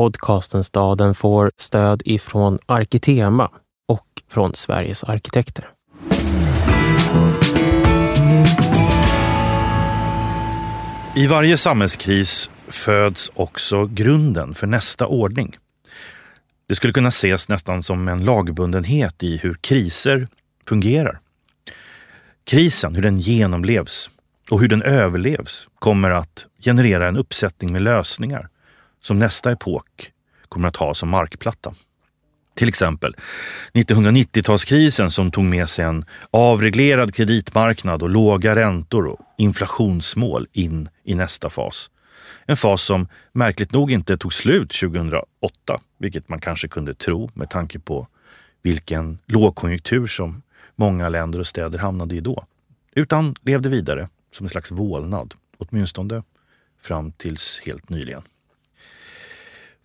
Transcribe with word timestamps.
podcasten 0.00 0.64
Staden 0.64 1.14
får 1.14 1.52
stöd 1.56 2.02
ifrån 2.04 2.58
Arkitema 2.66 3.50
och 3.88 4.06
från 4.28 4.54
Sveriges 4.54 5.04
arkitekter. 5.04 5.68
I 11.16 11.26
varje 11.26 11.56
samhällskris 11.56 12.50
föds 12.68 13.30
också 13.34 13.86
grunden 13.86 14.54
för 14.54 14.66
nästa 14.66 15.06
ordning. 15.06 15.56
Det 16.68 16.74
skulle 16.74 16.92
kunna 16.92 17.08
ses 17.08 17.48
nästan 17.48 17.82
som 17.82 18.08
en 18.08 18.24
lagbundenhet 18.24 19.22
i 19.22 19.36
hur 19.36 19.54
kriser 19.54 20.28
fungerar. 20.68 21.20
Krisen, 22.44 22.94
hur 22.94 23.02
den 23.02 23.18
genomlevs 23.18 24.10
och 24.50 24.60
hur 24.60 24.68
den 24.68 24.82
överlevs 24.82 25.68
kommer 25.78 26.10
att 26.10 26.46
generera 26.64 27.08
en 27.08 27.16
uppsättning 27.16 27.72
med 27.72 27.82
lösningar 27.82 28.48
som 29.00 29.18
nästa 29.18 29.52
epok 29.52 30.12
kommer 30.48 30.68
att 30.68 30.76
ha 30.76 30.94
som 30.94 31.08
markplatta. 31.08 31.74
Till 32.54 32.68
exempel 32.68 33.16
1990-talskrisen 33.72 35.08
som 35.08 35.30
tog 35.30 35.44
med 35.44 35.68
sig 35.68 35.84
en 35.84 36.04
avreglerad 36.30 37.14
kreditmarknad 37.14 38.02
och 38.02 38.10
låga 38.10 38.56
räntor 38.56 39.06
och 39.06 39.20
inflationsmål 39.38 40.46
in 40.52 40.88
i 41.04 41.14
nästa 41.14 41.50
fas. 41.50 41.90
En 42.46 42.56
fas 42.56 42.82
som 42.82 43.08
märkligt 43.32 43.72
nog 43.72 43.92
inte 43.92 44.18
tog 44.18 44.32
slut 44.32 44.72
2008, 44.80 45.24
vilket 45.98 46.28
man 46.28 46.40
kanske 46.40 46.68
kunde 46.68 46.94
tro 46.94 47.30
med 47.34 47.50
tanke 47.50 47.78
på 47.78 48.06
vilken 48.62 49.18
lågkonjunktur 49.26 50.06
som 50.06 50.42
många 50.76 51.08
länder 51.08 51.38
och 51.38 51.46
städer 51.46 51.78
hamnade 51.78 52.14
i 52.14 52.20
då. 52.20 52.44
Utan 52.94 53.34
levde 53.42 53.68
vidare 53.68 54.08
som 54.30 54.44
en 54.44 54.50
slags 54.50 54.70
vålnad, 54.70 55.34
åtminstone 55.58 56.22
fram 56.82 57.12
tills 57.12 57.60
helt 57.64 57.88
nyligen. 57.88 58.22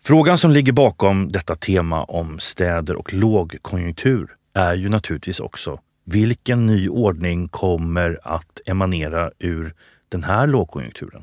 Frågan 0.06 0.38
som 0.38 0.50
ligger 0.50 0.72
bakom 0.72 1.32
detta 1.32 1.56
tema 1.56 2.04
om 2.04 2.38
städer 2.38 2.96
och 2.96 3.14
lågkonjunktur 3.14 4.30
är 4.54 4.74
ju 4.74 4.88
naturligtvis 4.88 5.40
också 5.40 5.80
vilken 6.04 6.66
ny 6.66 6.88
ordning 6.88 7.48
kommer 7.48 8.18
att 8.22 8.60
emanera 8.66 9.30
ur 9.38 9.74
den 10.08 10.24
här 10.24 10.46
lågkonjunkturen? 10.46 11.22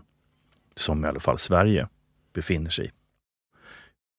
Som 0.75 1.05
i 1.05 1.07
alla 1.07 1.19
fall 1.19 1.39
Sverige 1.39 1.87
befinner 2.35 2.69
sig 2.69 2.85
i. 2.85 2.89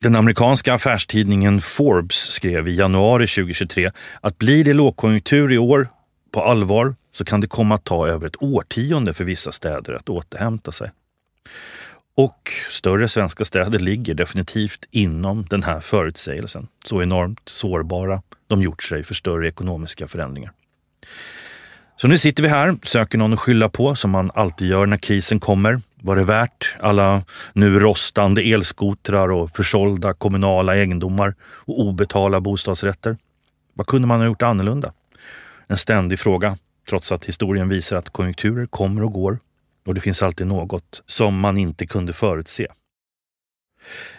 Den 0.02 0.16
amerikanska 0.16 0.74
affärstidningen 0.74 1.60
Forbes 1.60 2.16
skrev 2.16 2.68
i 2.68 2.74
januari 2.76 3.26
2023 3.26 3.90
att 4.20 4.38
blir 4.38 4.64
det 4.64 4.72
lågkonjunktur 4.72 5.52
i 5.52 5.58
år 5.58 5.88
på 6.32 6.42
allvar 6.42 6.94
så 7.12 7.24
kan 7.24 7.40
det 7.40 7.46
komma 7.46 7.74
att 7.74 7.84
ta 7.84 8.08
över 8.08 8.26
ett 8.26 8.42
årtionde 8.42 9.14
för 9.14 9.24
vissa 9.24 9.52
städer 9.52 9.92
att 9.92 10.08
återhämta 10.08 10.72
sig. 10.72 10.90
Och 12.16 12.50
större 12.70 13.08
svenska 13.08 13.44
städer 13.44 13.78
ligger 13.78 14.14
definitivt 14.14 14.88
inom 14.90 15.46
den 15.50 15.62
här 15.62 15.80
förutsägelsen. 15.80 16.68
Så 16.84 17.02
enormt 17.02 17.40
sårbara 17.44 18.22
de 18.46 18.62
gjort 18.62 18.82
sig 18.82 19.04
för 19.04 19.14
större 19.14 19.48
ekonomiska 19.48 20.08
förändringar. 20.08 20.52
Så 21.96 22.08
nu 22.08 22.18
sitter 22.18 22.42
vi 22.42 22.48
här, 22.48 22.76
söker 22.82 23.18
någon 23.18 23.32
att 23.32 23.40
skylla 23.40 23.68
på 23.68 23.94
som 23.94 24.10
man 24.10 24.30
alltid 24.34 24.68
gör 24.68 24.86
när 24.86 24.96
krisen 24.96 25.40
kommer. 25.40 25.80
Var 26.02 26.16
det 26.16 26.24
värt 26.24 26.76
alla 26.80 27.24
nu 27.52 27.78
rostande 27.78 28.42
elskotrar 28.42 29.30
och 29.30 29.50
försålda 29.50 30.14
kommunala 30.14 30.76
egendomar 30.76 31.34
och 31.42 31.80
obetalda 31.80 32.40
bostadsrätter? 32.40 33.16
Vad 33.74 33.86
kunde 33.86 34.08
man 34.08 34.20
ha 34.20 34.26
gjort 34.26 34.42
annorlunda? 34.42 34.92
En 35.66 35.76
ständig 35.76 36.18
fråga, 36.18 36.58
trots 36.88 37.12
att 37.12 37.24
historien 37.24 37.68
visar 37.68 37.96
att 37.96 38.10
konjunkturer 38.10 38.66
kommer 38.66 39.04
och 39.04 39.12
går 39.12 39.38
och 39.86 39.94
det 39.94 40.00
finns 40.00 40.22
alltid 40.22 40.46
något 40.46 41.02
som 41.06 41.40
man 41.40 41.58
inte 41.58 41.86
kunde 41.86 42.12
förutse. 42.12 42.66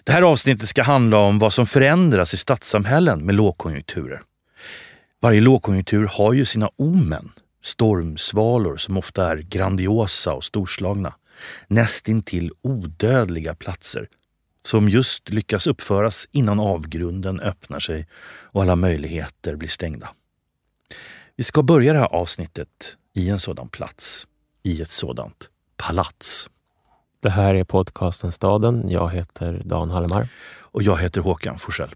Det 0.03 0.11
här 0.11 0.21
avsnittet 0.21 0.69
ska 0.69 0.83
handla 0.83 1.17
om 1.17 1.39
vad 1.39 1.53
som 1.53 1.65
förändras 1.65 2.33
i 2.33 2.37
stadssamhällen 2.37 3.25
med 3.25 3.35
lågkonjunkturer. 3.35 4.21
Varje 5.21 5.41
lågkonjunktur 5.41 6.07
har 6.11 6.33
ju 6.33 6.45
sina 6.45 6.69
omen, 6.75 7.31
stormsvalor 7.63 8.77
som 8.77 8.97
ofta 8.97 9.31
är 9.31 9.37
grandiosa 9.37 10.33
och 10.33 10.43
storslagna, 10.43 11.13
nästintill 11.67 12.51
odödliga 12.61 13.55
platser 13.55 14.07
som 14.63 14.89
just 14.89 15.29
lyckas 15.29 15.67
uppföras 15.67 16.27
innan 16.31 16.59
avgrunden 16.59 17.39
öppnar 17.39 17.79
sig 17.79 18.07
och 18.25 18.61
alla 18.61 18.75
möjligheter 18.75 19.55
blir 19.55 19.69
stängda. 19.69 20.09
Vi 21.35 21.43
ska 21.43 21.63
börja 21.63 21.93
det 21.93 21.99
här 21.99 22.15
avsnittet 22.15 22.97
i 23.13 23.29
en 23.29 23.39
sådan 23.39 23.69
plats, 23.69 24.27
i 24.63 24.81
ett 24.81 24.91
sådant 24.91 25.49
palats. 25.77 26.49
Det 27.19 27.29
här 27.29 27.55
är 27.55 27.63
podcasten 27.63 28.31
Staden. 28.31 28.89
Jag 28.89 29.09
heter 29.09 29.61
Dan 29.65 29.91
Hallemar. 29.91 30.27
Och 30.61 30.83
jag 30.83 30.97
heter 30.97 31.21
Håkan 31.21 31.59
Forsell. 31.59 31.95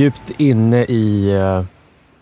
Djupt 0.00 0.30
inne 0.40 0.84
i 0.84 1.30
de 1.30 1.66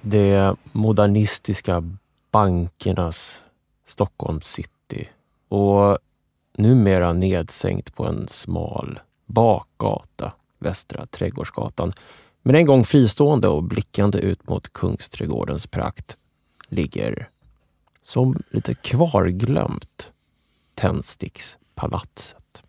det 0.00 0.56
modernistiska 0.72 1.82
bankernas 2.30 3.42
Stockholm 3.86 4.40
city 4.40 5.08
och 5.48 5.98
numera 6.56 7.12
nedsänkt 7.12 7.94
på 7.94 8.06
en 8.06 8.28
smal 8.28 9.00
bakgata, 9.26 10.32
Västra 10.58 11.06
Trädgårdsgatan. 11.06 11.92
Men 12.42 12.54
en 12.54 12.66
gång 12.66 12.84
fristående 12.84 13.48
och 13.48 13.62
blickande 13.62 14.18
ut 14.18 14.48
mot 14.48 14.72
Kungsträdgårdens 14.72 15.66
prakt 15.66 16.16
ligger, 16.68 17.28
som 18.02 18.42
lite 18.50 18.74
kvarglömt, 18.74 20.12
Tändstickspalatset. 20.74 22.62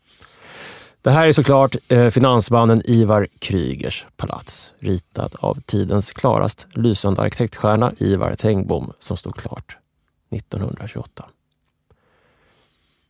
Det 1.01 1.09
här 1.11 1.27
är 1.27 1.33
såklart 1.33 1.75
eh, 1.87 2.09
finansmannen 2.09 2.81
Ivar 2.85 3.27
Krygers 3.39 4.05
palats, 4.17 4.73
ritat 4.79 5.35
av 5.35 5.61
tidens 5.65 6.11
klarast 6.11 6.67
lysande 6.73 7.21
arkitektstjärna 7.21 7.93
Ivar 7.97 8.35
Tengbom 8.35 8.93
som 8.99 9.17
stod 9.17 9.35
klart 9.35 9.77
1928. 10.29 11.25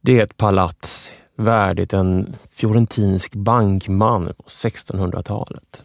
Det 0.02 0.20
är 0.20 0.24
ett 0.24 0.38
palats 0.38 1.14
värdigt 1.36 1.94
en 1.94 2.36
fiorentinsk 2.52 3.36
bankman 3.36 4.34
på 4.38 4.44
1600-talet. 4.44 5.84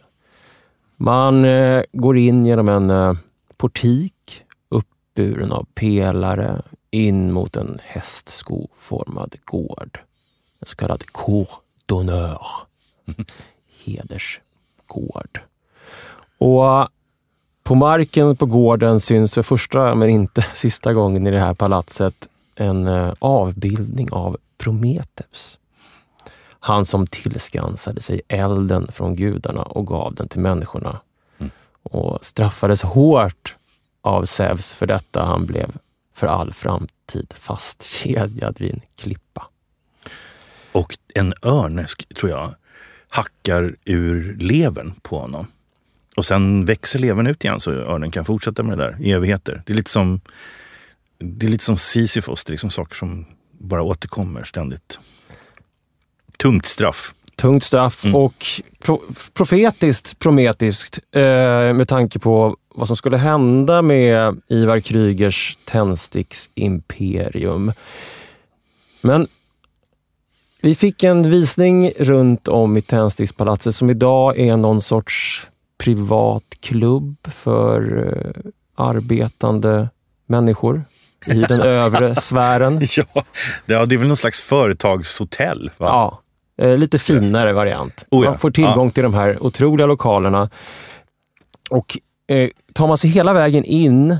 Man 0.97 1.45
eh, 1.45 1.83
går 1.91 2.17
in 2.17 2.45
genom 2.45 2.69
en 2.69 2.89
eh, 2.89 3.13
portik 3.57 4.43
uppburen 4.69 5.51
av 5.51 5.65
pelare 5.73 6.61
in 6.91 7.31
mot 7.31 7.55
en 7.55 7.79
hästskoformad 7.83 9.35
gård. 9.45 9.99
En 10.59 10.67
så 10.67 10.75
kallad 10.75 11.03
cour 11.11 11.47
d'honneur. 11.85 12.41
Hedersgård. 13.85 15.41
Och 16.37 16.89
på 17.63 17.75
marken 17.75 18.35
på 18.35 18.45
gården 18.45 18.99
syns 18.99 19.33
för 19.33 19.43
första, 19.43 19.95
men 19.95 20.09
inte 20.09 20.45
sista 20.53 20.93
gången 20.93 21.27
i 21.27 21.31
det 21.31 21.39
här 21.39 21.53
palatset, 21.53 22.27
en 22.55 22.87
eh, 22.87 23.13
avbildning 23.19 24.11
av 24.11 24.37
Prometheus. 24.57 25.57
Han 26.59 26.85
som 26.85 27.07
tillskansade 27.07 28.01
sig 28.01 28.21
elden 28.27 28.87
från 28.91 29.15
gudarna 29.15 29.61
och 29.61 29.87
gav 29.87 30.13
den 30.15 30.27
till 30.27 30.39
människorna. 30.39 30.99
Mm. 31.37 31.51
Och 31.83 32.25
straffades 32.25 32.81
hårt 32.81 33.55
av 34.01 34.25
Zeus 34.25 34.73
för 34.73 34.85
detta. 34.85 35.25
Han 35.25 35.45
blev 35.45 35.71
för 36.13 36.27
all 36.27 36.53
framtid 36.53 37.33
fastkedjad 37.35 38.55
vid 38.59 38.73
en 38.73 38.81
klippa. 38.95 39.47
Och 40.75 40.97
en 41.13 41.33
örn, 41.41 41.85
tror 42.15 42.31
jag, 42.31 42.55
hackar 43.09 43.75
ur 43.85 44.35
levern 44.39 44.93
på 45.01 45.19
honom. 45.19 45.47
Och 46.15 46.25
sen 46.25 46.65
växer 46.65 46.99
levern 46.99 47.27
ut 47.27 47.43
igen 47.43 47.59
så 47.59 47.71
örnen 47.71 48.11
kan 48.11 48.25
fortsätta 48.25 48.63
med 48.63 48.77
det 48.77 48.83
där 48.83 48.97
i 49.01 49.11
evigheter. 49.11 49.63
Det 49.65 49.73
är 49.73 49.75
lite 49.75 49.91
som, 49.91 50.21
det 51.17 51.45
är 51.45 51.49
lite 51.49 51.63
som 51.63 51.77
Sisyfos, 51.77 52.43
det 52.43 52.49
är 52.49 52.53
liksom 52.53 52.69
saker 52.69 52.95
som 52.95 53.25
bara 53.51 53.83
återkommer 53.83 54.43
ständigt. 54.43 54.99
Tungt 56.37 56.65
straff. 56.65 57.13
Tungt 57.35 57.63
straff 57.63 58.05
mm. 58.05 58.15
och 58.15 58.45
pro 58.79 59.01
profetiskt 59.33 60.19
prometiskt 60.19 60.99
eh, 61.11 61.21
med 61.73 61.87
tanke 61.87 62.19
på 62.19 62.57
vad 62.69 62.87
som 62.87 62.97
skulle 62.97 63.17
hända 63.17 63.81
med 63.81 64.41
Ivar 64.47 64.79
Krygers 64.79 65.57
tändsticksimperium. 65.65 67.73
Men 69.01 69.27
vi 70.65 70.75
fick 70.75 71.03
en 71.03 71.29
visning 71.29 71.91
runt 71.99 72.47
om 72.47 72.77
i 72.77 72.81
Tändstickspalatset 72.81 73.75
som 73.75 73.89
idag 73.89 74.39
är 74.39 74.57
någon 74.57 74.81
sorts 74.81 75.47
privat 75.77 76.43
klubb 76.59 77.17
för 77.23 78.07
eh, 78.07 78.51
arbetande 78.75 79.89
människor 80.27 80.83
i 81.27 81.33
den 81.41 81.61
övre 81.81 82.15
sfären. 82.15 82.81
Ja, 83.65 83.85
det 83.85 83.95
är 83.95 83.97
väl 83.97 84.07
någon 84.07 84.17
slags 84.17 84.41
företagshotell? 84.41 85.71
Va? 85.77 85.87
Ja, 86.57 86.65
eh, 86.65 86.77
lite 86.77 86.99
finare 86.99 87.53
variant. 87.53 88.05
Oh 88.11 88.25
ja, 88.25 88.29
Man 88.29 88.39
får 88.39 88.51
tillgång 88.51 88.87
ja. 88.87 88.91
till 88.91 89.03
de 89.03 89.13
här 89.13 89.43
otroliga 89.43 89.87
lokalerna. 89.87 90.49
Och 91.69 91.97
eh, 92.27 92.49
tar 92.73 92.87
man 92.87 92.97
sig 92.97 93.09
hela 93.09 93.33
vägen 93.33 93.63
in 93.63 94.17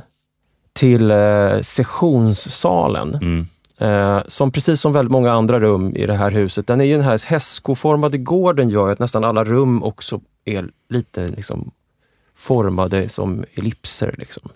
till 0.74 1.12
eh, 1.12 1.62
sessionssalen, 1.62 3.16
Mm 3.22 3.48
eh, 3.78 4.20
som 4.28 4.52
precis 4.52 4.82
som 4.82 4.94
väldigt 4.94 5.12
många 5.12 5.32
andra 5.32 5.60
rum 5.60 5.96
i 5.96 6.06
det 6.06 6.14
här 6.14 6.32
huset, 6.32 6.68
den 6.68 6.82
är 6.82 6.86
ju 6.86 6.96
den 6.96 7.06
här 7.06 7.28
hästskoformade 7.28 8.18
gården 8.18 8.70
gör 8.70 8.92
att 8.92 9.00
nästan 9.00 9.24
alla 9.24 9.44
rum 9.44 9.84
också 9.84 10.22
är 10.46 10.70
lite 10.90 11.28
liksom 11.28 11.72
formade 12.36 13.10
som 13.10 13.46
ellipser. 13.54 14.16
Liksom. 14.18 14.50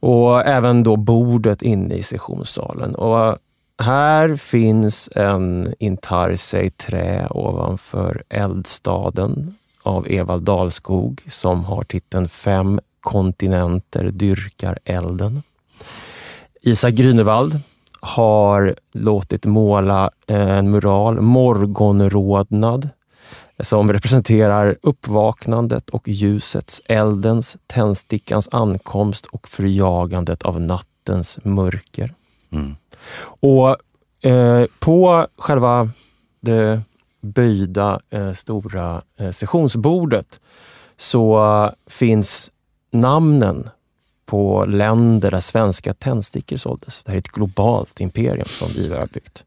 Och 0.00 0.46
även 0.46 0.82
då 0.82 0.96
bordet 0.96 1.62
inne 1.62 1.94
i 1.94 2.02
sessionssalen. 2.02 2.94
Och 2.94 3.26
eh, 3.26 3.36
här 3.78 4.36
finns 4.36 5.08
en 5.14 5.74
intarsia 5.78 6.62
i 6.62 6.70
trä 6.70 7.26
ovanför 7.30 8.22
eldstaden 8.28 9.54
av 9.82 10.06
Evald 10.10 10.42
Dalskog 10.42 11.22
som 11.28 11.64
har 11.64 11.82
titeln 11.82 12.28
Fem 12.28 12.80
kontinenter 13.00 14.04
dyrkar 14.04 14.78
elden. 14.84 15.42
Isak 16.62 16.94
Grünewald 16.94 17.60
har 18.02 18.74
låtit 18.92 19.44
måla 19.44 20.10
en 20.26 20.70
mural, 20.70 21.20
Morgonrodnad, 21.20 22.88
som 23.60 23.92
representerar 23.92 24.76
uppvaknandet 24.82 25.90
och 25.90 26.08
ljusets, 26.08 26.82
eldens, 26.84 27.56
tändstickans 27.66 28.48
ankomst 28.52 29.26
och 29.26 29.48
förjagandet 29.48 30.42
av 30.42 30.60
nattens 30.60 31.38
mörker. 31.44 32.14
Mm. 32.52 32.76
Och 33.40 33.76
eh, 34.30 34.66
på 34.80 35.26
själva 35.38 35.90
det 36.40 36.82
böjda 37.20 38.00
eh, 38.10 38.32
stora 38.32 39.02
eh, 39.18 39.30
sessionsbordet 39.30 40.40
så 40.96 41.44
eh, 41.64 41.72
finns 41.86 42.50
namnen 42.92 43.70
på 44.26 44.64
länder 44.64 45.30
där 45.30 45.40
svenska 45.40 45.94
tändstickor 45.94 46.56
såldes. 46.56 47.02
Det 47.04 47.10
här 47.10 47.16
är 47.16 47.20
ett 47.20 47.28
globalt 47.28 48.00
imperium 48.00 48.46
som 48.46 48.68
Ivar 48.76 48.98
har 48.98 49.06
byggt. 49.06 49.44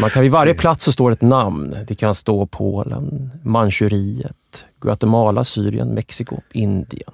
Man 0.00 0.10
kan 0.10 0.22
vid 0.22 0.30
varje 0.32 0.54
plats 0.54 0.84
så 0.84 0.92
står 0.92 1.10
ett 1.10 1.22
namn. 1.22 1.76
Det 1.88 1.94
kan 1.94 2.14
stå 2.14 2.46
Polen, 2.46 3.30
Manchuriet, 3.44 4.64
Guatemala, 4.80 5.44
Syrien, 5.44 5.88
Mexiko, 5.88 6.40
Indien. 6.52 7.12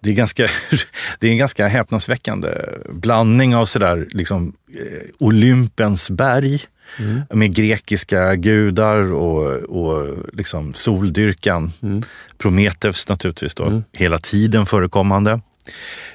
Det 0.00 0.10
är, 0.10 0.14
ganska, 0.14 0.42
det 1.18 1.26
är 1.26 1.30
en 1.30 1.38
ganska 1.38 1.68
häpnadsväckande 1.68 2.48
blandning 2.92 3.56
av 3.56 3.66
sådär, 3.66 4.08
liksom, 4.10 4.52
eh, 4.68 5.10
Olympens 5.18 6.10
berg 6.10 6.60
Mm. 6.98 7.20
med 7.30 7.54
grekiska 7.54 8.34
gudar 8.34 9.12
och, 9.12 9.46
och 9.56 10.16
liksom 10.32 10.74
soldyrkan. 10.74 11.72
Mm. 11.82 12.02
Prometheus 12.38 13.08
naturligtvis 13.08 13.54
då, 13.54 13.64
Mm. 13.64 13.84
hela 13.92 14.18
tiden 14.18 14.66
förekommande. 14.66 15.40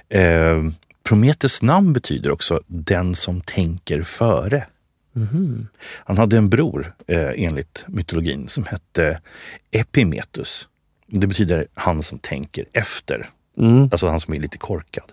Eh, 0.09 0.69
Prometheus 1.03 1.61
namn 1.61 1.93
betyder 1.93 2.31
också 2.31 2.61
den 2.67 3.15
som 3.15 3.41
tänker 3.41 4.01
före. 4.01 4.65
Mhm. 5.13 5.67
Han 5.95 6.17
hade 6.17 6.37
en 6.37 6.49
bror 6.49 6.93
eh, 7.07 7.29
enligt 7.35 7.83
mytologin 7.87 8.47
som 8.47 8.65
hette 8.65 9.21
Epimetheus. 9.71 10.67
Det 11.07 11.27
betyder 11.27 11.67
han 11.73 12.03
som 12.03 12.19
tänker 12.19 12.65
efter. 12.73 13.29
Mm. 13.57 13.83
Alltså 13.91 14.07
han 14.07 14.19
som 14.19 14.33
är 14.33 14.39
lite 14.39 14.57
korkad. 14.57 15.11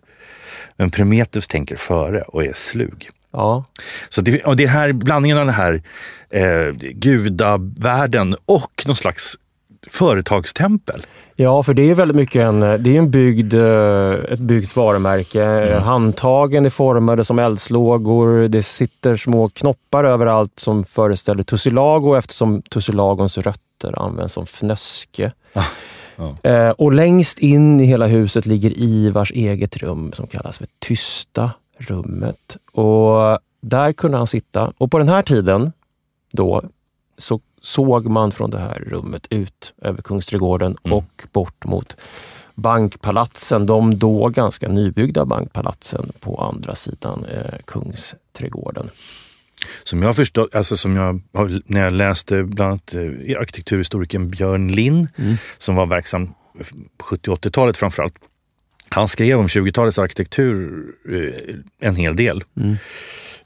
Men 0.77 0.91
Prometheus 0.91 1.49
tänker 1.49 1.77
före 1.77 2.23
och 2.23 2.44
är 2.44 2.53
slug. 2.53 3.11
Ja, 3.31 3.65
Så 4.09 4.21
det, 4.21 4.44
och 4.44 4.56
det 4.56 4.67
här 4.67 4.93
blandningen 4.93 5.38
av 5.38 5.47
den 5.47 5.55
här 5.55 5.83
eh, 6.31 6.73
gudavärlden 6.81 8.37
och 8.44 8.83
någon 8.87 8.97
slags 8.97 9.38
företagstempel. 9.87 11.06
Ja, 11.38 11.62
för 11.62 11.75
det 11.75 11.91
är 11.91 11.94
väldigt 11.94 12.17
mycket 12.17 12.43
en, 12.43 12.61
det 12.61 12.67
är 12.67 12.99
en 12.99 13.11
byggd, 13.11 13.55
eh, 13.55 14.12
ett 14.12 14.38
byggt 14.38 14.77
varumärke. 14.77 15.44
Mm. 15.44 15.83
Handtagen 15.83 16.67
är 16.67 16.71
formade 16.71 17.25
som 17.25 17.38
eldslågor. 17.38 18.49
Det 18.49 18.62
sitter 18.62 19.17
små 19.17 19.49
knoppar 19.49 20.05
överallt 20.05 20.61
som 20.61 20.85
föreställer 20.85 21.43
tussilago 21.43 22.15
eftersom 22.15 22.62
tussilagons 22.62 23.38
rötter 23.38 24.03
används 24.03 24.35
som 24.35 24.47
fnöske. 24.47 25.33
ja. 26.17 26.50
Eh, 26.50 26.71
och 26.71 26.93
längst 26.93 27.38
in 27.38 27.81
i 27.81 27.85
hela 27.85 28.06
huset 28.06 28.47
ligger 28.47 28.79
Ivars 28.79 29.33
eget 29.33 29.77
rum 29.77 30.12
som 30.12 30.27
kallas 30.27 30.59
för 30.59 30.67
Tysta 30.79 31.50
rummet. 31.79 32.56
Och 32.73 33.38
där 33.61 33.93
kunde 33.93 34.17
han 34.17 34.27
sitta. 34.27 34.73
Och 34.79 34.91
på 34.91 34.99
den 34.99 35.09
här 35.09 35.23
tiden 35.23 35.73
då 36.33 36.62
så 37.19 37.41
såg 37.67 38.07
man 38.07 38.33
från 38.33 38.51
det 38.51 38.59
här 38.59 38.85
rummet 38.87 39.27
ut 39.31 39.75
över 39.83 40.03
Kungsträdgården 40.03 40.77
Mm. 40.85 40.99
och 40.99 41.23
bort 41.33 41.65
mot 41.65 41.97
bankpalatsen. 42.55 43.67
De 43.67 43.99
då 43.99 44.29
ganska 44.29 44.69
nybyggda 44.69 45.25
bankpalatsen 45.25 46.13
på 46.21 46.37
andra 46.41 46.75
sidan 46.75 47.25
eh, 47.25 47.59
Kungsträdgården. 47.65 48.91
Som 49.83 50.03
jag 50.03 50.17
förstått, 50.17 50.55
alltså 50.55 50.77
som 50.77 50.97
jag, 50.97 51.21
när 51.67 51.85
jag 51.85 51.93
läste 51.93 52.43
bland 52.43 52.71
annat 52.71 52.95
eh, 52.95 53.41
arkitekturhistorikern 53.41 54.31
Björn 54.31 54.69
Lind 54.73 55.09
som 55.59 55.75
var 55.75 55.87
verksam 55.87 56.35
på 56.97 57.05
70 57.05 57.31
och 57.31 57.39
80-talet 57.39 57.77
framförallt. 57.77 58.15
Han 58.89 59.09
skrev 59.09 59.39
om 59.39 59.47
20-talets 59.47 59.99
arkitektur 59.99 60.85
eh, 61.12 61.55
en 61.89 61.97
hel 61.97 62.17
del. 62.17 62.45
Mm. 62.57 62.77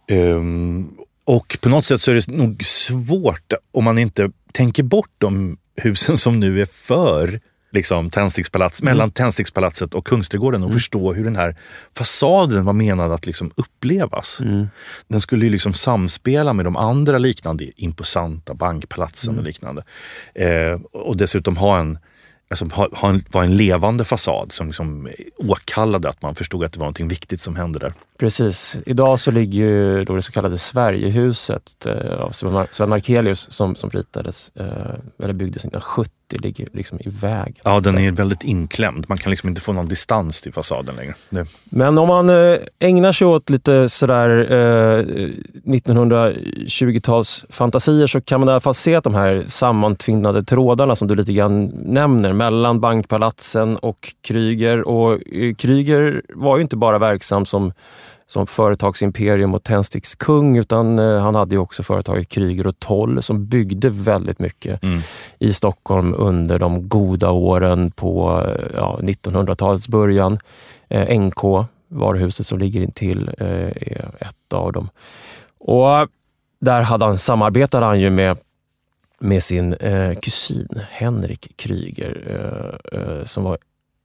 Ehm, 0.08 0.90
och 1.24 1.58
på 1.60 1.68
något 1.68 1.84
sätt 1.84 2.00
så 2.00 2.10
är 2.10 2.14
det 2.14 2.28
nog 2.28 2.64
svårt 2.64 3.52
om 3.72 3.84
man 3.84 3.98
inte 3.98 4.30
tänker 4.52 4.82
bort 4.82 5.10
de 5.18 5.56
husen 5.76 6.18
som 6.18 6.40
nu 6.40 6.60
är 6.60 6.66
för 6.66 7.40
liksom, 7.72 8.10
tändstickspalats, 8.10 8.82
mellan 8.82 9.10
Tändstickspalatset 9.10 9.94
och 9.94 10.06
Kungsträdgården 10.06 10.64
och 10.64 10.72
förstå 10.72 11.12
hur 11.12 11.24
den 11.24 11.36
här 11.36 11.56
fasaden 11.96 12.64
var 12.64 12.72
menad 12.72 13.12
att 13.12 13.26
liksom 13.26 13.50
upplevas. 13.56 14.40
Mm. 14.40 14.68
Den 15.08 15.20
skulle 15.20 15.44
ju 15.44 15.50
liksom 15.50 15.74
samspela 15.74 16.52
med 16.52 16.64
de 16.64 16.76
andra 16.76 17.18
liknande 17.18 17.80
imposanta 17.80 18.54
bankpalatsen 18.54 19.38
och 19.38 19.44
liknande. 19.44 19.84
Eh, 20.34 20.80
och 20.92 21.16
dessutom 21.16 21.56
ha 21.56 21.78
en, 21.78 21.98
alltså, 22.50 22.64
ha, 22.64 22.88
ha 22.92 23.08
en, 23.08 23.24
vara 23.30 23.44
en 23.44 23.56
levande 23.56 24.04
fasad 24.04 24.52
som 24.52 24.66
liksom 24.66 25.08
åkallade 25.36 26.08
att 26.08 26.22
man 26.22 26.34
förstod 26.34 26.64
att 26.64 26.72
det 26.72 26.78
var 26.78 26.86
någonting 26.86 27.08
viktigt 27.08 27.40
som 27.40 27.56
hände 27.56 27.78
där. 27.78 27.92
Precis. 28.20 28.76
Idag 28.86 29.20
så 29.20 29.30
ligger 29.30 29.58
ju 29.58 30.04
då 30.04 30.14
det 30.14 30.22
så 30.22 30.32
kallade 30.32 30.58
Sverigehuset 30.58 31.86
eh, 31.86 32.24
av 32.24 32.30
Sven 32.30 32.52
Mar- 32.52 32.66
Sven 32.70 32.88
Markelius 32.88 33.52
som, 33.52 33.74
som 33.74 33.90
ritades, 33.90 34.50
eh, 34.54 34.66
eller 35.22 35.34
byggdes 35.34 35.64
1970, 35.64 36.12
ligger 36.30 36.68
liksom 36.72 36.98
i 37.00 37.08
vägen. 37.08 37.54
Ja, 37.64 37.80
den 37.80 37.98
är 37.98 38.12
väldigt 38.12 38.42
inklämd. 38.44 39.04
Man 39.08 39.18
kan 39.18 39.30
liksom 39.30 39.48
inte 39.48 39.60
få 39.60 39.72
någon 39.72 39.88
distans 39.88 40.42
till 40.42 40.52
fasaden 40.52 40.96
längre. 40.96 41.14
Det, 41.30 41.46
Men 41.64 41.98
om 41.98 42.08
man 42.08 42.30
eh, 42.30 42.58
ägnar 42.78 43.12
sig 43.12 43.26
åt 43.26 43.50
lite 43.50 43.88
sådär 43.88 44.52
eh, 44.52 45.04
1920-tals 45.64 47.44
fantasier 47.48 48.06
så 48.06 48.20
kan 48.20 48.40
man 48.40 48.48
i 48.48 48.52
alla 48.52 48.60
fall 48.60 48.74
se 48.74 48.94
att 48.94 49.04
de 49.04 49.14
här 49.14 49.44
sammantvinnade 49.46 50.44
trådarna 50.44 50.96
som 50.96 51.08
du 51.08 51.14
lite 51.14 51.32
grann 51.32 51.64
nämner 51.84 52.32
mellan 52.32 52.80
bankpalatsen 52.80 53.76
och 53.76 54.14
Kryger. 54.22 54.88
Och 54.88 55.12
eh, 55.12 55.54
Kryger 55.54 56.22
var 56.34 56.56
ju 56.56 56.62
inte 56.62 56.76
bara 56.76 56.98
verksam 56.98 57.46
som, 57.46 57.72
som 58.30 58.46
företagsimperium 58.46 59.54
och 59.54 59.62
tändstickskung 59.62 60.56
utan 60.56 60.98
eh, 60.98 61.18
han 61.18 61.34
hade 61.34 61.54
ju 61.54 61.58
också 61.58 61.82
företaget 61.82 62.28
Kryger 62.28 62.66
och 62.66 62.78
Toll 62.78 63.22
som 63.22 63.46
byggde 63.46 63.90
väldigt 63.90 64.38
mycket 64.38 64.82
mm. 64.82 65.00
i 65.38 65.52
Stockholm 65.52 66.14
under 66.16 66.58
de 66.58 66.88
goda 66.88 67.30
åren 67.30 67.90
på 67.90 68.42
eh, 68.46 68.66
ja, 68.74 68.98
1900-talets 69.02 69.88
början. 69.88 70.38
Eh, 70.88 71.20
NK, 71.20 71.66
varuhuset 71.88 72.46
som 72.46 72.58
ligger 72.58 72.80
intill, 72.80 73.30
eh, 73.38 73.66
är 73.66 74.10
ett 74.20 74.52
av 74.52 74.72
dem. 74.72 74.88
Och 75.58 76.08
där 76.60 76.82
hade 76.82 77.04
han, 77.04 77.18
samarbetade 77.18 77.86
han 77.86 78.00
ju 78.00 78.10
med, 78.10 78.38
med 79.20 79.42
sin 79.42 79.74
eh, 79.74 80.14
kusin 80.14 80.80
Henrik 80.90 81.56
Kryger 81.56 82.22
eh, 82.26 83.00
eh, 83.00 83.24
som 83.24 83.44
var 83.44 83.58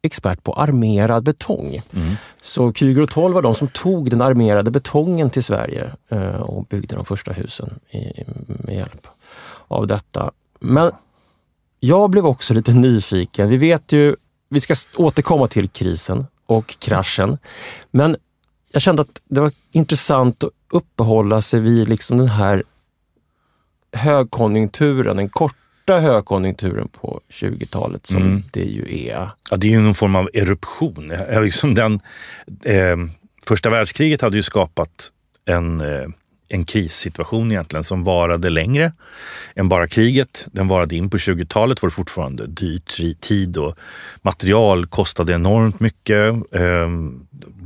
expert 0.06 0.44
på 0.44 0.54
armerad 0.54 1.24
betong. 1.24 1.82
Mm. 1.94 2.16
Så 2.42 2.74
Kryger 2.74 3.02
och 3.02 3.10
Toll 3.10 3.34
var 3.34 3.42
de 3.42 3.56
som 3.56 3.68
tog 3.68 4.10
den 4.10 4.22
armerade 4.22 4.72
betongen 4.72 5.30
till 5.30 5.44
Sverige 5.44 5.92
eh, 6.10 6.42
och 6.42 6.66
byggde 6.66 6.96
de 6.96 7.06
första 7.06 7.32
husen 7.32 7.80
i, 7.90 8.24
med 8.48 8.76
hjälp 8.76 9.08
av 9.68 9.88
detta. 9.88 10.32
Men 10.60 10.92
jag 11.80 12.10
blev 12.10 12.26
också 12.26 12.54
lite 12.54 12.74
nyfiken. 12.74 13.50
Vi 13.50 13.58
vet 13.58 13.92
ju, 13.92 14.16
vi 14.50 14.60
ska 14.60 14.76
återkomma 14.96 15.48
till 15.48 15.70
krisen 15.70 16.26
och 16.46 16.80
kraschen. 16.80 17.38
Men 17.92 18.16
jag 18.72 18.82
kände 18.82 19.02
att 19.02 19.22
det 19.28 19.42
var 19.42 19.52
intressant 19.72 20.44
att 20.44 20.52
uppehålla 20.70 21.42
sig 21.42 21.60
vid 21.60 21.90
liksom 21.90 22.18
den 22.18 22.28
här 22.28 22.64
högkonjunkturen, 23.92 25.18
den 25.18 25.30
korta 25.30 25.65
första 25.86 26.00
högkonjunkturen 26.00 26.88
på 26.88 27.22
20-talet 27.30 28.06
som 28.06 28.22
Mm. 28.22 28.44
det 28.52 28.64
ju 28.64 29.08
är. 29.08 29.30
Ja, 29.52 29.58
det 29.58 29.68
är 29.68 29.72
ju 29.72 29.80
någon 29.80 29.96
form 29.96 30.16
av 30.16 30.30
eruption. 30.34 31.12
Liksom 31.44 31.74
den, 31.76 32.00
eh, 32.66 32.98
första 33.48 33.70
världskriget 33.70 34.22
hade 34.22 34.36
ju 34.38 34.44
skapat 34.44 35.12
en, 35.46 35.82
eh, 35.82 36.08
en 36.50 36.66
krissituation 36.66 37.52
egentligen 37.52 37.84
som 37.84 38.04
varade 38.04 38.50
längre 38.50 38.94
än 39.56 39.70
bara 39.70 39.88
kriget. 39.88 40.48
Den 40.52 40.68
varade 40.68 40.96
in 40.96 41.10
på 41.10 41.18
20-talet 41.18 41.82
var 41.82 41.90
det 41.90 41.96
fortfarande 41.96 42.46
dyrt 42.48 43.00
i 43.00 43.14
tid 43.16 43.58
och 43.58 43.78
material 44.22 44.86
kostade 44.88 45.34
enormt 45.34 45.80
mycket. 45.80 46.34
Eh, 46.56 46.90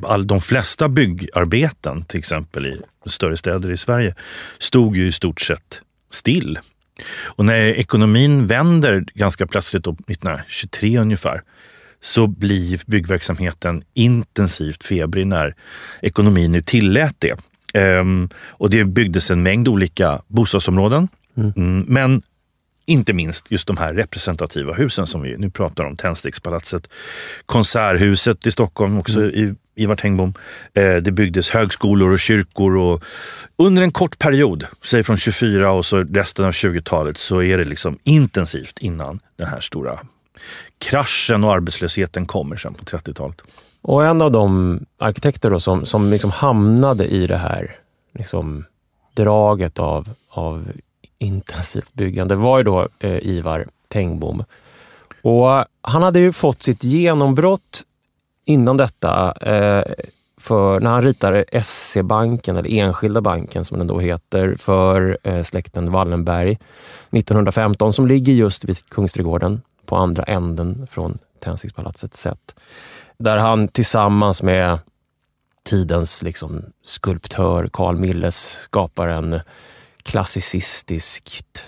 all, 0.03 0.27
de 0.27 0.41
flesta 0.41 0.89
byggarbeten, 0.89 2.05
till 2.05 2.19
exempel 2.19 2.65
i 2.65 2.81
större 3.09 3.37
städer 3.37 3.71
i 3.71 3.77
Sverige, 3.77 4.15
stod 4.59 4.97
ju 4.97 5.07
i 5.07 5.11
stort 5.11 5.41
sett 5.41 5.81
still. 6.11 6.59
Och 7.25 7.45
när 7.45 7.59
ekonomin 7.59 8.47
vänder 8.47 9.05
ganska 9.13 9.47
plötsligt, 9.47 9.83
då, 9.83 9.91
1923 9.91 10.97
ungefär, 10.97 11.41
så 12.01 12.27
blir 12.27 12.81
byggverksamheten 12.85 13.83
intensivt 13.93 14.83
febrig 14.83 15.27
när 15.27 15.55
ekonomin 16.01 16.51
nu 16.51 16.61
tillät 16.61 17.15
det. 17.19 17.39
Ehm, 17.73 18.29
och 18.35 18.69
det 18.69 18.85
byggdes 18.85 19.31
en 19.31 19.43
mängd 19.43 19.67
olika 19.67 20.21
bostadsområden. 20.27 21.07
Mm, 21.37 21.85
men 21.87 22.21
inte 22.85 23.13
minst 23.13 23.51
just 23.51 23.67
de 23.67 23.77
här 23.77 23.93
representativa 23.93 24.73
husen 24.73 25.07
som 25.07 25.21
vi 25.21 25.37
nu 25.37 25.49
pratar 25.49 25.83
om. 25.83 25.95
Tändstickspalatset, 25.95 26.89
Konserthuset 27.45 28.47
i 28.47 28.51
Stockholm, 28.51 28.97
också 28.97 29.21
i 29.21 29.55
Ivar 29.79 29.95
Tengbom. 29.95 30.33
Eh, 30.73 30.95
det 30.95 31.11
byggdes 31.11 31.49
högskolor 31.49 32.11
och 32.11 32.19
kyrkor 32.19 32.77
och 32.77 33.03
under 33.57 33.83
en 33.83 33.91
kort 33.91 34.19
period, 34.19 34.65
säg 34.85 35.03
från 35.03 35.17
24 35.17 35.71
och 35.71 35.85
så 35.85 36.03
resten 36.03 36.45
av 36.45 36.51
20-talet, 36.51 37.17
så 37.17 37.41
är 37.41 37.57
det 37.57 37.63
liksom 37.63 37.97
intensivt 38.03 38.79
innan 38.79 39.19
den 39.37 39.47
här 39.47 39.59
stora 39.59 39.99
kraschen 40.79 41.43
och 41.43 41.53
arbetslösheten 41.53 42.25
kommer 42.25 42.55
sen 42.55 42.73
på 42.73 42.85
30-talet. 42.85 43.41
Och 43.81 44.05
en 44.05 44.21
av 44.21 44.31
de 44.31 44.79
arkitekter 44.97 45.49
då 45.49 45.59
som, 45.59 45.85
som 45.85 46.11
liksom 46.11 46.31
hamnade 46.31 47.05
i 47.07 47.27
det 47.27 47.37
här 47.37 47.75
liksom, 48.17 48.65
draget 49.13 49.79
av, 49.79 50.09
av 50.29 50.71
intensivt 51.19 51.93
byggande 51.93 52.35
var 52.35 52.57
ju 52.57 52.63
då 52.63 52.87
eh, 52.99 53.27
Ivar 53.27 53.67
Tengbom. 53.87 54.43
Och 55.21 55.65
han 55.81 56.03
hade 56.03 56.19
ju 56.19 56.31
fått 56.31 56.63
sitt 56.63 56.83
genombrott 56.83 57.83
innan 58.49 58.77
detta 58.77 59.33
eh, 59.41 59.93
för 60.37 60.79
när 60.79 60.89
han 60.89 61.01
ritar 61.01 61.45
SC-banken, 61.61 62.57
eller 62.57 62.69
Enskilda 62.69 63.21
banken 63.21 63.65
som 63.65 63.77
den 63.77 63.87
då 63.87 63.99
heter, 63.99 64.55
för 64.59 65.17
eh, 65.23 65.43
släkten 65.43 65.91
Wallenberg 65.91 66.57
1915 67.11 67.93
som 67.93 68.07
ligger 68.07 68.33
just 68.33 68.63
vid 68.63 68.89
Kungsträdgården 68.89 69.61
på 69.85 69.95
andra 69.95 70.23
änden 70.23 70.87
från 70.91 71.17
Tändstickspalatset 71.39 72.15
sett. 72.15 72.55
Där 73.17 73.37
han 73.37 73.67
tillsammans 73.67 74.43
med 74.43 74.79
tidens 75.63 76.23
liksom, 76.23 76.63
skulptör 76.83 77.69
Carl 77.73 77.95
Milles 77.95 78.57
skapar 78.63 79.07
en 79.07 79.39
klassicistiskt 80.03 81.63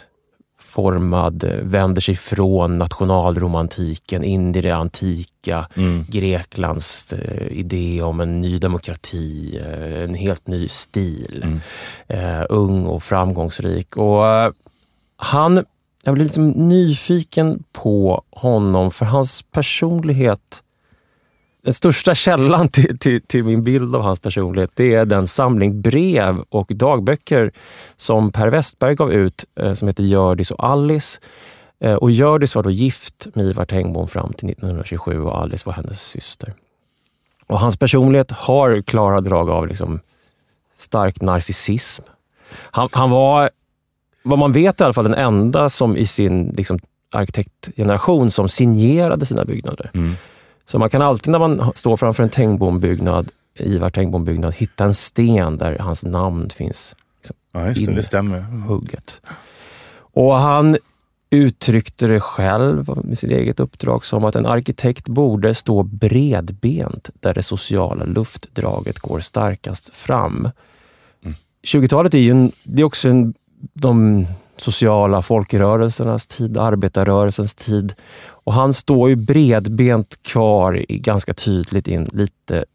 formad, 0.71 1.43
eh, 1.43 1.55
vänder 1.63 2.01
sig 2.01 2.15
från 2.15 2.77
nationalromantiken 2.77 4.23
in 4.23 4.55
i 4.55 4.61
det 4.61 4.71
antika 4.71 5.67
Mm. 5.75 6.05
Greklands 6.09 7.13
eh, 7.13 7.47
idé 7.47 8.01
om 8.01 8.19
en 8.19 8.41
ny 8.41 8.57
demokrati, 8.57 9.57
eh, 9.57 10.03
en 10.03 10.13
helt 10.13 10.47
ny 10.47 10.67
stil. 10.67 11.43
Mm. 11.43 11.59
Eh, 12.07 12.45
ung 12.49 12.85
och 12.85 13.03
framgångsrik. 13.03 13.97
Och 13.97 14.27
eh, 14.27 14.51
han, 15.15 15.65
jag 16.03 16.13
blev 16.13 16.25
liksom 16.25 16.49
nyfiken 16.49 17.63
på 17.71 18.23
honom 18.31 18.91
för 18.91 19.05
hans 19.05 19.41
personlighet 19.41 20.63
den 21.61 21.73
största 21.73 22.15
källan 22.15 22.67
till, 22.67 22.99
till, 22.99 23.21
till 23.21 23.43
min 23.43 23.63
bild 23.63 23.95
av 23.95 24.01
hans 24.01 24.19
personlighet 24.19 24.71
det 24.73 24.95
är 24.95 25.05
den 25.05 25.27
samling 25.27 25.81
brev 25.81 26.43
och 26.49 26.71
dagböcker 26.75 27.51
som 27.95 28.31
Per 28.31 28.47
Westberg 28.47 28.95
gav 28.95 29.11
ut 29.11 29.45
eh, 29.59 29.73
som 29.73 29.87
heter 29.87 30.03
Gördis 30.03 30.51
och 30.51 30.63
Alice. 30.65 31.19
Eh, 31.79 31.95
och 31.95 32.11
Gördis 32.11 32.55
var 32.55 32.63
då 32.63 32.71
gift 32.71 33.27
med 33.33 33.45
Ivar 33.45 33.65
Tengbom 33.65 34.07
fram 34.07 34.33
till 34.33 34.49
1927 34.49 35.21
och 35.21 35.37
Alice 35.37 35.63
var 35.65 35.73
hennes 35.73 36.01
syster. 36.01 36.53
Och 37.47 37.59
hans 37.59 37.77
personlighet 37.77 38.31
har 38.31 38.81
klara 38.81 39.21
drag 39.21 39.49
av 39.49 39.67
liksom 39.67 39.99
stark 40.75 41.21
narcissism. 41.21 42.03
Han, 42.53 42.89
han 42.91 43.09
var, 43.09 43.49
vad 44.23 44.39
man 44.39 44.51
vet 44.51 44.81
i 44.81 44.83
alla 44.83 44.93
fall, 44.93 45.03
den 45.03 45.13
enda 45.13 45.69
som 45.69 45.97
i 45.97 46.05
sin 46.05 46.47
liksom, 46.57 46.79
arkitektgeneration 47.11 48.31
som 48.31 48.49
signerade 48.49 49.25
sina 49.25 49.45
byggnader. 49.45 49.91
Mm. 49.93 50.15
Så 50.71 50.79
man 50.79 50.89
kan 50.89 51.01
alltid 51.01 51.31
när 51.31 51.39
man 51.39 51.71
står 51.75 51.97
framför 51.97 52.23
en 52.23 52.29
Tengbom-byggnad, 52.29 53.29
Ivar 53.55 53.89
Tengbom-byggnad, 53.89 54.53
hitta 54.53 54.83
en 54.83 54.93
sten 54.93 55.57
där 55.57 55.77
hans 55.79 56.03
namn 56.03 56.49
finns 56.49 56.95
Ja, 57.51 57.67
just 57.67 57.85
det. 57.85 57.93
Det 57.93 58.03
stämmer. 58.03 58.39
hugget. 58.39 59.21
Och 60.13 60.35
han 60.35 60.77
uttryckte 61.29 62.07
det 62.07 62.19
själv 62.19 62.89
med 63.03 63.19
sitt 63.19 63.31
eget 63.31 63.59
uppdrag 63.59 64.05
som 64.05 64.23
att 64.23 64.35
en 64.35 64.45
arkitekt 64.45 65.07
borde 65.07 65.53
stå 65.53 65.83
bredbent 65.83 67.09
där 67.19 67.33
det 67.33 67.43
sociala 67.43 68.05
luftdraget 68.05 68.99
går 68.99 69.19
starkast 69.19 69.95
fram. 69.95 70.49
20-talet 71.67 72.13
är 72.13 72.19
ju 72.19 72.31
en, 72.31 72.51
det 72.63 72.81
är 72.81 72.85
också 72.85 73.09
en, 73.09 73.33
de 73.73 74.25
sociala 74.57 75.21
folkrörelsernas 75.21 76.27
tid, 76.27 76.57
arbetarrörelsens 76.57 77.55
tid. 77.55 77.93
Och 78.43 78.53
han 78.53 78.73
står 78.73 79.09
ju 79.09 79.15
bredbent 79.15 80.23
kvar 80.23 80.91
i 80.91 80.99
ganska 80.99 81.33
tydligt 81.33 81.87
i 81.87 81.93
en 81.93 82.09
lite 82.13 82.65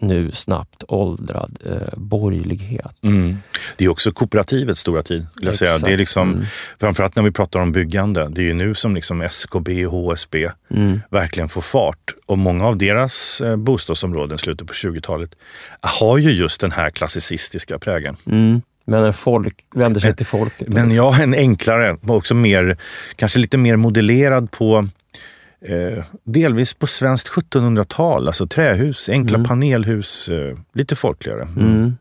nu 0.00 0.30
snabbt 0.32 0.84
åldrad 0.88 1.58
eh, 1.64 1.96
borgerlighet. 1.98 2.94
Mm. 3.02 3.36
Det 3.76 3.84
är 3.84 3.88
också 3.88 4.12
kooperativets 4.12 4.80
stora 4.80 5.02
tid. 5.02 5.26
Jag 5.40 5.54
säga. 5.54 5.78
Det 5.78 5.92
är 5.92 5.96
liksom, 5.96 6.32
Mm. 6.32 6.44
Framförallt 6.80 7.16
när 7.16 7.22
vi 7.22 7.30
pratar 7.30 7.60
om 7.60 7.72
byggande. 7.72 8.28
Det 8.30 8.40
är 8.40 8.44
ju 8.44 8.54
nu 8.54 8.74
som 8.74 8.94
liksom 8.94 9.20
SKB 9.22 9.86
och 9.86 9.92
HSB 9.92 10.50
Mm. 10.70 11.00
verkligen 11.10 11.48
får 11.48 11.60
fart. 11.60 12.14
Och 12.26 12.38
många 12.38 12.66
av 12.66 12.76
deras 12.78 13.40
eh, 13.40 13.56
bostadsområden 13.56 14.38
slutet 14.38 14.66
på 14.66 14.74
20-talet 14.74 15.34
har 15.80 16.18
ju 16.18 16.30
just 16.30 16.60
den 16.60 16.72
här 16.72 16.90
klassicistiska 16.90 17.78
prägeln. 17.78 18.16
Mm. 18.26 18.62
Men 18.84 19.04
en 19.04 19.12
folk 19.12 19.54
vänder 19.74 20.00
sig 20.00 20.16
till 20.16 20.26
folket. 20.26 20.68
Men 20.68 20.90
ja, 20.94 21.18
en 21.22 21.34
enklare 21.34 21.96
och 22.02 22.16
också 22.16 22.34
mer, 22.34 22.76
kanske 23.16 23.38
lite 23.38 23.58
mer 23.58 23.76
modellerad 23.76 24.50
på 24.50 24.88
eh, 25.64 26.04
delvis 26.24 26.74
på 26.74 26.86
svenskt 26.86 27.28
1700-tal. 27.28 28.26
Alltså 28.26 28.46
trähus, 28.46 29.08
enkla 29.08 29.36
Mm. 29.38 29.48
panelhus, 29.48 30.28
eh, 30.28 30.56
lite 30.74 30.96
folkligare. 30.96 31.42
Mm. 31.42 31.96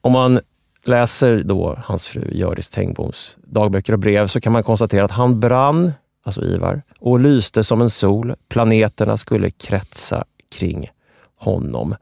Om 0.00 0.12
man 0.12 0.40
läser 0.84 1.42
då 1.42 1.78
hans 1.84 2.06
fru 2.06 2.30
Hjördis 2.32 2.70
Tengboms 2.70 3.36
dagböcker 3.46 3.92
och 3.92 3.98
brev 3.98 4.26
så 4.26 4.40
kan 4.40 4.52
man 4.52 4.62
konstatera 4.62 5.04
att 5.04 5.10
han 5.10 5.40
brann, 5.40 5.92
alltså 6.24 6.44
Ivar, 6.44 6.82
och 7.00 7.20
lyste 7.20 7.64
som 7.64 7.80
en 7.82 7.90
sol. 7.90 8.34
Planeterna 8.48 9.16
skulle 9.16 9.50
kretsa 9.50 10.24
kring 10.58 10.90
honom. 11.36 11.96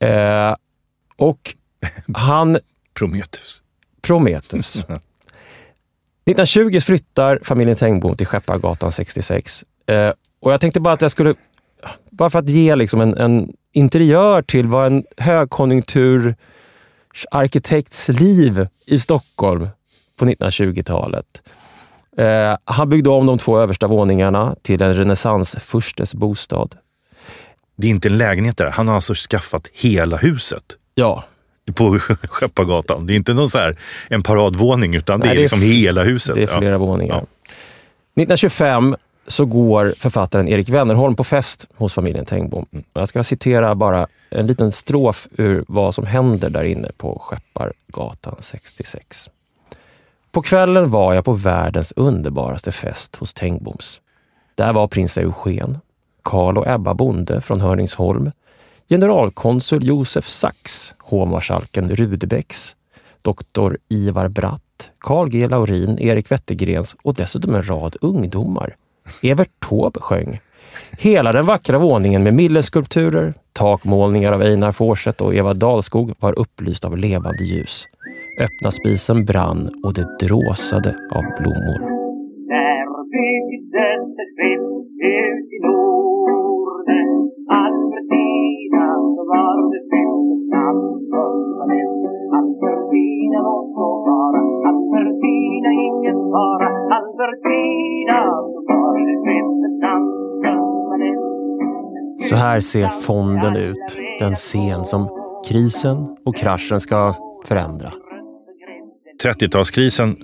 Eh, 0.00 0.54
och 1.16 1.54
han 2.14 2.58
Prometheus. 2.94 3.62
Prometheus. 4.02 4.76
1920 6.26 6.80
flyttar 6.80 7.38
familjen 7.42 7.76
Tengbom 7.76 8.16
till 8.16 8.26
Skeppargatan 8.26 8.92
66. 8.92 9.64
Eh, 9.86 10.12
och 10.40 10.52
jag 10.52 10.60
tänkte 10.60 10.80
bara 10.80 10.94
att 10.94 11.02
jag 11.02 11.10
skulle, 11.10 11.34
bara 12.10 12.30
för 12.30 12.38
att 12.38 12.48
ge 12.48 12.74
liksom 12.74 13.00
en, 13.00 13.16
en 13.16 13.52
interiör 13.72 14.42
till 14.42 14.66
vad 14.66 14.86
en 14.86 15.04
högkonjunkturarkitekts 15.16 18.08
liv 18.08 18.66
i 18.86 18.98
Stockholm 18.98 19.68
på 20.18 20.24
1920-talet. 20.24 21.42
Eh, 22.16 22.56
han 22.64 22.88
byggde 22.88 23.10
om 23.10 23.26
de 23.26 23.38
två 23.38 23.58
översta 23.58 23.86
våningarna 23.86 24.56
till 24.62 24.82
en 24.82 24.94
renässansfurstes 24.94 26.14
bostad. 26.14 26.76
Det 27.76 27.86
är 27.86 27.90
inte 27.90 28.08
en 28.08 28.18
lägenhet 28.18 28.56
där. 28.56 28.70
Han 28.70 28.88
har 28.88 28.94
alltså 28.94 29.14
skaffat 29.14 29.68
hela 29.72 30.16
huset 30.16 30.64
Ja, 30.94 31.24
på 31.74 31.98
Skeppargatan. 32.30 33.06
Det 33.06 33.12
är 33.14 33.16
inte 33.16 33.34
någon 33.34 33.48
så 33.48 33.58
här, 33.58 33.76
en 34.08 34.22
paradvåning 34.22 34.94
utan 34.94 35.20
det 35.20 35.26
Nej, 35.26 35.30
är 35.30 35.34
det 35.34 35.40
är 35.40 35.42
liksom 35.42 35.58
f- 35.58 35.64
hela 35.68 36.02
huset. 36.02 36.34
Det 36.34 36.42
är 36.42 36.48
Ja. 36.52 36.58
flera 36.58 36.78
våningar. 36.78 37.14
Ja. 37.14 37.20
1925 38.16 38.96
så 39.26 39.44
går 39.44 39.94
författaren 39.98 40.48
Erik 40.48 40.68
Wennerholm 40.68 41.16
på 41.16 41.24
fest 41.24 41.66
hos 41.76 41.92
familjen 41.94 42.24
Tengbom. 42.24 42.66
Mm. 42.72 42.84
Jag 42.92 43.08
ska 43.08 43.24
citera 43.24 43.74
bara 43.74 44.06
en 44.30 44.46
liten 44.46 44.72
strof 44.72 45.28
ur 45.36 45.64
vad 45.68 45.94
som 45.94 46.06
händer 46.06 46.50
där 46.50 46.64
inne 46.64 46.90
på 46.96 47.18
Skeppargatan 47.24 48.36
66. 48.40 49.30
På 50.32 50.42
kvällen 50.42 50.90
var 50.90 51.14
jag 51.14 51.24
på 51.24 51.32
världens 51.32 51.92
underbaraste 51.96 52.72
fest 52.72 53.16
hos 53.16 53.34
Tengboms. 53.34 54.00
Där 54.54 54.72
var 54.72 54.86
prins 54.88 55.18
Eugen, 55.18 55.78
Karl 56.22 56.58
och 56.58 56.66
Ebba 56.68 56.94
Bonde 56.94 57.40
från 57.40 57.60
Hörningsholm, 57.60 58.30
generalkonsul 58.88 59.84
Josef 59.84 60.28
Sachs, 60.28 60.94
hovmarskalken 60.98 61.88
Rudebecks, 61.88 62.76
doktor 63.22 63.78
Ivar 63.88 64.28
Bratt, 64.28 64.90
Carl 64.98 65.28
G 65.28 65.48
Laurin, 65.48 65.98
Erik 65.98 66.32
Wettergrens 66.32 66.96
och 67.02 67.14
dessutom 67.14 67.54
en 67.54 67.68
rad 67.68 67.96
ungdomar. 68.00 68.74
Evert 69.22 69.50
Taube 69.68 70.00
sjöng. 70.00 70.40
Hela 70.98 71.32
den 71.32 71.46
vackra 71.46 71.78
våningen 71.78 72.22
med 72.22 72.34
milleskulpturer, 72.34 73.34
takmålningar 73.52 74.32
av 74.32 74.42
Einar 74.42 74.72
Forseth 74.72 75.22
och 75.22 75.34
Eva 75.34 75.54
Dalskog 75.54 76.12
var 76.18 76.38
upplyst 76.38 76.84
av 76.84 76.98
levande 76.98 77.44
ljus. 77.44 77.84
Öppna 78.40 78.70
spisen 78.70 79.24
brann 79.24 79.68
och 79.84 79.94
det 79.94 80.18
dråsade 80.20 80.90
av 81.10 81.24
blommor. 81.38 81.78
Där 82.48 82.86
byggdes 83.12 84.08
ett 84.22 84.34
skepp 84.36 85.00
ut 85.00 85.52
i 85.52 85.58
Norden 85.66 87.14
skeppets 90.64 91.10
namn 91.12 91.34
fundament 91.44 92.02
Albertina 92.38 93.38
låt 93.48 93.68
så 93.76 93.86
vara 94.06 94.40
Albertina 94.70 95.70
ingen 95.88 96.18
fara. 96.32 96.68
Albertina 96.98 98.18
var 98.68 98.92
det 98.98 99.14
Så 102.28 102.36
här 102.36 102.60
ser 102.60 102.88
fonden 102.88 103.56
ut, 103.56 103.98
den 104.18 104.34
scen 104.34 104.84
som 104.84 105.08
krisen 105.48 106.16
och 106.24 106.36
kraschen 106.36 106.80
ska 106.80 107.14
förändra. 107.44 107.92
30-talskrisen 109.24 110.16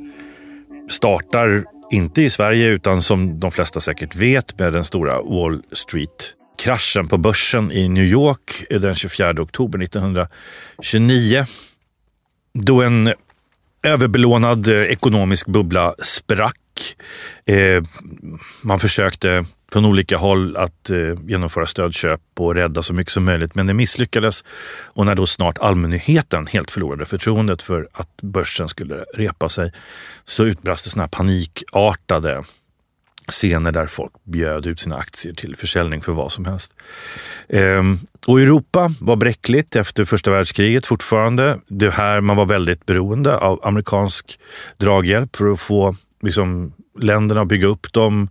startar 0.88 1.64
inte 1.90 2.22
i 2.22 2.30
Sverige 2.30 2.68
utan 2.68 3.02
som 3.02 3.38
de 3.38 3.50
flesta 3.50 3.80
säkert 3.80 4.16
vet 4.16 4.58
med 4.58 4.72
den 4.72 4.84
stora 4.84 5.22
Wall 5.22 5.62
kraschen 6.60 7.08
på 7.08 7.18
börsen 7.18 7.72
i 7.72 7.88
New 7.88 8.04
York 8.04 8.64
den 8.70 8.94
24 8.94 9.30
oktober 9.30 9.82
1929. 9.82 11.46
Då 12.54 12.82
en 12.82 13.14
överbelånad 13.82 14.68
eh, 14.68 14.82
ekonomisk 14.82 15.46
bubbla 15.46 15.94
sprack. 15.98 16.56
Eh, 17.46 17.82
man 18.62 18.78
försökte 18.78 19.44
från 19.72 19.84
olika 19.84 20.16
håll 20.16 20.56
att 20.56 20.90
eh, 20.90 21.14
genomföra 21.20 21.66
stödköp 21.66 22.20
och 22.38 22.54
rädda 22.54 22.82
så 22.82 22.94
mycket 22.94 23.12
som 23.12 23.24
möjligt. 23.24 23.54
Men 23.54 23.66
det 23.66 23.74
misslyckades 23.74 24.44
och 24.86 25.06
när 25.06 25.14
då 25.14 25.26
snart 25.26 25.58
allmänheten 25.58 26.46
helt 26.46 26.70
förlorade 26.70 27.06
förtroendet 27.06 27.62
för 27.62 27.88
att 27.92 28.22
börsen 28.22 28.68
skulle 28.68 29.04
repa 29.14 29.48
sig 29.48 29.72
så 30.24 30.44
utbrast 30.44 30.84
det 30.84 30.90
såna 30.90 31.02
här 31.02 31.08
panikartade 31.08 32.42
scener 33.30 33.72
där 33.72 33.86
folk 33.86 34.12
bjöd 34.24 34.66
ut 34.66 34.80
sina 34.80 34.96
aktier 34.96 35.34
till 35.34 35.56
försäljning 35.56 36.02
för 36.02 36.12
vad 36.12 36.32
som 36.32 36.44
helst. 36.44 36.74
Ehm, 37.48 37.98
och 38.26 38.40
Europa 38.40 38.90
var 39.00 39.16
bräckligt 39.16 39.76
efter 39.76 40.04
första 40.04 40.30
världskriget 40.30 40.86
fortfarande. 40.86 41.60
Det 41.66 41.90
här 41.90 42.20
man 42.20 42.36
var 42.36 42.46
väldigt 42.46 42.86
beroende 42.86 43.36
av 43.36 43.60
amerikansk 43.62 44.40
draghjälp 44.76 45.36
för 45.36 45.52
att 45.52 45.60
få 45.60 45.96
liksom, 46.22 46.72
länderna 46.98 47.40
att 47.40 47.48
bygga 47.48 47.66
upp 47.66 47.92
dem, 47.92 48.28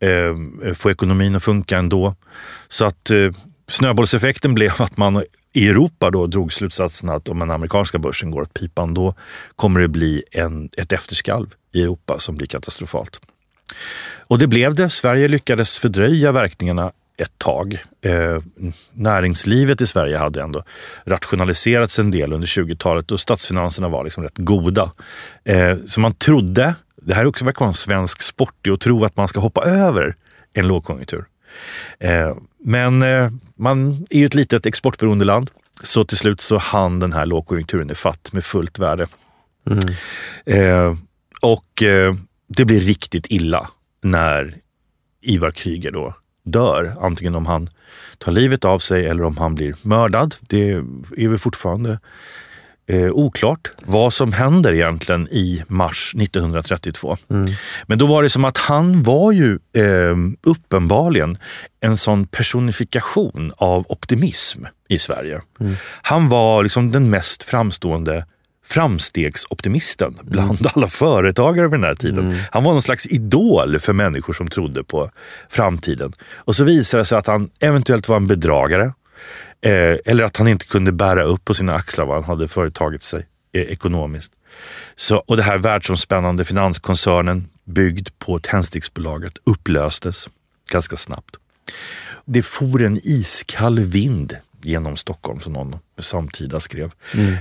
eh, 0.00 0.74
få 0.74 0.90
ekonomin 0.90 1.36
att 1.36 1.44
funka 1.44 1.78
ändå. 1.78 2.14
Så 2.68 2.84
att 2.84 3.10
eh, 3.10 3.30
snöbollseffekten 3.68 4.54
blev 4.54 4.72
att 4.78 4.96
man 4.96 5.22
i 5.52 5.68
Europa 5.68 6.10
då 6.10 6.26
drog 6.26 6.52
slutsatsen 6.52 7.10
att 7.10 7.28
om 7.28 7.38
den 7.38 7.50
amerikanska 7.50 7.98
börsen 7.98 8.30
går 8.30 8.42
åt 8.42 8.54
pipan 8.54 8.94
då 8.94 9.14
kommer 9.56 9.80
det 9.80 9.88
bli 9.88 10.22
en, 10.30 10.68
ett 10.76 10.92
efterskalv 10.92 11.46
i 11.74 11.82
Europa 11.82 12.18
som 12.18 12.36
blir 12.36 12.46
katastrofalt. 12.46 13.20
Och 14.26 14.38
det 14.38 14.46
blev 14.46 14.74
det. 14.74 14.90
Sverige 14.90 15.28
lyckades 15.28 15.78
fördröja 15.78 16.32
verkningarna 16.32 16.92
ett 17.18 17.38
tag. 17.38 17.78
Eh, 18.04 18.42
näringslivet 18.92 19.80
i 19.80 19.86
Sverige 19.86 20.18
hade 20.18 20.42
ändå 20.42 20.62
rationaliserats 21.04 21.98
en 21.98 22.10
del 22.10 22.32
under 22.32 22.46
20-talet 22.46 23.10
och 23.10 23.20
statsfinanserna 23.20 23.88
var 23.88 24.04
liksom 24.04 24.22
rätt 24.22 24.38
goda. 24.38 24.92
Eh, 25.44 25.76
så 25.86 26.00
man 26.00 26.14
trodde, 26.14 26.74
det 26.96 27.14
här 27.14 27.22
är 27.22 27.26
också 27.26 27.44
verkar 27.44 27.60
vara 27.60 27.68
en 27.68 27.74
svensk 27.74 28.22
sport, 28.22 28.66
att 28.72 28.80
tro 28.80 29.04
att 29.04 29.16
man 29.16 29.28
ska 29.28 29.40
hoppa 29.40 29.64
över 29.64 30.16
en 30.54 30.66
lågkonjunktur. 30.68 31.24
Eh, 32.00 32.36
men 32.64 33.02
eh, 33.02 33.30
man 33.56 34.06
är 34.10 34.18
ju 34.18 34.26
ett 34.26 34.34
litet 34.34 34.66
exportberoende 34.66 35.24
land 35.24 35.50
så 35.82 36.04
till 36.04 36.16
slut 36.16 36.40
så 36.40 36.58
hann 36.58 37.00
den 37.00 37.12
här 37.12 37.26
lågkonjunkturen 37.26 37.90
fatt 37.94 38.32
med 38.32 38.44
fullt 38.44 38.78
värde. 38.78 39.06
Mm. 39.66 39.94
Eh, 40.46 40.96
och 41.40 41.82
eh, 41.82 42.14
det 42.48 42.64
blir 42.64 42.80
riktigt 42.80 43.26
illa 43.30 43.68
när 44.02 44.54
Ivar 45.22 45.50
Kryger 45.50 45.90
då 45.90 46.14
dör. 46.44 46.94
Antingen 47.00 47.34
om 47.34 47.46
han 47.46 47.68
tar 48.18 48.32
livet 48.32 48.64
av 48.64 48.78
sig 48.78 49.06
eller 49.06 49.22
om 49.22 49.36
han 49.38 49.54
blir 49.54 49.74
mördad. 49.82 50.34
Det 50.40 50.70
är 51.16 51.28
väl 51.28 51.38
fortfarande 51.38 51.98
eh, 52.86 53.10
oklart 53.10 53.72
vad 53.82 54.12
som 54.12 54.32
händer 54.32 54.72
egentligen 54.72 55.28
i 55.28 55.64
mars 55.68 56.14
1932. 56.18 57.16
Mm. 57.30 57.52
Men 57.86 57.98
då 57.98 58.06
var 58.06 58.22
det 58.22 58.30
som 58.30 58.44
att 58.44 58.58
han 58.58 59.02
var 59.02 59.32
ju 59.32 59.58
eh, 59.76 60.16
uppenbarligen 60.42 61.38
en 61.80 61.96
sån 61.96 62.26
personifikation 62.26 63.52
av 63.56 63.84
optimism 63.88 64.64
i 64.88 64.98
Sverige. 64.98 65.42
Mm. 65.60 65.76
Han 66.02 66.28
var 66.28 66.62
liksom 66.62 66.92
den 66.92 67.10
mest 67.10 67.42
framstående 67.42 68.26
framstegsoptimisten 68.68 70.18
bland 70.22 70.66
alla 70.74 70.88
företagare 70.88 71.68
vid 71.68 71.80
den 71.80 71.84
här 71.84 71.94
tiden. 71.94 72.40
Han 72.50 72.64
var 72.64 72.72
någon 72.72 72.82
slags 72.82 73.06
idol 73.06 73.78
för 73.78 73.92
människor 73.92 74.32
som 74.32 74.48
trodde 74.48 74.84
på 74.84 75.10
framtiden. 75.48 76.12
Och 76.34 76.56
så 76.56 76.64
visade 76.64 77.00
det 77.00 77.06
sig 77.06 77.18
att 77.18 77.26
han 77.26 77.50
eventuellt 77.60 78.08
var 78.08 78.16
en 78.16 78.26
bedragare. 78.26 78.92
Eh, 79.60 79.96
eller 80.04 80.24
att 80.24 80.36
han 80.36 80.48
inte 80.48 80.66
kunde 80.66 80.92
bära 80.92 81.24
upp 81.24 81.44
på 81.44 81.54
sina 81.54 81.74
axlar 81.74 82.06
vad 82.06 82.16
han 82.16 82.24
hade 82.24 82.48
företagit 82.48 83.02
sig 83.02 83.26
eh, 83.52 83.62
ekonomiskt. 83.62 84.32
Så, 84.96 85.16
och 85.16 85.36
det 85.36 85.42
här 85.42 85.58
världsomspännande 85.58 86.44
finanskoncernen 86.44 87.48
byggd 87.64 88.08
på 88.18 88.38
tändsticksbolaget 88.38 89.32
upplöstes 89.44 90.28
ganska 90.70 90.96
snabbt. 90.96 91.36
Det 92.24 92.42
for 92.42 92.82
en 92.82 93.00
iskall 93.02 93.80
vind 93.80 94.36
genom 94.62 94.96
Stockholm 94.96 95.40
som 95.40 95.52
någon 95.52 95.78
samtida 95.98 96.60
skrev. 96.60 96.92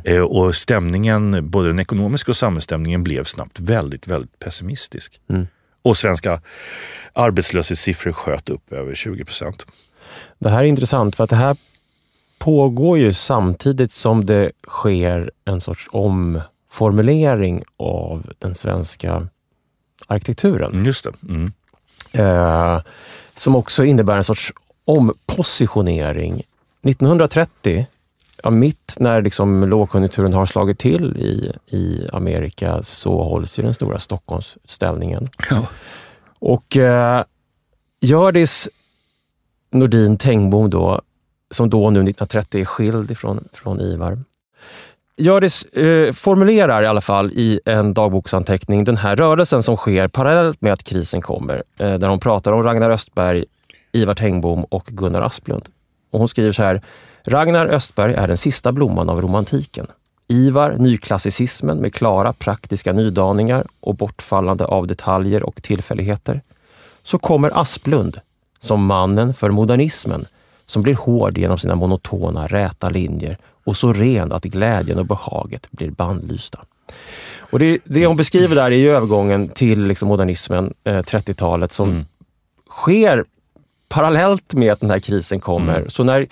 Eh, 0.04 0.22
och 0.22 0.56
stämningen, 0.56 1.50
både 1.50 1.68
den 1.68 1.80
ekonomiska 1.80 2.32
och 2.32 2.38
samhällsstämningen 2.38 3.04
blev 3.04 3.24
snabbt 3.24 3.60
väldigt, 3.60 4.08
väldigt 4.08 4.40
pessimistisk. 4.40 5.20
Mm. 5.30 5.48
Och 5.82 5.98
svenska 5.98 6.42
arbetslöshetssiffror 7.14 8.12
sköt 8.12 8.50
upp 8.50 8.72
över 8.72 8.96
20 8.96 9.26
procent. 9.26 9.66
Det 10.40 10.50
här 10.50 10.60
är 10.60 10.64
intressant 10.68 11.16
för 11.16 11.24
att 11.24 11.30
det 11.30 11.36
här 11.36 11.58
pågår 12.38 12.98
ju 12.98 13.14
samtidigt 13.14 13.92
som 13.92 14.26
det 14.26 14.52
sker 14.68 15.32
en 15.46 15.62
sorts 15.62 15.88
omformulering 15.92 17.64
av 17.78 18.34
den 18.40 18.56
svenska 18.56 19.28
arkitekturen. 20.08 20.84
Just 20.86 21.04
det. 21.04 21.12
Mm. 21.30 21.52
Eh, 22.12 22.82
som 23.36 23.56
också 23.56 23.86
innebär 23.86 24.18
en 24.18 24.24
sorts 24.24 24.54
ompositionering. 24.86 26.44
1930, 26.82 27.88
ja, 28.44 28.50
mitt 28.50 28.96
när 29.00 29.22
liksom 29.22 29.70
lågkonjunkturen 29.70 30.34
har 30.34 30.46
slagit 30.46 30.80
till 30.80 31.18
i, 31.18 31.52
i 31.76 32.08
Amerika, 32.14 32.84
så 32.84 33.24
hålls 33.24 33.60
ju 33.60 33.64
den 33.64 33.74
stora 33.74 34.00
Stockholmsutställningen. 34.00 35.30
Ja. 35.50 35.68
Och 36.40 36.78
eh, 36.78 37.24
Hjördis 38.02 38.70
Nordin 39.72 40.18
Tengbom 40.18 40.70
då, 40.70 41.02
som 41.52 41.70
då 41.70 41.90
nu 41.90 42.00
1930 42.00 42.62
är 42.62 42.66
skild 42.66 43.12
ifrån, 43.12 43.48
från 43.54 43.82
Ivar. 43.82 44.20
Hjördis 45.18 45.64
eh, 45.66 46.14
formulerar 46.14 46.84
i 46.84 46.88
alla 46.88 47.02
fall 47.02 47.32
i 47.32 47.60
en 47.66 47.94
dagboksanteckning 47.94 48.84
den 48.84 48.98
här 48.98 49.16
rörelsen 49.16 49.64
som 49.64 49.76
sker 49.76 50.08
parallellt 50.08 50.62
med 50.62 50.74
att 50.74 50.84
krisen 50.84 51.22
kommer. 51.22 51.64
Eh, 51.78 51.94
där 51.94 52.08
hon 52.08 52.20
pratar 52.20 52.54
om 52.54 52.64
Ragnar 52.64 52.90
Östberg, 52.90 53.46
Ivar 53.92 54.14
Tengbom 54.14 54.64
och 54.64 54.86
Gunnar 54.86 55.22
Asplund. 55.22 55.66
Och 56.12 56.20
hon 56.20 56.28
skriver 56.28 56.52
så 56.52 56.64
här. 56.64 56.82
Ragnar 57.28 57.66
Östberg 57.68 58.14
är 58.14 58.28
den 58.28 58.38
sista 58.38 58.72
blomman 58.72 59.10
av 59.10 59.22
romantiken. 59.22 59.88
Ivar 60.28 60.72
nyklassicismen 60.78 61.78
med 61.78 61.94
klara 61.94 62.34
praktiska 62.34 62.94
nydaningar 62.94 63.66
och 63.80 63.96
bortfallande 63.96 64.66
av 64.66 64.88
detaljer 64.88 65.44
och 65.44 65.64
tillfälligheter. 65.64 66.42
Så 67.04 67.20
kommer 67.20 67.62
Asplund 67.62 68.20
som 68.60 68.86
mannen 68.86 69.34
för 69.34 69.50
modernismen 69.50 70.26
som 70.66 70.82
blir 70.82 70.96
hård 70.96 71.38
genom 71.38 71.58
sina 71.58 71.76
monotona 71.76 72.48
räta 72.48 72.90
linjer 72.90 73.38
och 73.66 73.78
så 73.78 73.94
ren 73.94 74.32
att 74.32 74.44
glädjen 74.44 75.00
och 75.00 75.06
behaget 75.06 75.72
blir 75.72 75.92
bannlysta. 75.92 76.60
Och 77.40 77.60
det, 77.60 77.80
det 77.84 78.06
hon 78.06 78.18
beskriver 78.18 78.56
där 78.56 78.72
är 78.72 78.90
övergången 78.90 79.48
till 79.48 79.88
liksom 79.88 80.08
modernismen, 80.08 80.74
eh, 80.84 80.98
30-talet, 81.02 81.72
som 81.72 81.90
Mm. 81.90 82.06
sker 82.70 83.26
parallellt 83.90 84.54
med 84.54 84.74
att 84.74 84.80
den 84.80 84.90
här 84.90 85.00
krisen 85.00 85.40
kommer. 85.40 85.78
Mm. 85.78 85.90
Så 85.90 86.04
när 86.04 86.28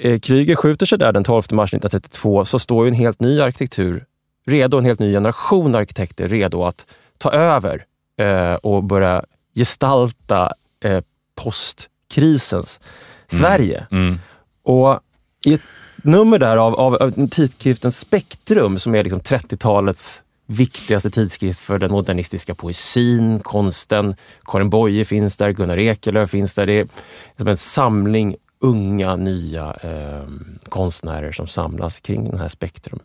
eh, 0.00 0.18
Kryger 0.18 0.56
skjuter 0.56 0.86
sig 0.86 0.98
där 0.98 1.12
den 1.12 1.24
12 1.24 1.42
mars 1.50 1.74
1932 1.74 2.44
så 2.44 2.58
står 2.58 2.84
ju 2.84 2.88
en 2.88 2.94
helt 2.94 3.20
ny 3.20 3.40
arkitektur 3.40 4.04
redo, 4.46 4.78
en 4.78 4.84
helt 4.84 5.00
ny 5.00 5.12
generation 5.12 5.74
arkitekter 5.74 6.28
redo 6.28 6.64
att 6.64 6.86
ta 7.18 7.30
över 7.30 7.84
eh, 8.18 8.54
och 8.54 8.84
börja 8.84 9.24
gestalta 9.54 10.52
eh, 10.84 11.00
postkrisens 11.34 12.80
Sverige. 13.26 13.86
Mm. 13.90 14.18
Och 14.62 15.00
i 15.44 15.54
ett 15.54 15.60
nummer 15.96 16.38
där 16.38 16.56
av, 16.56 16.74
av, 16.74 16.94
av 16.94 17.28
tidskriften 17.28 17.92
Spektrum, 17.92 18.78
som 18.78 18.94
är 18.94 19.04
liksom 19.04 19.20
30-talets 19.20 20.22
viktigaste 20.46 21.10
tidskrift 21.10 21.60
för 21.60 21.78
den 21.78 21.90
modernistiska 21.90 22.54
poesin, 22.54 23.40
konsten. 23.40 24.14
Karin 24.44 24.70
Boye 24.70 25.04
finns 25.04 25.36
där, 25.36 25.50
Gunnar 25.50 25.78
Ekelöf 25.78 26.30
finns 26.30 26.54
där. 26.54 26.66
Det 26.66 26.72
är 26.72 26.88
som 27.36 27.48
en 27.48 27.56
samling 27.56 28.36
unga, 28.58 29.16
nya 29.16 29.74
eh, 29.74 30.28
konstnärer 30.68 31.32
som 31.32 31.46
samlas 31.46 32.00
kring 32.00 32.24
den 32.24 32.38
här 32.38 32.48
Spektrum. 32.48 32.98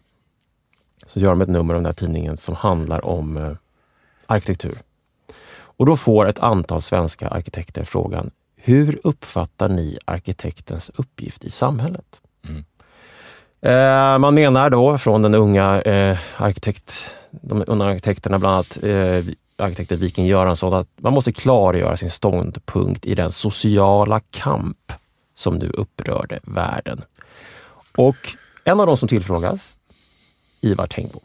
Så 1.08 1.20
gör 1.20 1.30
de 1.30 1.42
ett 1.42 1.50
nummer 1.50 1.74
av 1.74 1.80
den 1.80 1.86
här 1.86 1.94
tidningen 1.94 2.38
som 2.38 2.56
handlar 2.56 3.06
om 3.06 3.38
eh, 3.38 3.54
arkitektur. 4.26 4.78
Och 5.54 5.86
då 5.86 5.98
får 5.98 6.28
ett 6.28 6.40
antal 6.40 6.82
svenska 6.82 7.28
arkitekter 7.28 7.84
frågan, 7.84 8.32
hur 8.56 9.00
uppfattar 9.04 9.70
ni 9.70 9.98
arkitektens 10.06 10.92
uppgift 10.96 11.44
i 11.44 11.50
samhället? 11.50 12.21
Mm. 13.62 14.14
Eh, 14.14 14.20
man 14.20 14.36
menar 14.36 14.70
då 14.70 14.98
från 14.98 15.22
den 15.22 15.36
unga 15.36 15.82
eh, 15.82 16.18
arkitekt, 16.38 17.12
de 17.32 17.64
unga 17.68 17.86
arkitekterna, 17.86 18.40
bland 18.40 18.56
annat 18.56 18.84
eh, 18.84 19.34
arkitekten 19.58 20.00
Viking 20.00 20.26
Göransson, 20.26 20.74
att 20.74 20.88
man 20.96 21.14
måste 21.14 21.32
klargöra 21.32 21.98
sin 21.98 22.10
ståndpunkt 22.10 23.06
i 23.06 23.16
den 23.16 23.32
sociala 23.32 24.20
kamp 24.20 24.94
som 25.36 25.56
nu 25.56 25.70
upprörde 25.70 26.40
världen. 26.44 27.02
Och 27.98 28.36
en 28.64 28.80
av 28.80 28.88
de 28.88 28.98
som 28.98 29.08
tillfrågas, 29.08 29.76
Ivar 30.62 30.88
Tengbom. 30.88 31.22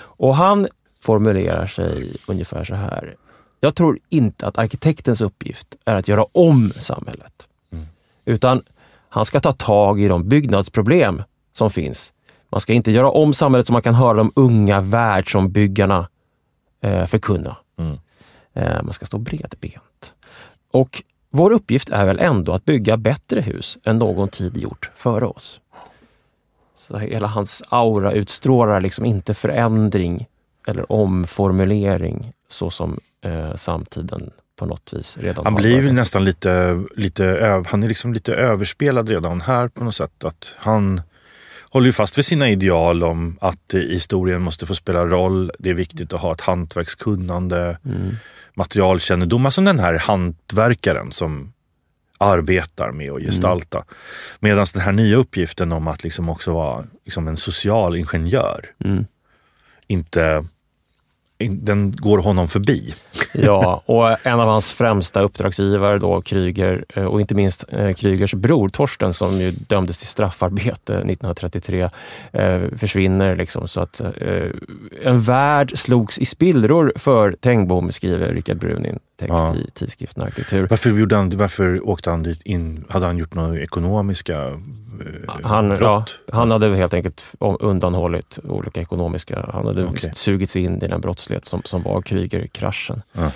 Och 0.00 0.34
han 0.36 0.68
formulerar 1.00 1.66
sig 1.66 2.16
ungefär 2.26 2.64
så 2.64 2.74
här. 2.74 3.16
Jag 3.60 3.74
tror 3.74 3.98
inte 4.08 4.46
att 4.46 4.58
arkitektens 4.58 5.20
uppgift 5.20 5.76
är 5.84 5.94
att 5.94 6.08
göra 6.08 6.26
om 6.32 6.72
samhället. 6.78 7.48
Utan 8.24 8.62
han 9.08 9.24
ska 9.24 9.40
ta 9.40 9.52
tag 9.52 10.00
i 10.00 10.08
de 10.08 10.28
byggnadsproblem 10.28 11.22
som 11.58 11.70
finns. 11.70 12.12
Man 12.50 12.60
ska 12.60 12.72
inte 12.72 12.92
göra 12.92 13.10
om 13.10 13.34
samhället 13.34 13.66
så 13.66 13.72
man 13.72 13.82
kan 13.82 13.94
höra 13.94 14.14
de 14.14 14.32
unga 14.36 14.80
världsombyggarna 14.80 16.08
eh, 16.82 17.06
förkunna. 17.06 17.56
Mm. 17.78 17.98
Eh, 18.54 18.82
man 18.82 18.92
ska 18.92 19.06
stå 19.06 19.18
bredbent. 19.18 20.12
Och 20.72 21.02
vår 21.30 21.50
uppgift 21.50 21.90
är 21.90 22.06
väl 22.06 22.18
ändå 22.18 22.52
att 22.52 22.64
bygga 22.64 22.96
bättre 22.96 23.40
hus 23.40 23.78
än 23.84 23.98
någon 23.98 24.28
tid 24.28 24.56
gjort 24.56 24.90
före 24.96 25.26
oss. 25.26 25.60
Så 26.76 26.98
hela 26.98 27.26
hans 27.26 27.62
aura 27.68 28.12
utstrålar 28.12 28.80
liksom 28.80 29.04
inte 29.04 29.34
förändring 29.34 30.26
eller 30.66 30.92
omformulering 30.92 32.32
så 32.48 32.70
som 32.70 33.00
eh, 33.24 33.54
samtiden 33.54 34.30
på 34.56 34.66
något 34.66 34.92
vis 34.92 35.18
redan 35.20 35.44
Han 35.44 35.54
blir 35.54 35.76
börjat. 35.76 35.94
nästan 35.94 36.24
lite, 36.24 36.84
lite, 36.96 37.62
han 37.66 37.82
är 37.82 37.88
liksom 37.88 38.14
lite 38.14 38.34
överspelad 38.34 39.08
redan 39.08 39.40
här 39.40 39.68
på 39.68 39.84
något 39.84 39.94
sätt. 39.94 40.24
Att 40.24 40.54
han 40.58 41.02
håller 41.70 41.86
ju 41.86 41.92
fast 41.92 42.18
vid 42.18 42.24
sina 42.24 42.48
ideal 42.48 43.02
om 43.04 43.38
att 43.40 43.74
historien 43.74 44.42
måste 44.42 44.66
få 44.66 44.74
spela 44.74 45.06
roll. 45.06 45.52
Det 45.58 45.70
är 45.70 45.74
viktigt 45.74 46.12
att 46.12 46.20
ha 46.20 46.32
ett 46.32 46.40
hantverkskunnande, 46.40 47.78
Mm. 47.84 48.16
materialkännedom. 48.54 49.46
Alltså 49.46 49.60
den 49.60 49.78
här 49.78 49.94
hantverkaren 49.98 51.12
som 51.12 51.52
arbetar 52.18 52.92
med 52.92 53.12
att 53.12 53.22
gestalta. 53.22 53.84
Medan 54.40 54.66
den 54.74 54.82
här 54.82 54.92
nya 54.92 55.16
uppgiften 55.16 55.72
om 55.72 55.88
att 55.88 56.04
liksom 56.04 56.28
också 56.28 56.52
vara 56.52 56.84
liksom 57.04 57.28
en 57.28 57.36
social 57.36 57.96
ingenjör, 57.96 58.64
Mm. 58.84 59.04
inte, 59.86 60.36
in, 60.36 60.48
den 61.38 61.92
går 61.92 62.18
honom 62.18 62.48
förbi. 62.48 62.94
Ja, 63.34 63.82
och 63.86 64.26
en 64.26 64.40
av 64.40 64.48
hans 64.48 64.72
främsta 64.72 65.20
uppdragsgivare 65.20 65.98
då, 65.98 66.22
Kryger, 66.22 66.84
eh, 66.88 67.04
och 67.04 67.20
inte 67.20 67.34
minst 67.34 67.64
eh, 67.68 67.94
Krygers 67.94 68.34
bror 68.34 68.68
Torsten 68.68 69.14
som 69.14 69.40
ju 69.40 69.50
dömdes 69.50 69.98
till 69.98 70.06
straffarbete 70.06 70.92
1933, 70.92 71.90
eh, 72.32 72.60
försvinner. 72.76 73.36
Liksom, 73.36 73.68
så 73.68 73.80
att 73.80 74.00
en 75.04 75.20
värld 75.20 75.78
slogs 75.78 76.18
i 76.18 76.24
spillror 76.24 76.92
för 76.96 77.32
Tengbom, 77.32 77.92
skriver 77.92 78.32
Rickard 78.32 78.58
Brun 78.58 78.86
i 78.86 78.88
en 78.88 78.98
text 79.18 79.32
Ja. 79.32 79.54
i 79.56 79.70
tidskriften 79.74 80.22
Arkitektur. 80.22 80.66
Varför, 80.70 80.90
gjorde 80.90 81.16
han, 81.16 81.30
varför 81.36 81.88
åkte 81.88 82.10
han 82.10 82.22
dit 82.22 82.42
in? 82.42 82.84
Hade 82.88 83.06
han 83.06 83.18
gjort 83.18 83.34
några 83.34 83.58
ekonomiska 83.58 84.60
Han, 85.42 85.76
ja, 85.80 86.04
han 86.32 86.50
hade 86.50 86.76
helt 86.76 86.94
enkelt 86.94 87.26
undanhållit 87.60 88.38
olika 88.44 88.80
ekonomiska... 88.80 89.48
Han 89.52 89.66
hade 89.66 89.84
Okej. 89.84 90.10
sugits 90.14 90.56
in 90.56 90.82
i 90.82 90.88
den 90.88 91.00
brottslighet 91.28 91.46
som, 91.46 91.62
som 91.64 91.82
var 91.82 92.02
Kryger-kraschen. 92.02 93.02
Ja. 93.12 93.30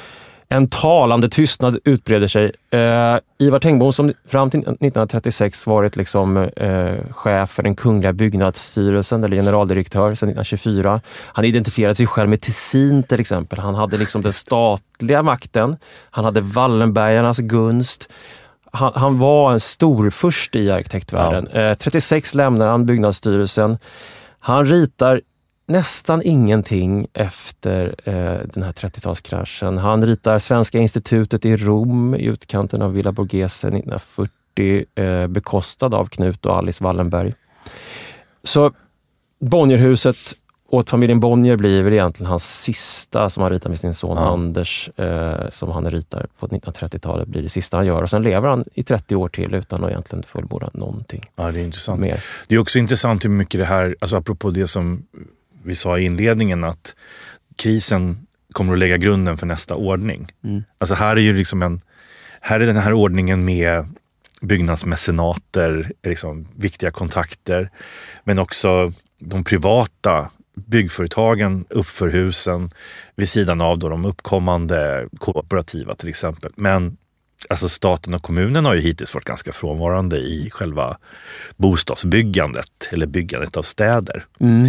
En 0.48 0.68
talande 0.68 1.28
tystnad 1.28 1.78
utbreder 1.84 2.28
sig. 2.28 2.52
Eh, 2.70 3.18
Ivar 3.38 3.58
Tengbom 3.58 3.92
som 3.92 4.12
fram 4.28 4.50
till 4.50 4.60
1936 4.60 5.66
varit 5.66 5.96
liksom, 5.96 6.36
eh, 6.36 6.96
chef 7.10 7.50
för 7.50 7.62
den 7.62 7.76
kungliga 7.76 8.12
byggnadsstyrelsen 8.12 9.24
eller 9.24 9.36
generaldirektör 9.36 10.14
sedan 10.14 10.28
1924. 10.28 11.00
Han 11.26 11.44
identifierade 11.44 11.94
sig 11.94 12.06
själv 12.06 12.28
med 12.28 12.40
Tessin 12.40 13.02
till 13.02 13.20
exempel. 13.20 13.58
Han 13.58 13.74
hade 13.74 13.96
liksom 13.96 14.22
den 14.22 14.32
statliga 14.32 15.22
makten. 15.22 15.76
Han 16.10 16.24
hade 16.24 16.40
Wallenbergarnas 16.40 17.38
gunst. 17.38 18.12
Han, 18.72 18.92
han 18.94 19.18
var 19.18 19.52
en 19.52 19.60
storfurste 19.60 20.58
i 20.58 20.70
arkitektvärlden. 20.70 21.46
Eh, 21.46 21.74
36 21.74 22.34
lämnar 22.34 22.68
han 22.68 22.86
byggnadsstyrelsen. 22.86 23.78
Han 24.40 24.66
ritar 24.66 25.20
nästan 25.72 26.22
ingenting 26.24 27.06
efter 27.12 27.94
eh, 28.04 28.40
den 28.54 28.62
här 28.62 28.72
30-talskraschen. 28.72 29.78
Han 29.78 30.06
ritar 30.06 30.38
Svenska 30.38 30.78
institutet 30.78 31.44
i 31.44 31.56
Rom 31.56 32.14
i 32.14 32.24
utkanten 32.26 32.82
av 32.82 32.92
Villa 32.92 33.12
Borghese 33.12 33.68
1940, 33.68 34.84
eh, 34.94 35.26
bekostad 35.26 35.94
av 35.94 36.06
Knut 36.06 36.46
och 36.46 36.56
Alice 36.56 36.84
Wallenberg. 36.84 37.34
Så 38.44 38.72
Bonnierhuset 39.40 40.16
åt 40.68 40.90
familjen 40.90 41.20
Bonnier 41.20 41.56
blir 41.56 41.82
väl 41.82 41.92
egentligen 41.92 42.30
hans 42.30 42.60
sista 42.62 43.30
som 43.30 43.42
han 43.42 43.52
ritar 43.52 43.68
med 43.70 43.78
sin 43.78 43.94
son 43.94 44.16
Ja. 44.16 44.32
Anders, 44.32 44.90
eh, 44.96 45.48
som 45.50 45.70
han 45.70 45.90
ritar 45.90 46.26
på 46.38 46.46
1930-talet, 46.48 47.28
blir 47.28 47.42
det 47.42 47.48
sista 47.48 47.76
han 47.76 47.86
gör. 47.86 48.02
Och 48.02 48.10
sen 48.10 48.22
lever 48.22 48.48
han 48.48 48.64
i 48.74 48.82
30 48.82 49.16
år 49.16 49.28
till 49.28 49.54
utan 49.54 49.84
att 49.84 49.90
egentligen 49.90 50.22
fullborda 50.22 50.70
någonting 50.74 51.24
Ja, 51.36 51.50
det 51.50 51.60
är 51.60 51.64
intressant. 51.64 52.00
mer. 52.00 52.20
Det 52.48 52.54
är 52.54 52.58
också 52.58 52.78
intressant 52.78 53.24
hur 53.24 53.30
mycket 53.30 53.60
det 53.60 53.64
här, 53.64 53.96
alltså 54.00 54.16
apropå 54.16 54.50
det 54.50 54.68
som 54.68 55.02
vi 55.64 55.74
sa 55.74 55.98
i 55.98 56.04
inledningen, 56.04 56.64
att 56.64 56.94
krisen 57.56 58.26
kommer 58.52 58.72
att 58.72 58.78
lägga 58.78 58.96
grunden 58.96 59.38
för 59.38 59.46
nästa 59.46 59.74
ordning. 59.74 60.32
Mm. 60.44 60.64
Alltså 60.78 60.94
här 60.94 61.16
är 61.16 61.20
ju 61.20 61.36
liksom 61.36 61.62
en, 61.62 61.80
här 62.40 62.60
är 62.60 62.66
den 62.66 62.76
här 62.76 62.92
ordningen 62.92 63.44
med 63.44 63.86
byggnadsmecenater, 64.40 65.92
liksom 66.02 66.48
viktiga 66.56 66.90
kontakter, 66.90 67.70
men 68.24 68.38
också 68.38 68.92
de 69.18 69.44
privata 69.44 70.30
byggföretagen 70.54 71.64
uppför 71.70 72.08
husen 72.08 72.70
vid 73.16 73.28
sidan 73.28 73.60
av 73.60 73.78
då 73.78 73.88
de 73.88 74.04
uppkommande 74.04 75.08
kooperativa 75.18 75.94
till 75.94 76.08
exempel. 76.08 76.52
Men 76.56 76.96
alltså 77.50 77.68
staten 77.68 78.14
och 78.14 78.22
kommunen 78.22 78.64
har 78.64 78.74
ju 78.74 78.80
hittills 78.80 79.14
varit 79.14 79.24
ganska 79.24 79.52
frånvarande 79.52 80.16
i 80.16 80.50
själva 80.52 80.96
bostadsbyggandet 81.56 82.88
eller 82.90 83.06
byggandet 83.06 83.56
av 83.56 83.62
städer. 83.62 84.24
Mm. 84.40 84.66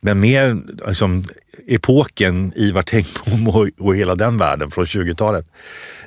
Men 0.00 0.20
mer 0.20 0.56
liksom, 0.88 1.24
epoken 1.66 2.52
Ivar 2.56 2.82
Tengbom 2.82 3.48
och, 3.48 3.68
och 3.78 3.96
hela 3.96 4.14
den 4.14 4.38
världen 4.38 4.70
från 4.70 4.84
20-talet, 4.84 5.46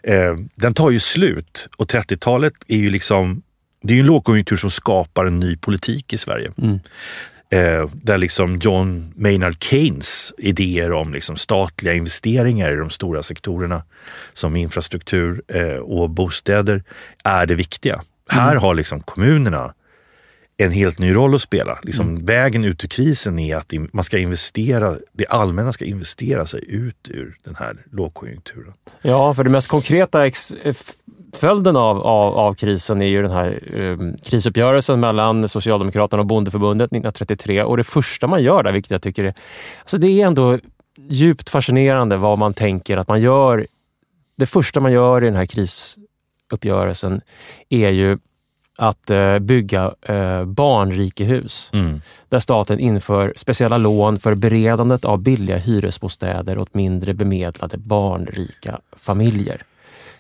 eh, 0.04 0.36
den 0.56 0.74
tar 0.74 0.92
ju 0.92 1.00
slut. 1.00 1.70
Och 1.78 1.88
30-talet 1.88 2.54
är 2.68 2.78
ju 2.78 2.90
liksom, 2.90 3.42
det 3.84 3.94
är 3.94 3.96
ju 3.96 4.00
en 4.00 4.06
lågkonjunktur 4.06 4.58
som 4.58 4.72
skapar 4.72 5.26
en 5.26 5.40
ny 5.40 5.58
politik 5.58 6.14
i 6.14 6.18
Sverige. 6.18 6.52
Mm. 6.58 6.80
Eh, 7.50 7.90
där 7.94 8.18
liksom 8.18 8.56
John 8.56 9.14
Maynard 9.16 9.64
Keynes 9.64 10.34
idéer 10.38 10.92
om 10.92 11.14
liksom 11.14 11.36
statliga 11.36 11.94
investeringar 11.94 12.72
i 12.72 12.76
de 12.76 12.90
stora 12.90 13.24
sektorerna 13.24 13.84
som 14.34 14.56
infrastruktur 14.56 15.42
eh, 15.48 15.76
och 15.78 16.10
bostäder 16.10 16.84
är 17.24 17.46
det 17.46 17.56
viktiga. 17.56 18.02
Här 18.30 18.56
har 18.56 18.76
liksom 18.76 19.02
kommunerna 19.02 19.74
en 20.58 20.72
helt 20.72 21.00
ny 21.00 21.14
roll 21.14 21.36
att 21.36 21.42
spela. 21.42 21.80
Liksom 21.84 22.26
Vägen 22.26 22.66
ut 22.66 22.84
ur 22.84 22.88
krisen 22.88 23.40
är 23.40 23.56
att 23.56 23.74
man 23.94 24.04
ska 24.04 24.18
investera, 24.18 24.98
det 25.14 25.26
allmänna 25.26 25.74
ska 25.74 25.86
investera 25.86 26.46
sig 26.46 26.64
ut 26.68 27.10
ur 27.10 27.38
den 27.44 27.56
här 27.56 27.78
lågkonjunkturen. 27.92 28.74
Ja, 29.02 29.34
för 29.34 29.44
det 29.44 29.50
mest 29.50 29.68
konkreta 29.68 30.26
följden 31.34 31.78
av, 31.78 31.98
av, 32.02 32.38
av 32.38 32.54
krisen 32.54 33.02
är 33.02 33.06
ju 33.06 33.22
den 33.22 33.32
här 33.32 33.60
eh, 33.74 33.98
krisuppgörelsen 34.24 35.00
mellan 35.00 35.50
Socialdemokraterna 35.50 36.22
och 36.22 36.28
Bondeförbundet 36.28 36.86
1933. 36.86 37.64
Och 37.64 37.78
det 37.78 37.84
första 37.84 38.28
man 38.28 38.44
gör 38.44 38.64
där, 38.64 38.72
vilket 38.72 38.92
jag 38.92 39.02
tycker 39.02 39.24
är, 39.24 39.34
alltså 39.80 39.98
det 39.98 40.22
är 40.22 40.28
ändå 40.28 40.60
djupt 41.10 41.50
fascinerande 41.50 42.18
vad 42.18 42.38
man 42.38 42.54
tänker 42.54 42.98
att 42.98 43.08
man 43.08 43.22
gör. 43.22 43.68
Det 44.38 44.46
första 44.46 44.80
man 44.80 44.92
gör 44.92 45.24
i 45.24 45.26
den 45.26 45.36
här 45.36 45.46
krisuppgörelsen 45.46 47.22
är 47.70 47.90
ju 47.90 48.18
att 48.78 49.10
eh, 49.10 49.40
bygga 49.40 49.94
eh, 50.02 50.46
barnrikehus 50.46 51.70
Mm. 51.74 52.02
där 52.30 52.40
staten 52.40 52.80
inför 52.80 53.34
speciella 53.36 53.78
lån 53.78 54.20
för 54.20 54.36
beredandet 54.36 55.06
av 55.06 55.20
billiga 55.20 55.58
hyresbostäder 55.58 56.58
åt 56.58 56.74
mindre 56.74 57.14
bemedlade 57.14 57.78
barnrika 57.78 58.80
familjer. 58.98 59.62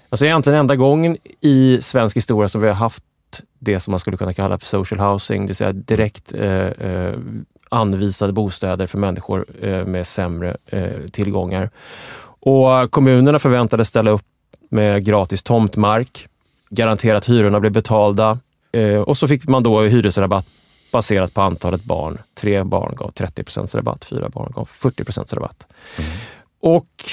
Alltså 0.09 0.25
egentligen 0.25 0.59
enda 0.59 0.75
gången 0.75 1.17
i 1.41 1.81
svensk 1.81 2.17
historia 2.17 2.49
som 2.49 2.61
vi 2.61 2.67
har 2.67 2.75
haft 2.75 3.03
det 3.59 3.79
som 3.79 3.91
man 3.91 3.99
skulle 3.99 4.17
kunna 4.17 4.33
kalla 4.33 4.57
för 4.57 4.65
social 4.65 4.99
housing, 4.99 5.41
det 5.41 5.47
vill 5.47 5.55
säga 5.55 5.73
direkt 5.73 6.33
eh, 6.33 6.67
eh, 6.67 7.13
anvisade 7.69 8.33
bostäder 8.33 8.87
för 8.87 8.97
människor 8.97 9.45
eh, 9.61 9.85
med 9.85 10.07
sämre 10.07 10.57
eh, 10.65 11.05
tillgångar. 11.11 11.69
Och 12.39 12.91
kommunerna 12.91 13.39
förväntades 13.39 13.87
ställa 13.87 14.11
upp 14.11 14.25
med 14.69 15.05
gratis 15.05 15.43
tomtmark, 15.43 16.27
garantera 16.69 17.17
att 17.17 17.29
hyrorna 17.29 17.59
blev 17.59 17.71
betalda 17.71 18.39
eh, 18.71 18.99
och 18.99 19.17
så 19.17 19.27
fick 19.27 19.47
man 19.47 19.63
då 19.63 19.81
hyresrabatt 19.81 20.45
baserat 20.91 21.33
på 21.33 21.41
antalet 21.41 21.83
barn. 21.83 22.17
Tre 22.33 22.63
barn 22.63 22.95
gav 22.95 23.11
30 23.11 23.77
rabatt, 23.77 24.05
fyra 24.05 24.29
barn 24.29 24.51
gav 24.55 24.65
40 24.65 25.35
rabatt. 25.35 25.67
Mm. 25.97 26.11
Och 26.59 27.03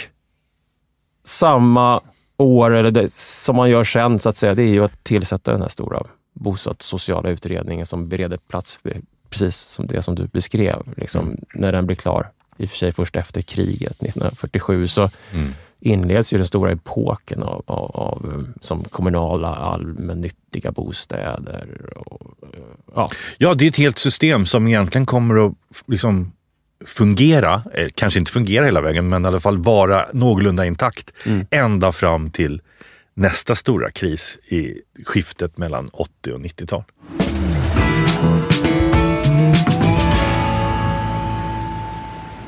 samma 1.25 2.01
år, 2.45 2.75
eller 2.75 2.91
det, 2.91 3.13
som 3.13 3.57
man 3.57 3.71
gör 3.71 3.85
sen, 3.85 4.19
så 4.19 4.29
att 4.29 4.37
säga, 4.37 4.55
det 4.55 4.63
är 4.63 4.73
ju 4.73 4.85
att 4.85 5.05
tillsätta 5.05 5.53
den 5.53 5.63
här 5.63 5.69
stora 5.69 6.03
bostadssociala 6.33 7.29
utredningen 7.29 7.87
som 7.87 8.09
bereder 8.09 8.37
plats 8.37 8.79
för 8.83 8.93
precis 9.31 9.57
som 9.57 9.87
det 9.87 10.03
som 10.03 10.15
du 10.15 10.27
beskrev. 10.27 10.83
Liksom, 10.97 11.27
mm. 11.27 11.41
När 11.55 11.73
den 11.73 11.87
blir 11.87 11.97
klar, 11.97 12.31
i 12.57 12.67
och 12.67 12.71
för 12.71 12.77
sig 12.77 12.93
först 12.93 13.17
efter 13.17 13.43
kriget 13.43 14.03
1947, 14.03 14.89
så 14.89 15.11
mm. 15.33 15.55
inleds 15.81 16.33
ju 16.33 16.39
den 16.39 16.47
stora 16.47 16.73
epoken 16.73 17.43
av, 17.43 17.63
av, 17.67 17.97
av 17.97 18.47
som 18.61 18.85
kommunala 18.85 19.55
allmännyttiga 19.55 20.73
bostäder. 20.73 21.93
Och, 21.97 22.33
ja. 22.95 23.11
ja, 23.39 23.55
det 23.55 23.65
är 23.65 23.69
ett 23.69 23.77
helt 23.77 23.99
system 23.99 24.47
som 24.47 24.69
egentligen 24.69 25.07
kommer 25.07 25.47
att 25.47 25.55
liksom 25.87 26.33
fungera, 26.87 27.63
eh, 27.75 27.87
kanske 27.95 28.19
inte 28.19 28.33
fungera 28.33 28.65
hela 28.65 28.81
vägen, 28.81 29.09
men 29.09 29.25
i 29.25 29.29
alla 29.29 29.41
fall 29.41 29.59
vara 29.59 30.07
någorlunda 30.13 30.67
intakt 30.67 31.13
mm. 31.27 31.47
ända 31.51 31.93
fram 31.93 32.31
till 32.31 32.63
nästa 33.15 33.55
stora 33.55 33.91
kris 33.91 34.39
i 34.49 34.81
skiftet 35.05 35.59
mellan 35.59 35.89
80 35.93 36.33
och 36.33 36.41
90-tal. 36.41 36.85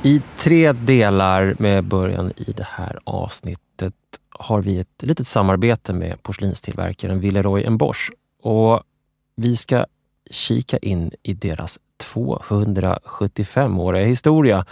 I 0.02 0.22
tre 0.38 0.72
delar 0.72 1.56
med 1.58 1.84
början 1.84 2.32
i 2.36 2.52
det 2.52 2.66
här 2.70 2.98
avsnittet 3.04 3.94
har 4.30 4.62
vi 4.62 4.78
ett 4.78 5.02
litet 5.02 5.26
samarbete 5.26 5.92
med 5.92 6.22
porslinstillverkaren 6.22 7.20
Villeroy 7.20 7.70
Bosch. 7.70 8.10
Och 8.42 8.82
vi 9.36 9.56
ska 9.56 9.86
kika 10.30 10.76
in 10.76 11.10
i 11.22 11.34
deras 11.34 11.78
275-åriga 12.14 14.06
historia. 14.06 14.66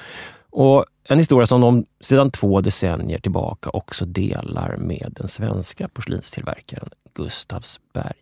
Och 0.50 0.84
en 1.04 1.18
historia 1.18 1.46
som 1.46 1.60
de 1.60 1.86
sedan 2.00 2.30
två 2.30 2.60
decennier 2.60 3.18
tillbaka 3.18 3.70
också 3.70 4.04
delar 4.04 4.76
med 4.76 5.12
den 5.16 5.28
svenska 5.28 5.88
porslinstillverkaren 5.88 6.88
Gustavsberg. 7.14 8.14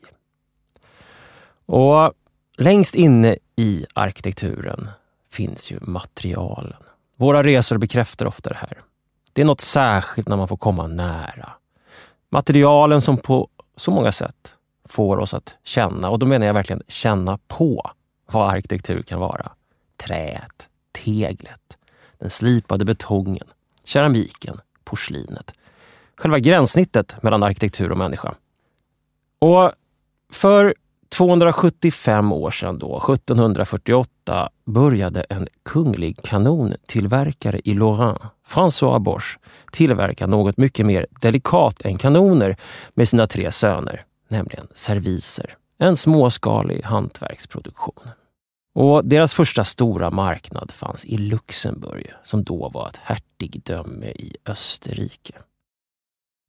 Och 1.66 2.12
längst 2.58 2.94
inne 2.94 3.36
i 3.56 3.86
arkitekturen 3.94 4.90
finns 5.30 5.72
ju 5.72 5.78
materialen. 5.80 6.82
Våra 7.16 7.42
resor 7.42 7.78
bekräftar 7.78 8.26
ofta 8.26 8.50
det 8.50 8.56
här. 8.56 8.80
Det 9.32 9.42
är 9.42 9.46
något 9.46 9.60
särskilt 9.60 10.28
när 10.28 10.36
man 10.36 10.48
får 10.48 10.56
komma 10.56 10.86
nära. 10.86 11.52
Materialen 12.30 13.00
som 13.00 13.16
på 13.16 13.48
så 13.76 13.90
många 13.90 14.12
sätt 14.12 14.51
får 14.92 15.18
oss 15.18 15.34
att 15.34 15.56
känna, 15.64 16.10
och 16.10 16.18
då 16.18 16.26
menar 16.26 16.46
jag 16.46 16.54
verkligen 16.54 16.82
känna 16.88 17.38
på 17.48 17.90
vad 18.32 18.50
arkitektur 18.50 19.02
kan 19.02 19.20
vara. 19.20 19.52
Träet, 19.96 20.68
teglet, 20.92 21.78
den 22.18 22.30
slipade 22.30 22.84
betongen, 22.84 23.46
keramiken, 23.84 24.60
porslinet. 24.84 25.54
Själva 26.16 26.38
gränssnittet 26.38 27.22
mellan 27.22 27.42
arkitektur 27.42 27.92
och 27.92 27.98
människa. 27.98 28.34
Och 29.38 29.72
för 30.32 30.74
275 31.08 32.32
år 32.32 32.50
sedan, 32.50 32.78
då, 32.78 32.96
1748, 32.96 34.48
började 34.64 35.20
en 35.20 35.48
kunglig 35.62 36.22
kanontillverkare 36.22 37.60
i 37.64 37.74
Lorraine, 37.74 38.18
François 38.48 38.98
Bosch, 38.98 39.38
tillverka 39.72 40.26
något 40.26 40.56
mycket 40.56 40.86
mer 40.86 41.06
delikat 41.20 41.82
än 41.82 41.98
kanoner 41.98 42.56
med 42.94 43.08
sina 43.08 43.26
tre 43.26 43.52
söner, 43.52 44.04
nämligen 44.32 44.68
serviser. 44.74 45.56
En 45.78 45.96
småskalig 45.96 46.82
hantverksproduktion. 46.82 48.08
Och 48.74 49.04
deras 49.04 49.34
första 49.34 49.64
stora 49.64 50.10
marknad 50.10 50.70
fanns 50.70 51.04
i 51.04 51.18
Luxemburg, 51.18 52.12
som 52.22 52.44
då 52.44 52.68
var 52.68 52.88
ett 52.88 53.00
hertigdöme 53.02 54.06
i 54.06 54.36
Österrike. 54.46 55.34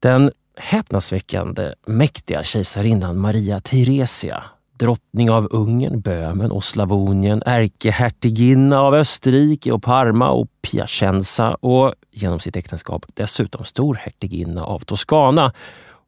Den 0.02 0.32
häpnadsväckande 0.58 1.74
mäktiga 1.88 2.44
kejsarinnan 2.44 3.18
Maria 3.18 3.60
Theresia, 3.60 4.44
drottning 4.80 5.30
av 5.32 5.48
Ungern, 5.52 6.02
Böhmen 6.02 6.52
och 6.52 6.64
Slavonien, 6.64 7.44
ärkehertiginna 7.46 8.82
av 8.82 8.94
Österrike 8.94 9.72
och 9.72 9.84
Parma 9.84 10.30
och 10.30 10.48
Piacenza 10.62 11.56
och 11.56 11.94
genom 12.12 12.40
sitt 12.40 12.56
äktenskap 12.56 13.06
dessutom 13.14 13.66
storhertiginna 13.66 14.66
av 14.66 14.80
Toscana. 14.80 15.54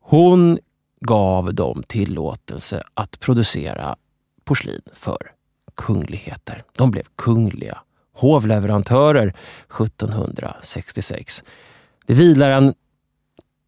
Hon 0.01 0.59
gav 1.05 1.53
dem 1.53 1.83
tillåtelse 1.87 2.83
att 2.93 3.19
producera 3.19 3.95
porslin 4.43 4.81
för 4.93 5.31
kungligheter. 5.75 6.63
De 6.77 6.91
blev 6.91 7.03
kungliga 7.15 7.81
hovleverantörer 8.13 9.33
1766. 9.79 11.43
Det 12.05 12.13
vilar 12.13 12.49
en 12.49 12.73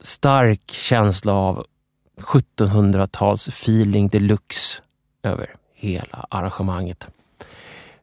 stark 0.02 0.72
känsla 0.72 1.34
av 1.34 1.66
1700-tals 2.22 3.48
feeling 3.48 4.08
deluxe 4.08 4.82
över 5.24 5.56
hela 5.74 6.26
arrangemanget. 6.30 7.08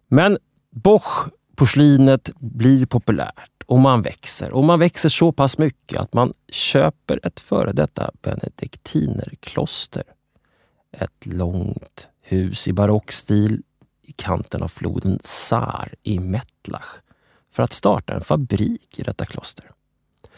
Men 0.08 0.38
Bosch-porslinet 0.70 2.30
blir 2.38 2.86
populärt 2.86 3.53
och 3.66 3.78
man 3.78 4.02
växer. 4.02 4.52
Och 4.52 4.64
man 4.64 4.78
växer 4.78 5.08
så 5.08 5.32
pass 5.32 5.58
mycket 5.58 6.00
att 6.00 6.12
man 6.12 6.32
köper 6.48 7.20
ett 7.22 7.40
före 7.40 7.72
detta 7.72 8.10
benediktinerkloster. 8.22 10.02
Ett 10.92 11.26
långt 11.26 12.08
hus 12.22 12.68
i 12.68 12.72
barockstil 12.72 13.62
i 14.02 14.12
kanten 14.12 14.62
av 14.62 14.68
floden 14.68 15.18
Sar 15.22 15.94
i 16.02 16.18
Mettlach 16.18 17.00
för 17.52 17.62
att 17.62 17.72
starta 17.72 18.14
en 18.14 18.20
fabrik 18.20 18.98
i 18.98 19.02
detta 19.02 19.24
kloster. 19.24 19.70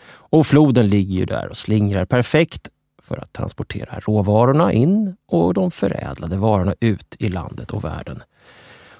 Och 0.08 0.46
floden 0.46 0.88
ligger 0.88 1.14
ju 1.14 1.24
där 1.24 1.48
och 1.48 1.56
slingrar 1.56 2.04
perfekt 2.04 2.68
för 3.02 3.16
att 3.16 3.32
transportera 3.32 4.00
råvarorna 4.00 4.72
in 4.72 5.16
och 5.26 5.54
de 5.54 5.70
förädlade 5.70 6.36
varorna 6.36 6.74
ut 6.80 7.16
i 7.18 7.28
landet 7.28 7.70
och 7.70 7.84
världen. 7.84 8.22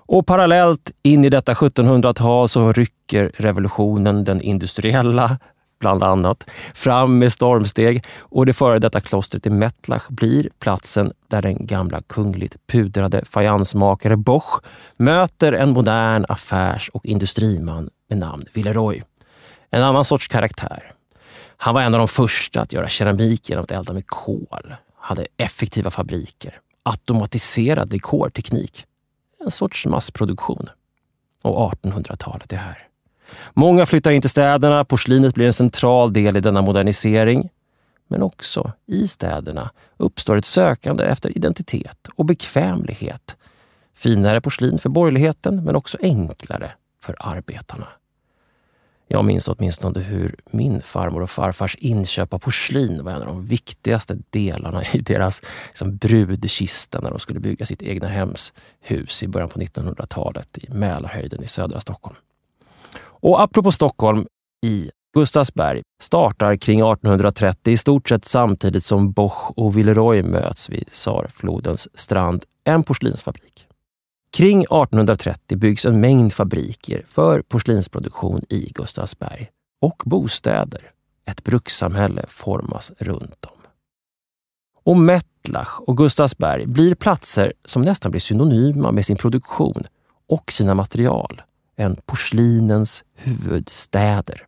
Och 0.07 0.27
parallellt 0.27 0.91
in 1.03 1.25
i 1.25 1.29
detta 1.29 1.55
1700-tal 1.55 2.49
så 2.49 2.73
rycker 2.73 3.33
revolutionen, 3.35 4.25
den 4.25 4.41
industriella, 4.41 5.39
bland 5.81 6.03
annat, 6.03 6.51
fram 6.75 7.19
med 7.19 7.33
stormsteg 7.33 8.05
och 8.19 8.47
det 8.47 8.53
före 8.53 8.79
detta 8.79 9.01
klostret 9.01 9.47
i 9.47 9.51
Mettlach 9.51 10.09
blir 10.09 10.49
platsen 10.59 11.13
där 11.29 11.43
den 11.43 11.67
gamla 11.67 12.03
kungligt 12.03 12.57
pudrade 12.67 13.25
fajansmakare 13.25 14.17
Bosch 14.17 14.61
möter 14.97 15.53
en 15.53 15.71
modern 15.71 16.25
affärs 16.29 16.89
och 16.89 17.07
industriman 17.07 17.91
med 18.09 18.19
namn 18.19 18.45
Villeroy. 18.53 19.03
En 19.71 19.83
annan 19.83 20.05
sorts 20.05 20.29
karaktär. 20.29 20.93
Han 21.57 21.75
var 21.75 21.83
en 21.83 21.95
av 21.95 21.99
de 21.99 22.09
första 22.09 22.61
att 22.61 22.73
göra 22.73 22.89
keramik 22.89 23.49
genom 23.49 23.65
att 23.65 23.71
elda 23.71 23.93
med 23.93 24.07
kol, 24.07 24.75
hade 25.01 25.27
effektiva 25.37 25.91
fabriker, 25.91 26.59
automatiserad 26.83 27.89
dekorteknik. 27.89 28.85
En 29.47 29.53
sorts 29.53 29.87
massproduktion. 29.87 30.69
Och 31.43 31.73
1800-talet 31.73 32.53
är 32.53 32.57
här. 32.57 32.89
Många 33.55 33.87
flyttar 33.87 34.11
in 34.11 34.21
till 34.21 34.31
städerna, 34.31 34.85
porslinet 34.85 35.35
blir 35.35 35.47
en 35.47 35.53
central 35.53 36.13
del 36.13 36.37
i 36.37 36.41
denna 36.41 36.63
modernisering. 36.63 37.49
Men 38.09 38.23
också 38.23 38.73
i 38.87 39.09
städerna 39.09 39.71
uppstår 39.97 40.37
ett 40.37 40.45
sökande 40.45 41.05
efter 41.05 41.37
identitet 41.37 42.09
och 42.15 42.25
bekvämlighet. 42.25 43.37
Finare 43.95 44.41
porslin 44.41 44.79
för 44.79 44.89
borgerligheten, 44.89 45.65
men 45.65 45.77
också 45.77 45.99
enklare 46.03 46.73
för 47.03 47.17
arbetarna. 47.19 47.89
Jag 49.09 49.25
minns 49.25 49.49
åtminstone 49.49 50.01
hur 50.01 50.37
min 50.51 50.83
farmor 50.83 51.23
och 51.23 51.31
farfars 51.31 51.77
inköp 51.81 52.35
av 52.35 52.39
porslin 52.39 53.05
var 53.05 53.13
en 53.13 53.21
av 53.21 53.27
de 53.27 53.47
viktigaste 53.47 54.19
delarna 54.31 54.83
i 54.93 54.99
deras 54.99 55.43
liksom, 55.67 55.97
brudkista 55.97 57.01
när 57.01 57.11
de 57.11 57.19
skulle 57.19 57.41
bygga 57.41 57.67
sitt 57.67 57.83
egna 57.83 58.09
hemshus 58.09 59.23
i 59.23 59.29
början 59.29 59.49
på 59.49 59.59
1900-talet 59.59 60.59
i 60.59 60.71
Mälarhöjden 60.71 61.43
i 61.43 61.47
södra 61.47 61.81
Stockholm. 61.81 62.17
Och 62.99 63.43
apropå 63.43 63.73
Stockholm, 63.73 64.27
i 64.67 64.91
Gustavsberg 65.15 65.83
startar 66.03 66.57
kring 66.57 66.81
1830 66.81 67.73
i 67.73 67.77
stort 67.77 68.09
sett 68.09 68.25
samtidigt 68.25 68.85
som 68.85 69.13
Bosch 69.13 69.59
och 69.59 69.77
Villeroy 69.77 70.23
möts 70.23 70.71
vid 70.71 70.89
Sarflodens 70.93 71.99
strand 71.99 72.45
en 72.65 72.83
porslinsfabrik. 72.83 73.67
Kring 74.37 74.61
1830 74.61 75.57
byggs 75.57 75.85
en 75.85 76.01
mängd 76.01 76.33
fabriker 76.33 77.05
för 77.09 77.43
porslinsproduktion 77.43 78.41
i 78.49 78.73
Gustavsberg 78.75 79.51
och 79.81 80.03
bostäder. 80.05 80.91
Ett 81.31 81.45
brukssamhälle 81.45 82.25
formas 82.29 82.93
runt 82.99 83.45
om. 83.45 83.59
Och 84.85 84.97
Mettlach 84.97 85.81
och 85.81 85.97
Gustavsberg 85.97 86.67
blir 86.67 86.95
platser 86.95 87.53
som 87.65 87.83
nästan 87.83 88.11
blir 88.11 88.21
synonyma 88.21 88.93
med 88.93 89.07
sin 89.07 89.17
produktion 89.17 89.87
och 90.29 90.53
sina 90.53 90.75
material 90.75 91.43
En 91.77 91.97
porslinens 92.07 93.05
huvudstäder 93.15 94.47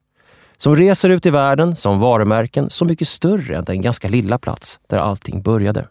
som 0.56 0.76
reser 0.76 1.08
ut 1.08 1.26
i 1.26 1.30
världen 1.30 1.76
som 1.76 2.00
varumärken 2.00 2.70
så 2.70 2.84
mycket 2.84 3.08
större 3.08 3.56
än 3.56 3.64
den 3.64 3.82
ganska 3.82 4.08
lilla 4.08 4.38
plats 4.38 4.80
där 4.86 4.98
allting 4.98 5.42
började. 5.42 5.86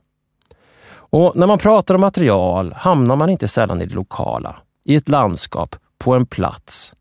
Och 1.10 1.36
när 1.36 1.48
man 1.48 1.58
pratar 1.58 1.96
om 1.96 2.02
material 2.02 2.74
hamnar 2.74 3.16
man 3.16 3.30
inte 3.30 3.48
sällan 3.48 3.82
i 3.82 3.86
det 3.86 3.96
lokala, 3.96 4.56
i 4.86 4.96
ett 4.96 5.10
landskap, 5.10 5.76
på 5.98 6.14
en 6.14 6.26
plats. 6.26 6.94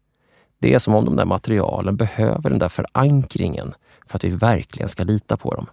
Det 0.58 0.74
är 0.74 0.78
som 0.78 0.94
om 0.94 1.04
de 1.04 1.16
där 1.16 1.24
materialen 1.24 1.96
behöver 1.96 2.50
den 2.50 2.58
där 2.58 2.68
förankringen 2.68 3.74
för 4.06 4.16
att 4.16 4.24
vi 4.24 4.30
verkligen 4.30 4.88
ska 4.88 5.04
lita 5.04 5.36
på 5.36 5.54
dem. 5.54 5.66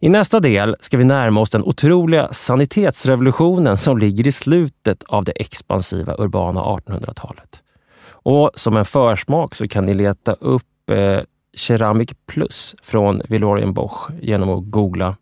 I 0.00 0.08
nästa 0.08 0.40
del 0.40 0.76
ska 0.80 0.96
vi 0.96 1.04
närma 1.04 1.40
oss 1.40 1.50
den 1.50 1.62
otroliga 1.62 2.32
sanitetsrevolutionen 2.32 3.76
som 3.76 3.98
ligger 3.98 4.26
i 4.26 4.32
slutet 4.32 5.02
av 5.02 5.24
det 5.24 5.32
expansiva 5.32 6.14
urbana 6.18 6.60
1800-talet. 6.60 7.62
Och 8.06 8.50
som 8.54 8.76
en 8.76 8.84
försmak 8.84 9.54
så 9.54 9.68
kan 9.68 9.84
ni 9.84 9.94
leta 9.94 10.32
upp 10.32 10.90
eh, 10.90 11.20
Ceramic 11.56 12.10
Plus 12.26 12.74
från 12.82 13.22
Villorian 13.28 13.74
Bosch 13.74 14.10
genom 14.20 14.48
att 14.48 14.70
googla, 14.70 15.16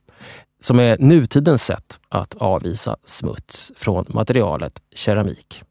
som 0.65 0.81
är 0.81 0.99
nutidens 0.99 1.65
sätt 1.65 1.99
att 2.09 2.35
avvisa 2.35 2.97
smuts 3.05 3.73
från 3.77 4.05
materialet 4.09 4.83
keramik. 4.95 5.63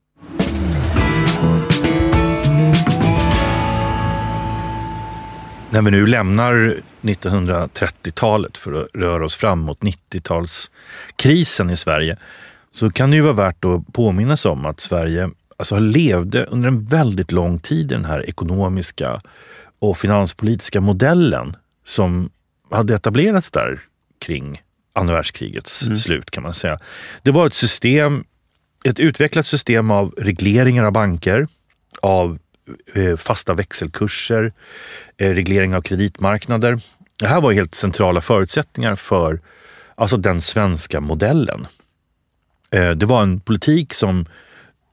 När 5.70 5.82
vi 5.82 5.92
nu 5.92 6.08
lämnar 6.08 6.76
1930-talet 7.02 8.58
för 8.58 8.74
att 8.74 8.88
röra 8.94 9.26
oss 9.26 9.36
fram 9.36 9.60
mot 9.60 9.80
90-talskrisen 9.80 11.72
i 11.72 11.76
Sverige 11.76 12.18
så 12.72 12.92
kan 12.92 13.10
det 13.12 13.16
ju 13.16 13.22
vara 13.22 13.34
värt 13.34 13.66
att 13.66 13.94
påminna 13.94 14.38
sig 14.38 14.52
om 14.52 14.66
att 14.66 14.80
Sverige 14.80 15.30
alltså 15.58 15.80
levde 15.80 16.44
under 16.44 16.68
en 16.68 16.86
väldigt 16.86 17.32
lång 17.32 17.60
tid 17.60 17.92
i 17.92 17.96
den 17.96 18.06
här 18.06 18.30
ekonomiska 18.30 19.22
och 19.80 19.98
finanspolitiska 19.98 20.82
modellen 20.82 21.56
som 21.86 22.30
hade 22.72 22.96
etablerats 22.96 23.52
där 23.52 23.80
kring 24.20 24.62
andra 25.02 25.16
världskrigets 25.16 25.84
mm. 25.84 25.98
slut 25.98 26.32
kan 26.32 26.44
man 26.44 26.54
säga. 26.54 26.80
Det 27.24 27.32
var 27.32 27.48
ett 27.48 27.54
system, 27.54 28.24
ett 28.86 29.00
utvecklat 29.00 29.46
system 29.46 29.92
av 29.92 30.14
regleringar 30.18 30.84
av 30.84 30.92
banker, 30.92 31.48
av 32.02 32.40
eh, 32.94 33.18
fasta 33.18 33.54
växelkurser, 33.54 34.54
eh, 35.18 35.30
reglering 35.30 35.76
av 35.76 35.82
kreditmarknader. 35.82 36.80
Det 37.20 37.28
här 37.28 37.42
var 37.42 37.52
helt 37.52 37.76
centrala 37.76 38.22
förutsättningar 38.22 38.96
för 38.96 39.40
alltså 39.96 40.18
den 40.18 40.42
svenska 40.42 41.00
modellen. 41.00 41.68
Eh, 42.72 42.92
det 42.92 43.06
var 43.06 43.24
en 43.24 43.40
politik 43.40 43.94
som 43.94 44.26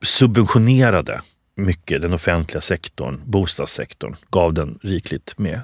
subventionerade 0.02 1.20
mycket 1.56 2.02
den 2.02 2.12
offentliga 2.12 2.60
sektorn, 2.60 3.20
bostadssektorn, 3.24 4.16
gav 4.30 4.54
den 4.54 4.78
rikligt 4.82 5.38
med 5.38 5.62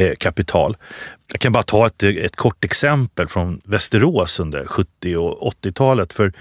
Eh, 0.00 0.14
kapital. 0.18 0.76
Jag 1.32 1.40
kan 1.40 1.52
bara 1.52 1.62
ta 1.62 1.86
ett, 1.86 2.02
ett 2.02 2.36
kort 2.36 2.64
exempel 2.64 3.28
från 3.28 3.60
Västerås 3.64 4.40
under 4.40 4.66
70 4.66 5.16
och 5.16 5.52
80-talet. 5.52 6.12
För 6.12 6.32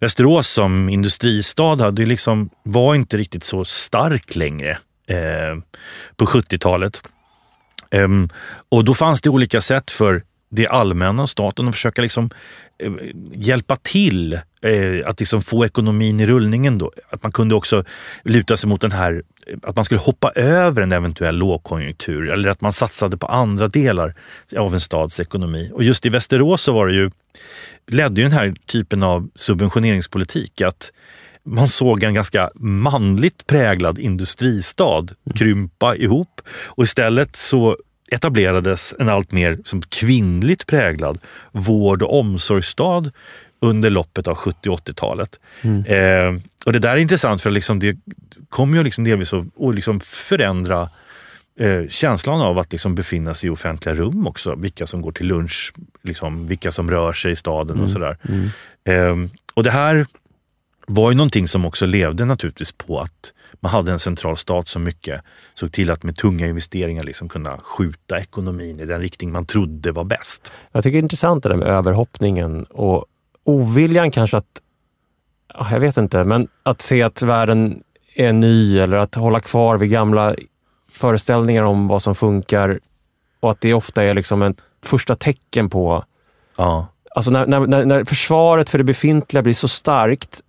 Västerås 0.00 0.48
som 0.48 0.88
industristad 0.88 1.76
hade 1.76 2.06
liksom, 2.06 2.50
var 2.62 2.94
inte 2.94 3.16
riktigt 3.16 3.44
så 3.44 3.64
stark 3.64 4.36
längre 4.36 4.78
eh, 5.06 5.58
på 6.16 6.26
70-talet. 6.26 7.02
Um, 7.90 8.00
ehm, 8.00 8.28
och 8.68 8.84
då 8.84 8.94
fanns 8.94 9.20
det 9.20 9.30
olika 9.30 9.60
sätt 9.60 9.90
för 9.90 10.22
det 10.50 10.66
allmänna 10.66 11.22
och 11.22 11.30
staten 11.30 11.68
att 11.68 11.74
försöka 11.74 12.02
liksom, 12.02 12.30
eh, 12.82 12.92
hjälpa 13.32 13.76
till 13.76 14.40
eh, 14.62 15.08
att 15.08 15.20
liksom 15.20 15.42
få 15.42 15.64
ekonomin 15.64 16.20
i 16.20 16.26
rullningen. 16.26 16.78
Då. 16.78 16.92
Att 17.10 17.22
man 17.22 17.32
kunde 17.32 17.54
också 17.54 17.84
luta 18.24 18.56
sig 18.56 18.68
mot 18.68 18.80
den 18.80 18.92
här, 18.92 19.22
att 19.62 19.76
man 19.76 19.84
skulle 19.84 20.00
hoppa 20.00 20.30
över 20.30 20.82
en 20.82 20.92
eventuell 20.92 21.36
lågkonjunktur 21.36 22.30
eller 22.30 22.50
att 22.50 22.60
man 22.60 22.72
satsade 22.72 23.16
på 23.16 23.26
andra 23.26 23.68
delar 23.68 24.14
av 24.56 24.74
en 24.74 24.80
stads 24.80 25.20
ekonomi. 25.20 25.70
Och 25.74 25.84
just 25.84 26.06
i 26.06 26.08
Västerås 26.08 26.62
så 26.62 26.72
var 26.72 26.86
det 26.86 26.94
ju, 26.94 27.10
ledde 27.86 28.20
ju 28.20 28.26
den 28.26 28.38
här 28.38 28.54
typen 28.66 29.02
av 29.02 29.28
subventioneringspolitik 29.34 30.60
att 30.60 30.92
man 31.44 31.68
såg 31.68 32.02
en 32.02 32.14
ganska 32.14 32.50
manligt 32.54 33.46
präglad 33.46 33.98
industristad 33.98 34.98
mm. 34.98 35.36
krympa 35.36 35.96
ihop 35.96 36.40
och 36.64 36.84
istället 36.84 37.36
så 37.36 37.76
etablerades 38.12 38.94
en 38.98 39.08
allt 39.08 39.32
mer 39.32 39.58
som 39.64 39.82
kvinnligt 39.82 40.66
präglad 40.66 41.18
vård 41.52 42.02
och 42.02 42.18
omsorgsstad 42.18 43.10
under 43.62 43.90
loppet 43.90 44.28
av 44.28 44.34
70 44.34 44.70
80-talet. 44.70 45.40
Mm. 45.62 45.84
Eh, 45.84 46.42
och 46.66 46.72
det 46.72 46.78
där 46.78 46.90
är 46.90 46.96
intressant 46.96 47.42
för 47.42 47.50
liksom 47.50 47.78
det 47.78 47.96
kommer 48.48 48.78
ju 48.78 48.84
liksom 48.84 49.04
delvis 49.04 49.32
att 49.32 49.44
och 49.54 49.74
liksom 49.74 50.00
förändra 50.00 50.90
eh, 51.60 51.88
känslan 51.88 52.40
av 52.40 52.58
att 52.58 52.72
liksom 52.72 52.94
befinna 52.94 53.34
sig 53.34 53.46
i 53.46 53.50
offentliga 53.50 53.94
rum 53.94 54.26
också. 54.26 54.54
Vilka 54.54 54.86
som 54.86 55.02
går 55.02 55.12
till 55.12 55.26
lunch, 55.26 55.72
liksom, 56.02 56.46
vilka 56.46 56.70
som 56.70 56.90
rör 56.90 57.12
sig 57.12 57.32
i 57.32 57.36
staden 57.36 57.76
mm. 57.76 57.84
och 57.84 57.90
sådär. 57.90 58.16
Mm. 58.28 58.50
Eh, 58.84 59.30
och 59.54 59.62
det 59.62 59.70
här 59.70 60.06
var 60.86 61.10
ju 61.10 61.16
någonting 61.16 61.48
som 61.48 61.66
också 61.66 61.86
levde 61.86 62.24
naturligtvis 62.24 62.72
på 62.72 63.00
att 63.00 63.32
man 63.60 63.72
hade 63.72 63.92
en 63.92 63.98
central 63.98 64.36
stat 64.36 64.68
som 64.68 64.84
mycket 64.84 65.20
såg 65.54 65.72
till 65.72 65.90
att 65.90 66.02
med 66.02 66.16
tunga 66.16 66.46
investeringar 66.46 67.04
liksom 67.04 67.28
kunna 67.28 67.58
skjuta 67.58 68.20
ekonomin 68.20 68.80
i 68.80 68.84
den 68.84 69.00
riktning 69.00 69.32
man 69.32 69.46
trodde 69.46 69.92
var 69.92 70.04
bäst. 70.04 70.52
Jag 70.72 70.82
tycker 70.82 70.92
det 70.92 70.98
är 70.98 71.02
intressant 71.02 71.42
det 71.42 71.48
där 71.48 71.56
med 71.56 71.68
överhoppningen 71.68 72.64
och 72.64 73.06
oviljan 73.44 74.10
kanske 74.10 74.36
att, 74.36 74.62
jag 75.70 75.80
vet 75.80 75.96
inte, 75.96 76.24
men 76.24 76.48
att 76.62 76.80
se 76.80 77.02
att 77.02 77.22
världen 77.22 77.82
är 78.14 78.32
ny 78.32 78.78
eller 78.78 78.96
att 78.96 79.14
hålla 79.14 79.40
kvar 79.40 79.78
vid 79.78 79.90
gamla 79.90 80.34
föreställningar 80.90 81.62
om 81.62 81.88
vad 81.88 82.02
som 82.02 82.14
funkar 82.14 82.80
och 83.40 83.50
att 83.50 83.60
det 83.60 83.74
ofta 83.74 84.02
är 84.02 84.14
liksom 84.14 84.42
ett 84.42 84.56
första 84.84 85.16
tecken 85.16 85.70
på... 85.70 86.04
Ja. 86.56 86.86
Alltså 87.14 87.30
när, 87.30 87.46
när, 87.46 87.84
när 87.84 88.04
försvaret 88.04 88.68
för 88.68 88.78
det 88.78 88.84
befintliga 88.84 89.42
blir 89.42 89.54
så 89.54 89.68
starkt 89.68 90.40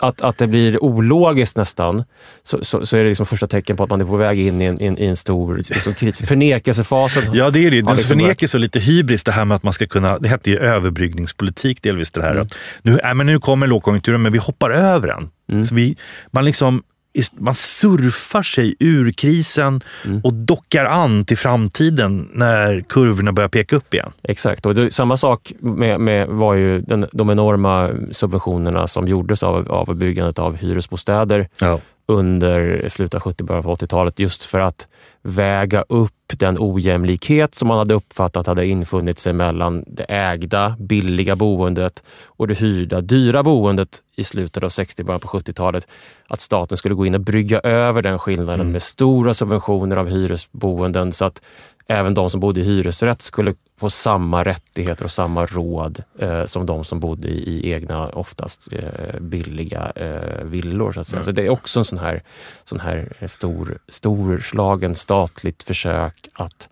att, 0.00 0.22
att 0.22 0.38
det 0.38 0.46
blir 0.46 0.84
ologiskt 0.84 1.56
nästan, 1.56 2.04
så, 2.42 2.64
så, 2.64 2.86
så, 2.86 2.96
är 2.96 3.02
det 3.02 3.08
liksom 3.08 3.26
första 3.26 3.46
tecken 3.46 3.76
på 3.76 3.82
att 3.82 3.90
man 3.90 4.00
är 4.00 4.04
på 4.04 4.16
väg 4.16 4.40
in 4.40 4.62
i 4.62 4.64
en, 4.64 4.80
in, 4.80 4.98
i 4.98 5.06
en 5.06 5.16
stor 5.16 5.56
liksom, 5.56 5.94
kris. 5.94 6.18
Förnekelsefasen. 6.18 7.22
Ja, 7.32 7.50
det 7.50 7.66
är 7.66 7.70
det. 7.70 7.80
Den 7.80 7.96
liksom 7.96 8.18
förnekelse 8.18 8.56
och 8.56 8.60
lite 8.60 8.80
hybris, 8.80 9.24
det 9.24 9.32
här 9.32 9.44
med 9.44 9.54
att 9.54 9.62
man 9.62 9.72
ska 9.72 9.86
kunna, 9.86 10.18
det 10.18 10.28
hette 10.28 10.50
ju 10.50 10.58
överbryggningspolitik 10.58 11.82
delvis 11.82 12.10
det 12.10 12.22
här. 12.22 12.30
Mm. 12.30 12.42
Att 12.42 12.54
nu, 12.82 12.98
äh, 12.98 13.14
men 13.14 13.26
nu 13.26 13.38
kommer 13.38 13.66
lågkonjunkturen, 13.66 14.22
men 14.22 14.32
vi 14.32 14.38
hoppar 14.38 14.70
över 14.70 15.08
den. 15.08 15.30
Mm. 15.52 15.64
Så 15.64 15.74
vi, 15.74 15.96
man 16.30 16.44
liksom 16.44 16.82
man 17.32 17.54
surfar 17.54 18.42
sig 18.42 18.74
ur 18.78 19.12
krisen 19.12 19.80
mm. 20.04 20.20
och 20.24 20.34
dockar 20.34 20.84
an 20.84 21.24
till 21.24 21.38
framtiden 21.38 22.28
när 22.32 22.80
kurvorna 22.80 23.32
börjar 23.32 23.48
peka 23.48 23.76
upp 23.76 23.94
igen. 23.94 24.12
Exakt, 24.22 24.66
och 24.66 24.74
det, 24.74 24.94
samma 24.94 25.16
sak 25.16 25.52
med, 25.60 26.00
med 26.00 26.28
var 26.28 26.54
ju 26.54 26.80
den, 26.80 27.06
de 27.12 27.30
enorma 27.30 27.90
subventionerna 28.10 28.86
som 28.86 29.08
gjordes 29.08 29.42
av, 29.42 29.72
av 29.72 29.94
byggandet 29.94 30.38
av 30.38 30.56
hyresbostäder 30.56 31.48
ja. 31.58 31.80
under 32.06 32.88
slutet 32.88 33.14
av 33.14 33.20
70 33.20 33.44
början 33.44 33.62
på 33.62 33.74
80-talet 33.74 34.18
just 34.18 34.44
för 34.44 34.60
att 34.60 34.88
väga 35.22 35.84
upp 35.88 36.12
den 36.36 36.56
ojämlikhet 36.58 37.54
som 37.54 37.68
man 37.68 37.78
hade 37.78 37.94
uppfattat 37.94 38.46
hade 38.46 38.66
infunnit 38.66 39.18
sig 39.18 39.32
mellan 39.32 39.84
det 39.86 40.04
ägda, 40.04 40.76
billiga 40.78 41.36
boendet 41.36 42.02
och 42.26 42.48
det 42.48 42.54
hyrda, 42.54 43.00
dyra 43.00 43.42
boendet 43.42 44.02
i 44.16 44.24
slutet 44.24 44.62
av 44.62 44.68
60 44.68 45.04
början 45.04 45.20
på 45.20 45.28
70-talet. 45.28 45.88
Att 46.28 46.40
staten 46.40 46.76
skulle 46.76 46.94
gå 46.94 47.06
in 47.06 47.14
och 47.14 47.20
brygga 47.20 47.60
över 47.60 48.02
den 48.02 48.18
skillnaden 48.18 48.60
mm. 48.60 48.72
med 48.72 48.82
stora 48.82 49.34
subventioner 49.34 49.96
av 49.96 50.08
hyresboenden 50.08 51.12
så 51.12 51.24
att 51.24 51.42
även 51.88 52.14
de 52.14 52.30
som 52.30 52.40
bodde 52.40 52.60
i 52.60 52.64
hyresrätt 52.64 53.22
skulle 53.22 53.54
få 53.80 53.90
samma 53.90 54.44
rättigheter 54.44 55.04
och 55.04 55.10
samma 55.10 55.46
råd 55.46 56.02
eh, 56.18 56.44
som 56.44 56.66
de 56.66 56.84
som 56.84 57.00
bodde 57.00 57.28
i, 57.28 57.38
i 57.48 57.72
egna, 57.72 58.08
oftast 58.08 58.68
eh, 58.72 59.20
billiga 59.20 59.92
eh, 59.96 60.44
villor. 60.44 60.92
Så. 60.92 61.16
Mm. 61.16 61.24
så 61.24 61.30
det 61.30 61.46
är 61.46 61.50
också 61.50 61.80
en 61.80 61.84
sån 61.84 61.98
här, 61.98 62.22
sån 62.64 62.80
här 62.80 63.26
stor, 63.26 63.78
storslagen 63.88 64.94
statligt 64.94 65.62
försök 65.62 66.28
att 66.32 66.68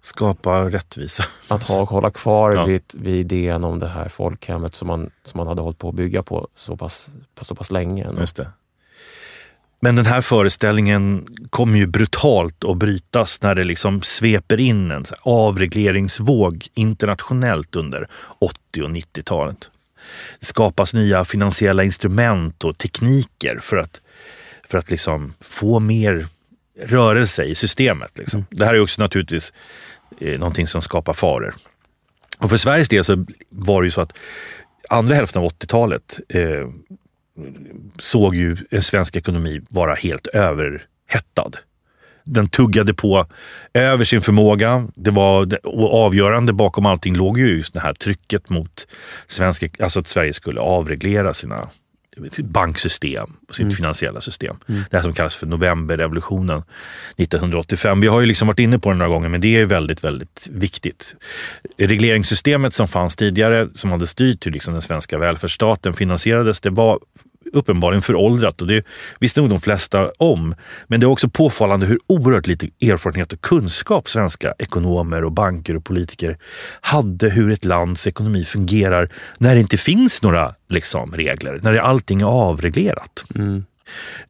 skapa 0.00 0.70
rättvisa. 0.70 1.24
Att 1.48 1.68
ha, 1.68 1.84
hålla 1.84 2.10
kvar 2.10 2.52
ja. 2.52 2.64
vid, 2.64 2.82
vid 2.94 3.32
idén 3.32 3.64
om 3.64 3.78
det 3.78 3.88
här 3.88 4.08
folkhemmet 4.08 4.74
som 4.74 4.88
man, 4.88 5.10
som 5.22 5.38
man 5.38 5.46
hade 5.46 5.62
hållit 5.62 5.78
på 5.78 5.88
att 5.88 5.94
bygga 5.94 6.22
på 6.22 6.48
så 6.54 6.76
pass, 6.76 7.10
på 7.34 7.44
så 7.44 7.54
pass 7.54 7.70
länge. 7.70 8.06
Just 8.20 8.36
det. 8.36 8.50
Men 9.86 9.96
den 9.96 10.06
här 10.06 10.20
föreställningen 10.20 11.26
kommer 11.50 11.78
ju 11.78 11.86
brutalt 11.86 12.64
att 12.64 12.76
brytas 12.76 13.42
när 13.42 13.54
det 13.54 13.64
liksom 13.64 14.02
sveper 14.02 14.60
in 14.60 14.90
en 14.90 15.04
avregleringsvåg 15.20 16.66
internationellt 16.74 17.76
under 17.76 18.08
80 18.38 18.82
och 18.82 18.90
90-talet. 18.90 19.70
Det 20.40 20.46
skapas 20.46 20.94
nya 20.94 21.24
finansiella 21.24 21.84
instrument 21.84 22.64
och 22.64 22.78
tekniker 22.78 23.58
för 23.62 23.76
att, 23.76 24.00
för 24.68 24.78
att 24.78 24.90
liksom 24.90 25.34
få 25.40 25.80
mer 25.80 26.26
rörelse 26.82 27.44
i 27.44 27.54
systemet. 27.54 28.18
Liksom. 28.18 28.38
Mm. 28.38 28.46
Det 28.50 28.64
här 28.64 28.74
är 28.74 28.80
också 28.80 29.02
naturligtvis 29.02 29.52
eh, 30.20 30.38
någonting 30.38 30.66
som 30.66 30.82
skapar 30.82 31.12
faror. 31.12 31.54
Och 32.38 32.50
för 32.50 32.56
Sveriges 32.56 32.88
del 32.88 33.04
så 33.04 33.26
var 33.48 33.82
det 33.82 33.86
ju 33.86 33.90
så 33.90 34.00
att 34.00 34.18
andra 34.88 35.14
hälften 35.14 35.42
av 35.42 35.48
80-talet 35.48 36.20
eh, 36.28 36.68
såg 37.98 38.34
ju 38.34 38.56
svensk 38.80 39.16
ekonomi 39.16 39.60
vara 39.68 39.94
helt 39.94 40.26
överhettad. 40.26 41.50
Den 42.24 42.48
tuggade 42.48 42.94
på 42.94 43.26
över 43.74 44.04
sin 44.04 44.20
förmåga. 44.20 44.88
Det 44.94 45.10
var, 45.10 45.66
och 45.66 45.94
avgörande 46.04 46.52
bakom 46.52 46.86
allting 46.86 47.16
låg 47.16 47.38
ju 47.38 47.56
just 47.56 47.74
det 47.74 47.80
här 47.80 47.92
trycket 47.92 48.50
mot 48.50 48.86
svensk, 49.26 49.80
alltså 49.80 50.00
att 50.00 50.08
Sverige 50.08 50.32
skulle 50.32 50.60
avreglera 50.60 51.34
sina 51.34 51.68
sitt 52.32 52.46
banksystem 52.46 53.26
och 53.48 53.54
sitt 53.54 53.62
Mm. 53.64 53.76
finansiella 53.76 54.20
system. 54.20 54.56
Mm. 54.68 54.82
Det 54.90 54.96
här 54.96 55.02
som 55.04 55.12
kallas 55.12 55.36
för 55.36 55.46
novemberrevolutionen 55.46 56.62
1985. 57.16 58.00
Vi 58.00 58.06
har 58.06 58.20
ju 58.20 58.26
liksom 58.26 58.48
varit 58.48 58.58
inne 58.58 58.78
på 58.78 58.90
det 58.90 58.96
några 58.96 59.10
gånger 59.10 59.28
men 59.28 59.40
det 59.40 59.56
är 59.56 59.64
väldigt, 59.66 60.04
väldigt 60.04 60.48
viktigt. 60.50 61.16
Regleringssystemet 61.78 62.74
som 62.74 62.88
fanns 62.88 63.16
tidigare 63.16 63.68
som 63.74 63.90
hade 63.90 64.06
styrt 64.06 64.46
hur 64.46 64.50
liksom 64.50 64.72
den 64.72 64.82
svenska 64.82 65.18
välfärdsstaten 65.18 65.92
finansierades, 65.94 66.60
det 66.60 66.70
var 66.70 66.98
uppenbarligen 67.52 68.02
föråldrat 68.02 68.62
och 68.62 68.68
det 68.68 68.86
visste 69.20 69.40
nog 69.40 69.50
de 69.50 69.60
flesta 69.60 70.10
om. 70.18 70.54
Men 70.86 71.00
det 71.00 71.04
är 71.04 71.08
också 71.08 71.28
påfallande 71.28 71.86
hur 71.86 71.98
oerhört 72.06 72.46
lite 72.46 72.66
erfarenhet 72.80 73.32
och 73.32 73.40
kunskap 73.40 74.08
svenska 74.08 74.54
ekonomer 74.58 75.24
och 75.24 75.32
banker 75.32 75.76
och 75.76 75.84
politiker 75.84 76.38
hade 76.80 77.28
hur 77.28 77.50
ett 77.50 77.64
lands 77.64 78.06
ekonomi 78.06 78.44
fungerar 78.44 79.12
när 79.38 79.54
det 79.54 79.60
inte 79.60 79.76
finns 79.76 80.22
några 80.22 80.54
liksom, 80.68 81.16
regler, 81.16 81.60
när 81.62 81.72
det, 81.72 81.82
allting 81.82 82.20
är 82.20 82.26
avreglerat. 82.26 83.24
Mm. 83.34 83.64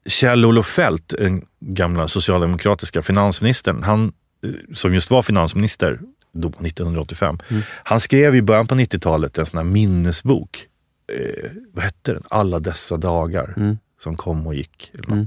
Kjell-Olof 0.07 0.67
Feldt, 0.67 1.15
den 1.19 1.43
gamla 1.61 2.09
socialdemokratiska 2.09 3.03
finansministern, 3.03 3.83
han 3.83 4.13
eh, 4.45 4.51
som 4.75 4.95
just 4.95 5.11
var 5.11 5.23
finansminister 5.23 6.01
då 6.35 6.49
1985, 6.49 7.39
Mm. 7.49 7.63
han 7.85 8.01
skrev 8.01 8.35
i 8.35 8.43
början 8.43 8.67
på 8.67 8.75
90-talet 8.75 9.39
en 9.39 9.47
sån 9.47 9.73
minnesbok. 9.73 10.67
Eh, 11.13 11.51
vad 11.73 11.85
hette 11.85 12.13
den? 12.13 12.23
Alla 12.31 12.59
dessa 12.61 12.97
dagar 12.97 13.55
Mm. 13.57 13.79
som 14.01 14.17
kom 14.17 14.47
och 14.47 14.55
gick. 14.55 14.91
Eller 14.95 15.03
något. 15.09 15.13
Mm. 15.13 15.27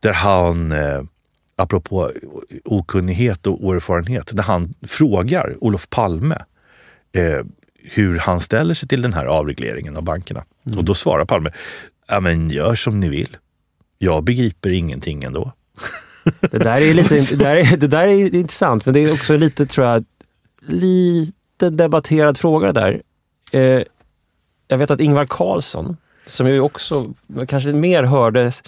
Där 0.00 0.12
han, 0.12 0.72
eh, 0.72 1.02
apropå 1.56 2.12
okunnighet 2.64 3.46
och 3.46 3.64
oerfarenhet, 3.64 4.36
där 4.36 4.42
han 4.42 4.74
frågar 4.86 5.56
Olof 5.60 5.90
Palme 5.90 6.38
eh, 7.12 7.40
hur 7.82 8.18
han 8.18 8.40
ställer 8.40 8.74
sig 8.74 8.88
till 8.88 9.02
den 9.02 9.12
här 9.12 9.26
avregleringen 9.26 9.96
av 9.96 10.02
bankerna. 10.02 10.44
Mm. 10.66 10.78
Och 10.78 10.84
då 10.84 10.94
svarar 10.94 11.24
Palme, 11.24 11.52
ja 12.08 12.20
men 12.20 12.50
gör 12.50 12.74
som 12.74 13.00
ni 13.00 13.08
vill. 13.08 13.36
Jag 13.98 14.24
begriper 14.24 14.70
ingenting 14.70 15.24
ändå. 15.24 15.52
Det 16.40 16.58
där 16.58 16.80
är 16.80 16.94
lite 16.94 17.14
det 17.30 17.36
där 17.36 17.56
är, 17.56 17.76
det 17.76 17.86
där 17.86 18.06
är 18.06 18.34
intressant, 18.34 18.86
men 18.86 18.94
det 18.94 19.00
är 19.00 19.12
också 19.12 19.36
lite, 19.36 19.66
tror 19.66 19.86
jag, 19.86 20.04
lite 20.66 21.70
debatterad 21.70 22.38
fråga 22.38 22.72
där. 22.72 23.02
Eh, 23.52 23.82
jag 24.68 24.78
vet 24.78 24.90
att 24.90 25.00
Ingvar 25.00 25.24
Carlsson, 25.24 25.96
som 26.26 26.48
ju 26.48 26.60
också 26.60 27.06
kanske 27.48 27.72
mer 27.72 28.02
hördes 28.02 28.62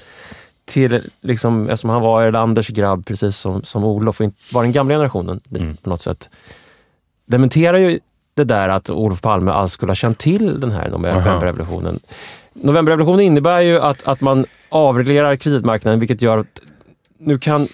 till, 0.65 1.03
liksom, 1.21 1.69
eftersom 1.69 1.91
han 1.91 2.03
var 2.03 2.23
Erlanders 2.23 2.69
grabb 2.69 3.07
precis 3.07 3.37
som, 3.37 3.63
som 3.63 3.85
Olof, 3.85 4.21
och 4.21 4.25
inte- 4.25 4.39
var 4.53 4.63
den 4.63 4.73
gamla 4.73 4.95
generationen 4.95 5.41
Mm. 5.57 5.77
på 5.77 5.91
något 5.91 6.01
sätt, 6.01 6.31
dementerar 7.27 7.79
ju 7.79 7.99
det 8.35 8.45
där 8.45 8.69
att 8.69 8.91
Olof 8.91 9.21
Palme 9.21 9.51
alls 9.51 9.73
skulle 9.73 9.91
ha 9.91 9.95
känt 9.95 10.19
till 10.19 10.61
den 10.61 10.71
här 10.71 10.89
novemberrevolutionen. 10.89 12.01
Novemberrevolutionen 12.53 13.21
innebär 13.21 13.61
ju 13.61 13.81
att, 13.81 14.03
att 14.09 14.21
man 14.21 14.45
avreglerar 14.69 15.37
kreditmarknaden, 15.37 16.01
vilket 16.01 16.23
gör 16.23 16.39
att 16.39 16.61
nu 17.19 17.39
kan 17.39 17.69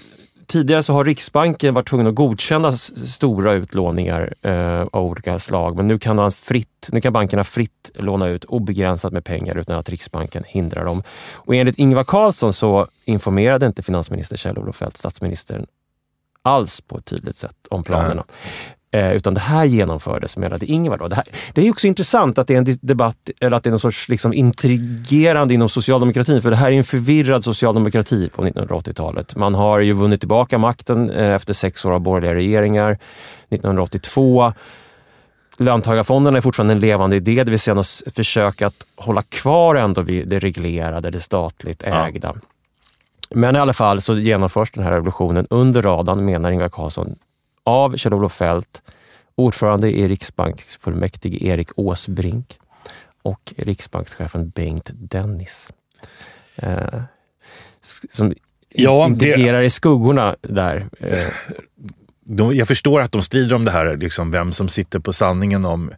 Tidigare 0.47 0.83
så 0.83 0.93
har 0.93 1.05
Riksbanken 1.05 1.75
varit 1.75 1.89
tvungen 1.89 2.07
att 2.07 2.15
godkänna 2.15 2.73
stora 2.73 3.53
utlåningar 3.53 4.35
eh, 4.43 4.81
av 4.81 5.05
olika 5.05 5.39
slag, 5.39 5.77
men 5.77 5.89
nu 5.89 5.99
kan, 5.99 6.17
man 6.17 6.33
fritt, 6.33 6.89
nu 6.93 7.01
kan 7.01 7.13
bankerna 7.13 7.45
fritt 7.45 7.91
låna 7.95 8.29
ut 8.29 8.45
obegränsat 8.45 9.13
med 9.13 9.25
pengar 9.25 9.59
utan 9.59 9.79
att 9.79 9.91
Riksbanken 9.91 10.45
hindrar 10.47 10.85
dem. 10.85 11.03
Och 11.33 11.55
enligt 11.55 11.79
Ingvar 11.79 12.05
Carlsson 12.05 12.53
så 12.53 12.87
informerade 13.05 13.67
inte 13.67 13.83
finansminister 13.83 14.37
Kjell-Olof 14.37 14.77
Feldt 14.77 14.97
statsministern 14.97 15.67
alls 16.43 16.81
på 16.81 16.99
ett 16.99 17.05
tydligt 17.05 17.37
sätt 17.37 17.67
om 17.71 17.83
planerna. 17.83 18.25
Eh, 18.91 19.12
utan 19.12 19.34
det 19.34 19.41
här 19.41 19.64
genomfördes, 19.64 20.37
menade 20.37 20.66
Ingvar. 20.66 20.99
Då. 20.99 21.09
Det, 21.09 21.16
här, 21.16 21.24
det 21.53 21.66
är 21.66 21.70
också 21.70 21.87
intressant 21.87 22.39
att 22.39 22.47
det 22.47 22.55
är 22.55 22.59
en 22.59 22.76
debatt, 22.80 23.30
eller 23.41 23.57
att 23.57 23.62
det 23.62 23.68
är 23.68 23.70
någon 23.70 23.80
sorts 23.80 24.09
liksom 24.09 24.32
intrigerande 24.32 25.55
inom 25.55 25.68
socialdemokratin, 25.68 26.43
för 26.43 26.51
det 26.51 26.57
här 26.57 26.70
är 26.70 26.76
en 26.76 26.84
förvirrad 26.84 27.45
socialdemokrati 27.45 28.28
på 28.28 28.45
1980-talet. 28.45 29.37
Man 29.37 29.55
har 29.55 29.80
ju 29.80 29.93
vunnit 29.93 30.20
tillbaka 30.20 30.59
makten 30.59 31.11
eh, 31.11 31.34
efter 31.34 31.55
sex 31.55 31.84
år 31.84 31.93
av 31.93 32.01
borgerliga 32.01 32.34
regeringar. 32.34 32.99
1982 33.49 34.53
Löntagarfonderna 35.59 36.37
är 36.39 36.43
fortfarande 36.43 36.74
en 36.74 36.80
levande 36.80 37.16
idé, 37.16 37.45
det 37.45 37.51
vill 37.51 37.61
säga 37.61 37.74
något 37.74 38.03
försök 38.14 38.62
att 38.62 38.87
hålla 38.97 39.22
kvar 39.22 39.74
ändå 39.74 40.03
vid 40.03 40.28
det 40.28 40.39
reglerade, 40.39 41.11
det 41.11 41.20
statligt 41.20 41.82
Ja. 41.87 42.07
ägda. 42.09 42.34
Men 43.30 43.57
i 43.57 43.59
alla 43.59 43.72
fall 43.72 44.01
så 44.01 44.18
genomförs 44.18 44.70
den 44.70 44.84
här 44.84 44.91
revolutionen 44.91 45.47
under 45.51 45.82
radarn, 45.82 46.24
menar 46.24 46.53
Ingvar 46.53 46.68
Carlsson, 46.68 47.16
av 47.67 47.97
Kjell-Olof 47.97 48.33
Feldt, 48.37 48.83
ordförande 49.35 49.91
i 49.91 50.09
Riksbanksfullmäktige 50.09 51.45
Erik 51.47 51.69
Åsbrink 51.77 52.59
och 53.23 53.55
riksbankschefen 53.57 54.49
Bengt 54.51 54.91
Dennis. 54.95 55.71
Eh, 56.57 57.01
som 58.11 58.35
Ja, 58.69 58.93
det- 59.03 59.12
integrerar 59.12 59.62
i 59.62 59.71
skuggorna 59.71 60.37
där. 60.43 60.89
Eh, 61.01 61.29
De, 62.29 62.55
jag 62.57 62.69
förstår 62.69 63.01
att 63.01 63.12
de 63.12 63.23
strider 63.23 63.55
om 63.55 63.64
det 63.64 63.71
här, 63.71 63.97
liksom 63.97 64.31
vem 64.31 64.53
som 64.53 64.69
sitter 64.69 64.99
på 64.99 65.12
sanningen 65.12 65.64
om 65.64 65.91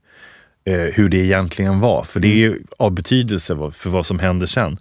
hur 0.71 1.09
det 1.09 1.17
egentligen 1.17 1.81
var. 1.81 2.05
För 2.05 2.21
det 2.21 2.29
är 2.29 2.37
ju 2.37 2.63
av 2.79 2.93
betydelse 2.93 3.57
för 3.73 3.91
vad 3.91 4.07
som 4.07 4.19
händer 4.19 4.47
sen. 4.47 4.77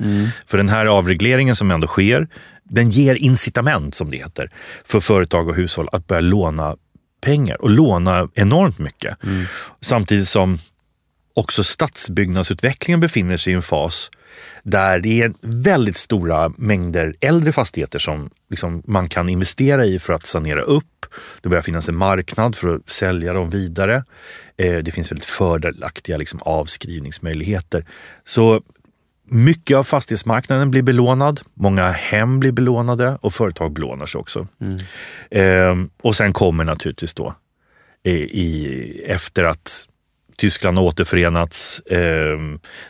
För 0.46 0.58
den 0.58 0.70
här 0.70 0.86
avregleringen 0.86 1.56
som 1.56 1.72
ändå 1.72 1.88
sker, 1.88 2.28
den 2.64 2.90
ger 2.90 3.16
incitament, 3.16 3.96
som 3.96 4.12
det 4.12 4.18
heter, 4.18 4.52
för 4.86 5.00
företag 5.00 5.48
och 5.48 5.56
hushåll 5.56 5.90
att 5.92 6.08
börja 6.08 6.22
låna 6.22 6.76
pengar 7.22 7.62
och 7.62 7.70
låna 7.70 8.30
enormt 8.34 8.80
mycket. 8.80 9.18
Samtidigt 9.82 10.28
som 10.28 10.60
också 11.38 11.64
stadsbyggnadsutvecklingen 11.64 13.00
befinner 13.00 13.38
sig 13.38 13.54
i 13.54 13.56
en 13.56 13.62
fas 13.62 14.12
där 14.64 15.00
det 15.00 15.22
är 15.22 15.34
väldigt 15.42 15.98
stora 15.98 16.52
mängder 16.58 17.16
äldre 17.22 17.52
fastigheter 17.52 18.00
som 18.00 18.30
liksom 18.50 18.84
man 18.86 19.10
kan 19.10 19.30
investera 19.30 19.86
i 19.86 20.00
för 20.00 20.14
att 20.14 20.26
sanera 20.26 20.62
upp. 20.62 21.06
Det 21.42 21.50
börjar 21.50 21.62
finnas 21.62 21.90
en 21.90 21.96
marknad 21.96 22.56
för 22.56 22.76
att 22.76 22.90
sälja 22.90 23.34
dem 23.34 23.50
vidare. 23.50 24.04
Eh, 24.58 24.78
det 24.78 24.92
finns 24.92 25.12
väldigt 25.12 25.26
fördelaktiga 25.26 26.18
liksom, 26.18 26.40
avskrivningsmöjligheter. 26.42 27.86
Så 28.24 28.62
mycket 29.30 29.78
av 29.78 29.84
fastighetsmarknaden 29.84 30.72
blir 30.72 30.84
belånad. 30.84 31.42
Många 31.54 31.92
hem 31.92 32.40
blir 32.40 32.52
belånade 32.52 33.18
och 33.22 33.34
företag 33.34 33.74
belånar 33.74 34.06
sig 34.06 34.20
också. 34.20 34.48
Eh, 35.32 35.76
och 36.02 36.16
sen 36.16 36.34
kommer 36.34 36.64
naturligtvis 36.64 37.14
då 37.14 37.36
eh, 38.04 38.14
i, 38.14 39.04
efter 39.08 39.44
att 39.44 39.88
Tyskland 40.38 40.78
har 40.78 40.86
återförenats. 40.86 41.80
Eh, 41.80 42.38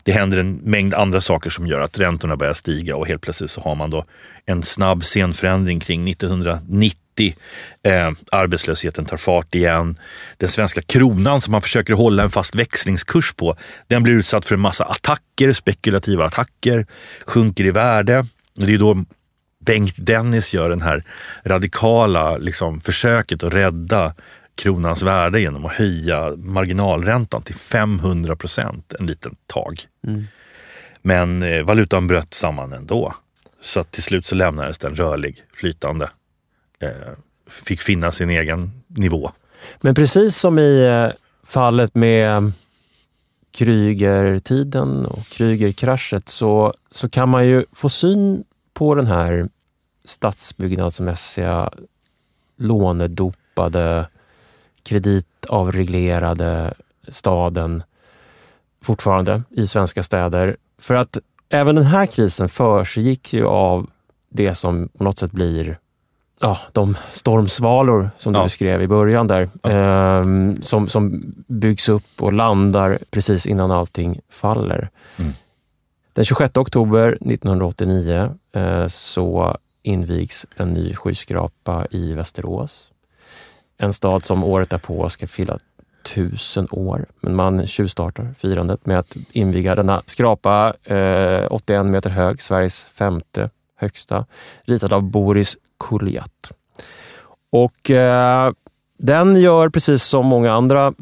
det 0.04 0.12
händer 0.12 0.38
en 0.38 0.54
mängd 0.54 0.94
andra 0.94 1.22
saker 1.22 1.50
som 1.50 1.68
gör 1.68 1.80
att 1.80 2.00
räntorna 2.00 2.38
börjar 2.38 2.54
stiga 2.54 2.96
och 2.96 3.08
helt 3.08 3.22
plötsligt 3.22 3.52
så 3.52 3.62
har 3.62 3.76
man 3.76 3.90
då 3.90 4.06
en 4.46 4.64
snabb 4.64 5.04
scenförändring 5.04 5.80
kring 5.80 6.10
1990. 6.10 7.36
Eh, 7.84 8.12
arbetslösheten 8.32 9.06
tar 9.06 9.18
fart 9.18 9.56
igen. 9.56 9.96
Den 10.38 10.50
svenska 10.50 10.82
kronan 10.82 11.42
som 11.42 11.52
man 11.52 11.62
försöker 11.62 11.94
hålla 11.94 12.24
en 12.24 12.30
fast 12.30 12.56
växlingskurs 12.56 13.34
på, 13.34 13.58
den 13.88 14.04
blir 14.04 14.14
utsatt 14.14 14.46
för 14.46 14.56
en 14.56 14.62
massa 14.62 14.86
attacker, 14.86 15.54
spekulativa 15.54 16.26
attacker, 16.26 16.86
sjunker 17.26 17.66
i 17.66 17.72
värde. 17.72 18.26
Det 18.56 18.74
är 18.74 18.78
då 18.78 19.06
Bengt 19.66 19.96
Dennis 19.98 20.54
gör 20.54 20.70
den 20.70 20.82
här 20.82 21.04
radikala 21.46 22.38
liksom, 22.38 22.82
försöket 22.82 23.44
att 23.44 23.54
rädda 23.54 24.14
kronans 24.58 25.04
värde 25.04 25.42
genom 25.42 25.66
att 25.66 25.74
höja 25.74 26.34
marginalräntan 26.38 27.42
till 27.42 27.56
500 27.56 28.36
procent 28.36 28.94
en 29.00 29.06
liten 29.06 29.36
tag. 29.46 29.82
Men 31.02 31.44
eh, 31.44 31.64
valutan 31.64 32.08
bröt 32.08 32.34
samman 32.34 32.74
ändå. 32.74 33.14
Så 33.62 33.84
till 33.84 34.04
slut 34.04 34.26
så 34.26 34.36
lämnades 34.36 34.78
den 34.78 34.96
rörlig, 34.96 35.44
flytande. 35.54 36.10
Eh, 36.80 36.90
fick 37.50 37.82
finna 37.82 38.12
sin 38.12 38.30
egen 38.30 38.72
nivå. 38.88 39.32
Men 39.82 39.96
precis 39.96 40.38
som 40.38 40.60
i 40.60 40.86
eh, 40.86 41.16
fallet 41.44 41.96
med 41.96 42.52
Krügertiden 43.52 45.06
och 45.06 45.26
Krügerkraschet 45.26 46.30
så, 46.30 46.74
så 46.90 47.10
kan 47.10 47.30
man 47.30 47.48
ju 47.48 47.66
få 47.74 47.90
syn 47.90 48.44
på 48.74 48.96
den 48.96 49.08
här 49.08 49.50
stadsbyggnadsmässiga 50.06 51.72
lånedopade, 52.58 54.10
kreditavreglerade 54.88 56.74
staden 57.08 57.84
fortfarande 58.82 59.44
i 59.50 59.68
svenska 59.68 60.04
städer. 60.04 60.58
För 60.78 60.94
att 60.94 61.18
även 61.50 61.76
den 61.76 61.86
här 61.86 62.06
krisen 62.06 62.50
försiggick 62.50 63.34
ju 63.34 63.46
av 63.46 63.90
det 64.30 64.56
som 64.56 64.90
på 64.98 65.04
något 65.04 65.20
sätt 65.20 65.32
blir 65.32 65.80
ja, 66.40 66.58
de 66.72 66.98
stormsvalor 67.12 68.10
som 68.18 68.34
du 68.34 68.40
Ja. 68.40 68.44
beskrev 68.44 68.82
i 68.82 68.88
början 68.88 69.28
där, 69.28 69.50
ehm, 69.64 70.62
som, 70.62 70.88
som 70.90 71.34
byggs 71.48 71.90
upp 71.90 72.22
och 72.22 72.34
landar 72.34 73.00
precis 73.12 73.46
innan 73.46 73.72
allting 73.72 74.20
faller. 74.30 74.90
Mm. 75.18 75.32
Den 76.14 76.26
26 76.26 76.58
oktober 76.58 77.18
1989 77.22 78.30
eh, 78.56 78.88
så 78.88 79.58
invigs 79.84 80.46
en 80.56 80.74
ny 80.74 80.94
skyskrapa 80.94 81.88
i 81.92 82.14
Västerås. 82.14 82.92
En 83.78 83.94
stad 83.94 84.26
som 84.26 84.44
året 84.44 84.70
därpå 84.70 85.10
ska 85.10 85.28
fylla 85.28 85.58
tusen 86.04 86.68
år. 86.72 87.06
Men 87.22 87.36
man 87.36 87.68
tjuvstartar 87.68 88.36
firandet 88.40 88.86
med 88.86 89.00
att 89.00 89.16
inviga 89.32 89.76
denna 89.76 90.04
skrapa, 90.06 90.74
eh, 90.84 91.48
81 91.52 91.86
meter 91.86 92.10
hög, 92.10 92.42
Sveriges 92.42 92.84
femte 92.84 93.50
högsta, 93.76 94.26
ritad 94.64 94.94
av 94.94 95.04
Boris 95.04 95.58
Kuljat. 95.80 96.52
Och 97.50 97.92
eh, 97.92 98.52
den 98.98 99.36
gör 99.36 99.70
precis 99.70 100.04
som 100.04 100.26
många 100.26 100.54
andra 100.54 100.94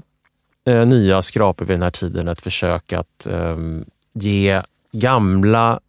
eh, 0.65 0.85
nya 0.85 1.21
skrapor 1.21 1.65
vid 1.65 1.75
den 1.75 1.83
här 1.83 1.91
tiden 1.91 2.27
ett 2.27 2.41
försök 2.41 2.93
att 2.93 3.27
eh, 3.27 3.57
ge 4.13 4.61
gamla, 4.91 5.79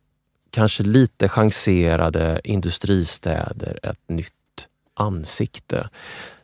kanske 0.50 0.82
lite 0.82 1.28
chanserade 1.28 2.40
industristäder 2.44 3.78
ett 3.82 4.08
nytt 4.08 4.32
ansikte. 4.94 5.88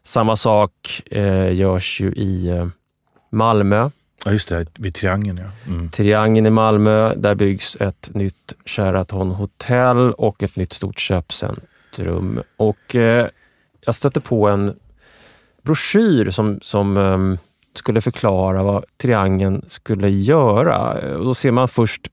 Samma 0.02 0.36
sak 0.36 1.02
eh, 1.10 1.52
görs 1.52 2.00
ju 2.00 2.12
i 2.12 2.48
eh, 2.48 2.66
Malmö. 3.30 3.90
Ja, 4.24 4.32
just 4.32 4.48
det. 4.48 4.66
Vid 4.78 4.94
Triangeln, 4.94 5.38
ja. 5.38 5.72
Mm. 5.72 5.88
Triangeln 5.88 6.46
i 6.46 6.50
Malmö, 6.50 7.14
där 7.14 7.34
byggs 7.34 7.76
ett 7.76 8.10
nytt 8.14 8.54
Sheraton 8.64 9.30
hotell 9.30 10.12
och 10.12 10.42
ett 10.42 10.56
nytt 10.56 10.72
stort 10.72 10.98
köpcentrum. 10.98 12.42
Och 12.56 12.94
eh, 12.94 13.28
jag 13.80 13.94
stötte 13.94 14.20
på 14.20 14.48
en 14.48 14.74
broschyr 15.62 16.30
som, 16.30 16.58
som 16.62 16.96
eh, 16.96 17.40
skulle 17.74 18.00
förklara 18.00 18.62
vad 18.62 18.84
Triangeln 18.96 19.64
skulle 19.68 20.08
göra. 20.08 20.92
Och 21.16 21.24
då 21.24 21.34
ser 21.34 21.52
man 21.52 21.68
först 21.68 22.08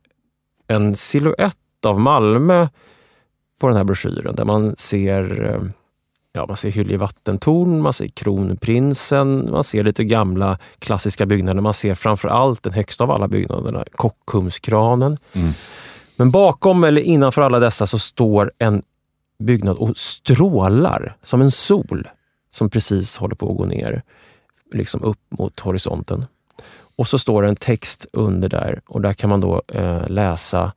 en 0.67 0.95
siluett 0.95 1.85
av 1.85 1.99
Malmö 1.99 2.67
på 3.59 3.67
den 3.67 3.77
här 3.77 3.83
broschyren 3.83 4.35
där 4.35 4.45
man 4.45 4.75
ser 4.77 5.45
eh, 5.45 5.61
ja, 6.39 6.45
man 6.47 6.57
ser 6.57 6.71
Hyllie 6.71 6.97
vattentorn, 6.97 7.81
man 7.81 7.93
ser 7.93 8.07
Kronprinsen, 8.07 9.51
man 9.51 9.63
ser 9.63 9.83
lite 9.83 10.03
gamla 10.03 10.57
klassiska 10.79 11.25
byggnader. 11.25 11.61
Man 11.61 11.73
ser 11.73 11.95
framför 11.95 12.27
allt 12.27 12.63
den 12.63 12.73
högsta 12.73 13.03
av 13.03 13.11
alla 13.11 13.27
byggnaderna, 13.27 13.85
Kockumskranen. 13.91 15.17
Mm. 15.33 15.53
Men 16.15 16.31
bakom 16.31 16.83
eller 16.83 17.01
innanför 17.01 17.41
alla 17.41 17.59
dessa 17.59 17.87
så 17.87 17.99
står 17.99 18.51
en 18.57 18.83
byggnad 19.39 19.77
och 19.77 19.97
strålar 19.97 21.15
som 21.23 21.41
en 21.41 21.51
sol 21.51 22.07
som 22.49 22.69
precis 22.69 23.17
håller 23.17 23.35
på 23.35 23.51
att 23.51 23.57
gå 23.57 23.65
ner, 23.65 24.01
liksom 24.73 25.03
upp 25.03 25.19
mot 25.29 25.59
horisonten. 25.59 26.25
Och 26.95 27.07
så 27.07 27.19
står 27.19 27.41
det 27.41 27.49
en 27.49 27.55
text 27.55 28.05
under 28.13 28.49
där 28.49 28.81
och 28.87 29.01
där 29.01 29.13
kan 29.13 29.29
man 29.29 29.41
då 29.41 29.61
eh, 29.67 30.07
läsa 30.07 30.71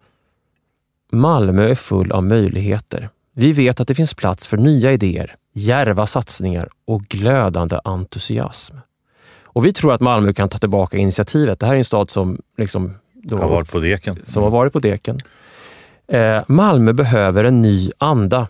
Malmö 1.12 1.68
är 1.68 1.74
full 1.74 2.12
av 2.12 2.24
möjligheter. 2.24 3.08
Vi 3.34 3.52
vet 3.52 3.80
att 3.80 3.88
det 3.88 3.94
finns 3.94 4.14
plats 4.14 4.46
för 4.46 4.56
nya 4.56 4.92
idéer, 4.92 5.36
djärva 5.52 6.06
satsningar 6.06 6.68
och 6.84 7.02
glödande 7.02 7.80
entusiasm. 7.84 8.76
Och 9.44 9.64
vi 9.66 9.72
tror 9.72 9.92
att 9.94 10.00
Malmö 10.00 10.32
kan 10.32 10.48
ta 10.48 10.58
tillbaka 10.58 10.96
initiativet. 10.96 11.60
Det 11.60 11.66
här 11.66 11.74
är 11.74 11.78
en 11.78 11.84
stad 11.84 12.10
som 12.10 12.38
liksom 12.58 12.94
då, 13.14 13.36
Har 13.38 13.48
varit 13.48 13.70
på 13.70 13.78
deken. 13.80 14.18
som 14.24 14.42
har 14.42 14.50
varit 14.50 14.72
på 14.72 14.78
deken. 14.78 15.18
Eh, 16.08 16.42
Malmö 16.48 16.92
behöver 16.92 17.44
en 17.44 17.62
ny 17.62 17.90
anda. 17.98 18.48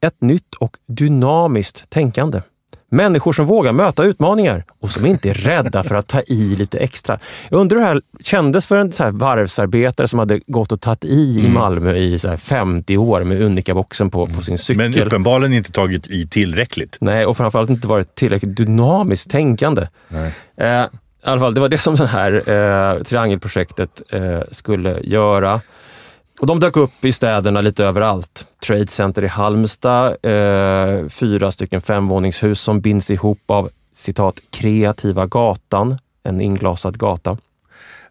Ett 0.00 0.20
nytt 0.20 0.54
och 0.54 0.76
dynamiskt 0.86 1.90
tänkande. 1.90 2.42
Människor 2.90 3.32
som 3.32 3.46
vågar 3.46 3.72
möta 3.72 4.04
utmaningar 4.04 4.64
och 4.80 4.90
som 4.90 5.06
inte 5.06 5.30
är 5.30 5.34
rädda 5.34 5.82
för 5.82 5.94
att 5.94 6.06
ta 6.06 6.20
i 6.20 6.56
lite 6.56 6.78
extra. 6.78 7.18
Jag 7.48 7.60
undrar 7.60 7.76
hur 7.76 7.84
det 7.84 7.88
här 7.88 8.00
kändes 8.20 8.66
för 8.66 8.76
en 8.76 8.92
så 8.92 9.04
här 9.04 9.10
varvsarbetare 9.10 10.08
som 10.08 10.18
hade 10.18 10.40
gått 10.46 10.72
och 10.72 10.80
tagit 10.80 11.04
i 11.04 11.40
i 11.40 11.48
Malmö 11.48 11.94
i 11.94 12.18
så 12.18 12.28
här 12.28 12.36
50 12.36 12.96
år 12.96 13.24
med 13.24 13.42
Unica-boxen 13.42 14.10
på, 14.10 14.26
på 14.26 14.42
sin 14.42 14.58
cykel. 14.58 14.90
Men 14.90 15.06
uppenbarligen 15.06 15.52
inte 15.52 15.72
tagit 15.72 16.06
i 16.06 16.28
tillräckligt. 16.28 16.98
Nej, 17.00 17.26
och 17.26 17.36
framförallt 17.36 17.70
inte 17.70 17.88
varit 17.88 18.14
tillräckligt 18.14 18.56
dynamiskt 18.56 19.30
tänkande. 19.30 19.88
Nej. 20.08 20.32
Eh, 20.56 20.66
I 20.66 20.88
alla 21.24 21.40
fall, 21.40 21.54
det 21.54 21.60
var 21.60 21.68
det 21.68 21.78
som 21.78 21.96
det 21.96 22.06
här 22.06 22.32
eh, 22.32 23.02
triangelprojektet 23.02 24.02
eh, 24.08 24.40
skulle 24.50 25.00
göra. 25.00 25.60
Och 26.40 26.46
de 26.46 26.60
dök 26.60 26.76
upp 26.76 27.04
i 27.04 27.12
städerna 27.12 27.60
lite 27.60 27.84
överallt. 27.84 28.44
Trade 28.66 28.86
Center 28.86 29.24
i 29.24 29.26
Halmstad, 29.26 30.16
eh, 30.22 31.08
fyra 31.08 31.52
stycken 31.52 31.80
femvåningshus 31.80 32.60
som 32.60 32.80
binds 32.80 33.10
ihop 33.10 33.42
av 33.50 33.70
citat 33.92 34.40
kreativa 34.50 35.26
gatan, 35.26 35.98
en 36.22 36.40
inglasad 36.40 36.98
gata. 36.98 37.38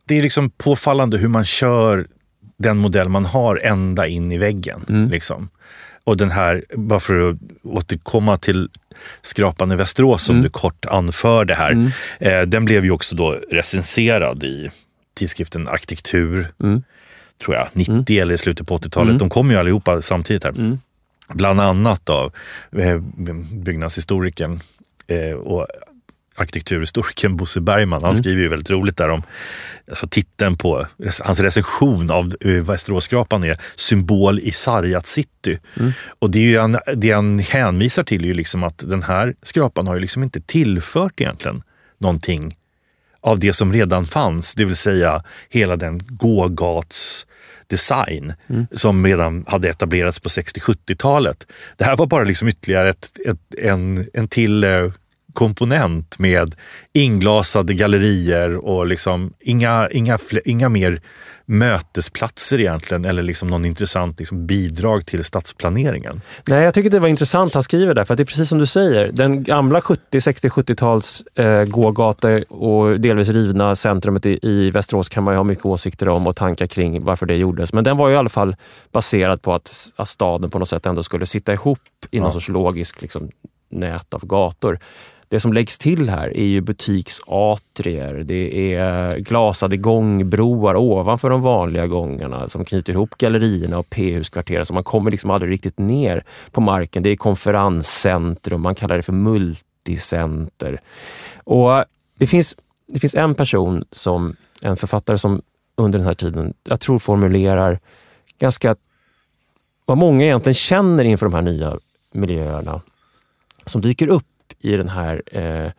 Det 0.06 0.18
är 0.18 0.22
liksom 0.22 0.50
påfallande 0.50 1.18
hur 1.18 1.28
man 1.28 1.46
kör 1.46 2.08
den 2.58 2.78
modell 2.78 3.10
man 3.10 3.26
har 3.26 3.58
ända 3.64 4.08
in 4.08 4.32
i 4.32 4.38
väggen. 4.38 4.86
Mm. 4.90 5.10
Liksom. 5.10 5.50
Och 6.04 6.18
den 6.18 6.32
här, 6.32 6.64
bara 6.76 7.00
för 7.00 7.30
att 7.30 7.36
återkomma 7.64 8.38
till 8.38 8.70
skrapan 9.22 9.72
i 9.72 9.76
Västerås 9.76 10.24
som 10.24 10.36
Mm. 10.36 10.44
du 10.44 10.50
kort 10.50 10.86
anförde 10.86 11.56
här. 11.56 11.72
Mm. 11.72 11.92
Eh, 12.20 12.42
den 12.42 12.66
blev 12.66 12.84
ju 12.86 12.92
också 12.92 13.16
då 13.16 13.32
recenserad 13.52 14.44
i 14.44 14.70
tidskriften 15.16 15.68
Arkitektur, 15.68 16.48
Mm. 16.64 16.84
Tror 17.44 17.56
jag, 17.56 17.68
90 17.74 18.20
eller 18.22 18.34
i 18.34 18.38
slutet 18.38 18.68
på 18.68 18.78
80-talet. 18.78 19.10
Mm. 19.10 19.18
De 19.18 19.30
kom 19.30 19.52
ju 19.52 19.58
allihopa 19.58 20.02
samtidigt 20.02 20.44
här. 20.44 20.52
Mm. 20.52 20.80
Bland 21.34 21.62
annat 21.62 22.10
av 22.10 22.32
eh, 22.78 22.98
byggnadshistorikern 23.54 24.60
eh, 25.08 25.34
och 25.34 25.68
arkitekturhistorikern 26.36 27.38
Bosse 27.38 27.62
Bergman. 27.62 28.02
Han 28.02 28.12
Mm. 28.12 28.24
skriver 28.24 28.42
ju 28.42 28.48
väldigt 28.48 28.70
roligt 28.70 28.98
där 28.98 29.10
om 29.10 29.24
alltså 29.90 30.08
titeln 30.08 30.58
på 30.58 30.86
hans 31.24 31.40
recension 31.40 32.12
av 32.12 32.34
eh, 32.42 32.52
Västeråsskrapan 32.52 33.44
är 33.44 33.58
Symbol 33.76 34.40
i 34.40 34.52
sargat 34.52 35.08
city. 35.08 35.60
Mm. 35.80 35.92
Och 36.20 36.30
det, 36.32 36.40
är 36.40 36.44
ju 36.44 36.60
han, 36.60 36.78
det 36.96 37.12
han 37.12 37.40
hänvisar 37.40 38.04
till 38.04 38.24
är 38.24 38.28
ju 38.28 38.34
liksom 38.34 38.64
att 38.64 38.78
den 38.78 39.04
här 39.04 39.36
skrapan 39.44 39.88
har 39.88 39.96
ju 39.96 40.02
liksom 40.02 40.24
inte 40.24 40.42
tillfört 40.42 41.22
egentligen 41.22 41.62
någonting 41.98 42.56
av 43.22 43.40
det 43.40 43.54
som 43.54 43.74
redan 43.74 44.06
fanns, 44.06 44.56
det 44.56 44.66
vill 44.66 44.76
säga 44.76 45.24
hela 45.50 45.76
den 45.76 46.00
gågats 46.08 47.26
design 47.70 48.34
som 48.72 49.06
redan 49.06 49.46
hade 49.48 49.70
etablerats 49.70 50.20
på 50.20 50.30
60-70-talet. 50.30 51.48
Det 51.78 51.86
här 51.86 51.98
var 51.98 52.08
bara 52.08 52.24
liksom 52.24 52.48
ytterligare 52.48 52.90
ett, 52.90 53.10
ett, 53.26 53.56
en, 53.58 54.06
en 54.14 54.28
till 54.28 54.64
eh, 54.64 54.92
komponent 55.40 56.20
med 56.20 56.56
inglasade 56.94 57.74
gallerier 57.74 58.58
och 58.58 58.88
liksom 58.88 59.34
inga, 59.40 59.90
inga, 59.92 60.18
inga 60.46 60.70
mer 60.70 61.02
mötesplatser 61.46 62.60
egentligen 62.60 63.06
eller 63.06 63.22
liksom 63.24 63.48
någon 63.48 63.66
intressant 63.66 64.20
liksom 64.20 64.46
bidrag 64.46 65.06
till 65.06 65.24
stadsplaneringen. 65.24 66.22
Nej, 66.48 66.64
jag 66.64 66.74
tycker 66.74 66.90
det 66.90 67.00
var 67.00 67.08
intressant 67.08 67.54
han 67.54 67.64
skriver 67.64 67.94
där, 67.94 68.06
för 68.06 68.16
det 68.16 68.24
är 68.24 68.26
precis 68.26 68.50
som 68.50 68.58
du 68.58 68.66
säger. 68.66 69.12
Den 69.12 69.44
gamla 69.44 69.82
70, 69.82 70.22
60, 70.22 70.50
70-tals 70.50 71.22
eh, 71.36 71.64
gågata 71.64 72.40
och 72.50 73.00
delvis 73.00 73.30
rivna 73.30 73.76
centrumet 73.76 74.26
i, 74.26 74.40
i 74.42 74.72
Västerås 74.72 75.10
kan 75.10 75.24
man 75.24 75.34
ju 75.34 75.38
ha 75.38 75.44
mycket 75.44 75.66
åsikter 75.66 76.08
om 76.10 76.28
och 76.28 76.36
tankar 76.36 76.68
kring 76.68 77.04
varför 77.04 77.26
det 77.26 77.36
gjordes. 77.36 77.74
Men 77.74 77.84
den 77.84 77.98
var 77.98 78.10
ju 78.10 78.16
i 78.16 78.18
alla 78.18 78.30
fall 78.30 78.56
baserad 78.92 79.42
på 79.42 79.54
att, 79.54 79.72
att 79.96 80.08
staden 80.08 80.50
på 80.50 80.60
något 80.60 80.70
sätt 80.70 80.86
ändå 80.86 81.04
skulle 81.04 81.26
sitta 81.26 81.54
ihop 81.54 81.80
i 82.12 82.20
någon 82.20 82.28
Ja. 82.28 82.34
sorts 82.34 82.48
logisk 82.50 83.02
liksom, 83.02 83.30
nät 83.72 84.14
av 84.14 84.26
gator. 84.26 84.80
Det 85.30 85.40
som 85.40 85.54
läggs 85.54 85.78
till 85.78 86.10
här 86.10 86.38
är 86.38 86.46
ju 86.46 86.62
butiksatrier, 86.62 88.14
det 88.14 88.74
är 88.76 89.18
glasade 89.18 89.78
gångbroar 89.78 90.76
ovanför 90.76 91.30
de 91.30 91.42
vanliga 91.42 91.88
gångarna 91.88 92.50
som 92.50 92.66
knyter 92.66 92.94
ihop 92.94 93.18
gallerierna 93.18 93.78
och 93.78 93.90
P-huskvarteren 93.90 94.66
så 94.66 94.74
man 94.74 94.84
kommer 94.84 95.12
liksom 95.12 95.32
aldrig 95.32 95.52
riktigt 95.52 95.78
ner 95.78 96.24
på 96.52 96.62
marken. 96.62 97.04
Det 97.04 97.10
är 97.10 97.16
konferenscentrum, 97.16 98.62
man 98.62 98.76
kallar 98.76 98.96
det 98.96 99.04
för 99.04 99.14
multicenter. 99.14 100.82
Och 101.44 101.86
det 102.18 102.28
finns, 102.28 102.56
det 102.88 103.00
finns 103.00 103.16
en 103.16 103.36
person, 103.36 103.84
som 103.92 104.36
en 104.62 104.78
författare 104.78 105.18
som 105.18 105.42
under 105.76 106.00
den 106.00 106.08
här 106.08 106.14
tiden, 106.14 106.54
jag 106.64 106.80
tror 106.80 107.00
formulerar 107.00 107.80
ganska 108.40 108.76
vad 109.86 109.98
många 109.98 110.26
egentligen 110.26 110.54
känner 110.54 111.04
inför 111.04 111.26
de 111.26 111.34
här 111.34 111.42
nya 111.42 111.80
miljöerna 112.12 112.82
som 113.66 113.82
dyker 113.82 114.08
upp 114.08 114.26
i 114.60 114.78
den 114.78 114.90
här 114.90 115.24
eh, 115.26 115.72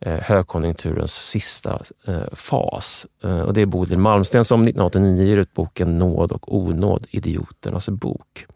eh, 0.00 0.20
högkonjunkturens 0.20 1.14
sista 1.14 1.82
eh, 2.06 2.22
fas. 2.32 3.06
Eh, 3.22 3.40
och 3.40 3.54
det 3.54 3.60
är 3.60 3.66
Bodil 3.66 3.98
Malmsten 3.98 4.44
som 4.44 4.62
1989 4.62 5.24
ger 5.26 5.36
ut 5.36 5.54
boken 5.54 5.98
Nåd 5.98 6.32
och 6.32 6.56
onåd, 6.56 7.06
idioternas 7.10 7.88
bok. 7.88 8.46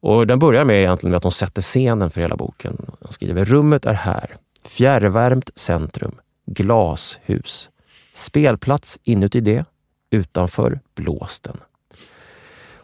Och 0.00 0.26
den 0.26 0.38
börjar 0.38 0.64
med 0.64 0.76
egentligen 0.76 1.10
med 1.10 1.16
att 1.16 1.22
hon 1.22 1.32
sätter 1.32 1.62
scenen 1.62 2.10
för 2.10 2.20
hela 2.20 2.36
boken. 2.36 2.90
Hon 3.00 3.12
skriver 3.12 3.44
Rummet 3.44 3.86
är 3.86 3.94
här. 3.94 4.34
Fjärrvärmt 4.64 5.50
centrum. 5.54 6.14
Glashus. 6.46 7.70
Spelplats 8.14 8.98
inuti 9.02 9.40
det. 9.40 9.64
Utanför 10.10 10.80
blåsten. 10.94 11.56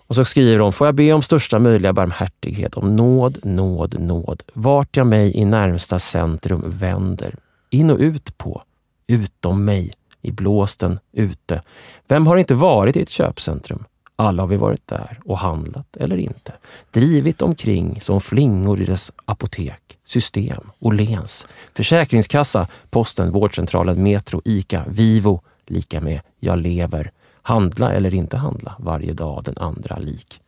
Och 0.09 0.15
så 0.15 0.25
skriver 0.25 0.59
hon, 0.59 0.73
får 0.73 0.87
jag 0.87 0.95
be 0.95 1.13
om 1.13 1.23
största 1.23 1.59
möjliga 1.59 1.93
barmhärtighet, 1.93 2.75
om 2.75 2.97
nåd, 2.97 3.39
nåd, 3.43 4.01
nåd, 4.01 4.43
vart 4.53 4.97
jag 4.97 5.07
mig 5.07 5.37
i 5.37 5.45
närmsta 5.45 5.99
centrum 5.99 6.63
vänder, 6.67 7.35
in 7.71 7.91
och 7.91 7.99
ut 7.99 8.39
på, 8.39 8.63
utom 9.07 9.65
mig, 9.65 9.93
i 10.23 10.33
blåsten, 10.33 10.99
ute. 11.13 11.63
Vem 12.09 12.27
har 12.27 12.37
inte 12.37 12.55
varit 12.55 12.97
i 12.97 13.03
ett 13.03 13.09
köpcentrum? 13.09 13.85
Alla 14.17 14.43
har 14.43 14.49
vi 14.49 14.57
varit 14.57 14.87
där 14.87 15.21
och 15.25 15.39
handlat 15.39 15.97
eller 15.97 16.17
inte. 16.17 16.53
Drivit 16.91 17.43
omkring 17.43 18.01
som 18.01 18.21
flingor 18.21 18.81
i 18.81 18.85
dess 18.85 19.13
apotek, 19.25 19.99
system, 20.05 20.71
Åhléns, 20.79 21.47
Försäkringskassa, 21.75 22.69
Posten, 22.91 23.33
Vårdcentralen, 23.33 24.03
Metro, 24.03 24.43
ICA, 24.45 24.85
Vivo, 24.89 25.41
lika 25.67 26.01
med 26.01 26.21
jag 26.41 26.59
lever. 26.59 27.13
Handla 27.49 27.93
eller 27.93 28.15
inte 28.15 28.37
handla, 28.37 28.75
varje 28.79 29.13
dag 29.13 29.45
den 29.45 29.55
andra 29.59 29.99
lik. 29.99 30.41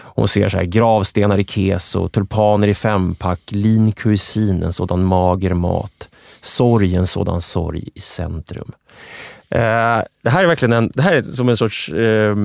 Hon 0.00 0.28
ser 0.28 0.48
så 0.48 0.56
här, 0.56 0.64
gravstenar 0.64 1.38
i 1.38 1.44
keso, 1.44 2.08
tulpaner 2.08 2.68
i 2.68 2.74
fempack, 2.74 3.40
lean 3.48 3.92
cuisine, 3.92 4.66
en 4.66 4.72
sådan 4.72 5.04
mager 5.04 5.54
mat. 5.54 6.08
Sorg, 6.40 6.94
en 6.94 7.06
sådan 7.06 7.40
sorg 7.40 7.88
i 7.94 8.00
centrum. 8.00 8.72
Eh, 9.50 9.98
det 10.22 10.30
här 10.30 10.42
är 10.42 10.46
verkligen 10.46 10.72
en, 10.72 10.92
det 10.94 11.02
här 11.02 11.12
är 11.12 11.22
som 11.22 11.48
en 11.48 11.56
sorts 11.56 11.88
eh, 11.88 12.36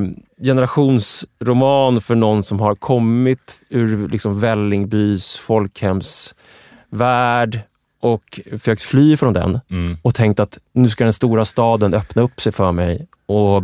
generationsroman 0.41 2.02
för 2.02 2.16
någon 2.16 2.44
som 2.44 2.60
har 2.60 2.76
kommit 2.76 3.64
ur 3.70 4.08
liksom 4.08 4.39
Vällingbys 4.39 5.38
folkhemsvärld 5.38 7.60
och 8.00 8.39
försökt 8.52 8.82
fly 8.82 9.18
från 9.18 9.34
den 9.34 9.60
Mm. 9.70 9.98
och 10.02 10.16
tänkt 10.16 10.39
att 10.39 10.58
nu 10.72 10.89
ska 10.89 11.04
den 11.04 11.14
stora 11.14 11.46
staden 11.46 11.94
öppna 11.94 12.22
upp 12.22 12.41
sig 12.41 12.52
för 12.52 12.72
mig 12.72 13.08
och 13.26 13.64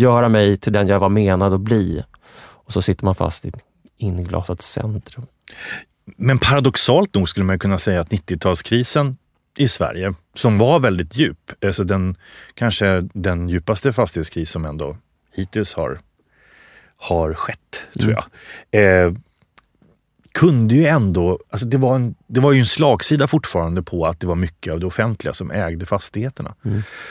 göra 0.00 0.28
mig 0.28 0.56
till 0.56 0.72
den 0.72 0.88
jag 0.88 1.00
var 1.00 1.08
menad 1.08 1.54
att 1.54 1.60
bli. 1.60 2.04
Och 2.40 2.72
så 2.72 2.82
sitter 2.82 3.04
man 3.04 3.14
fast 3.14 3.44
i 3.44 3.48
ett 3.48 3.64
inglasat 3.96 4.62
centrum. 4.62 5.26
Men 6.16 6.38
paradoxalt 6.38 7.14
nog 7.14 7.28
skulle 7.28 7.46
man 7.46 7.58
kunna 7.58 7.78
säga 7.78 8.00
att 8.00 8.08
90-talskrisen 8.08 9.16
i 9.56 9.68
Sverige, 9.68 10.14
som 10.34 10.58
var 10.58 10.80
väldigt 10.80 11.16
djup, 11.16 11.64
alltså 11.64 11.84
den 11.84 12.16
kanske 12.54 13.08
den 13.14 13.48
djupaste 13.48 13.92
fastighetskris 13.92 14.50
som 14.50 14.64
ändå 14.64 14.96
hittills 15.34 15.74
har, 15.74 16.00
har 16.96 17.34
skett, 17.34 17.86
tror 17.98 18.12
jag. 18.12 18.24
Eh, 18.70 19.12
kunde 20.32 20.74
ju 20.74 20.86
ändå, 20.86 21.38
alltså 21.50 21.66
det, 21.66 21.78
var 21.78 21.96
en, 21.96 22.14
det 22.26 22.40
var 22.40 22.52
ju 22.52 22.58
en 22.58 22.66
slagsida 22.66 23.26
fortfarande 23.26 23.82
på 23.82 24.06
att 24.06 24.20
det 24.20 24.26
var 24.26 24.34
mycket 24.34 24.72
av 24.72 24.80
det 24.80 24.86
offentliga 24.86 25.32
som 25.32 25.50
ägde 25.50 25.86
fastigheterna. 25.86 26.54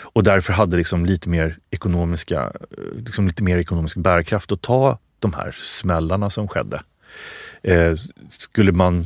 Och 0.02 0.24
därför 0.24 0.54
hade 0.54 0.78
liksom 0.78 1.06
lite 1.06 1.30
mer 1.30 1.58
ekonomiska, 1.72 2.44
eh, 2.44 3.04
liksom 3.06 3.28
lite 3.28 3.44
mer 3.44 3.58
ekonomisk 3.58 3.98
bärkraft 3.98 4.52
att 4.52 4.62
ta 4.62 4.98
de 5.20 5.34
här 5.34 5.52
smällarna 5.52 6.30
som 6.30 6.48
skedde. 6.48 6.82
Eh, 7.64 7.96
skulle 8.30 8.72
man 8.72 9.06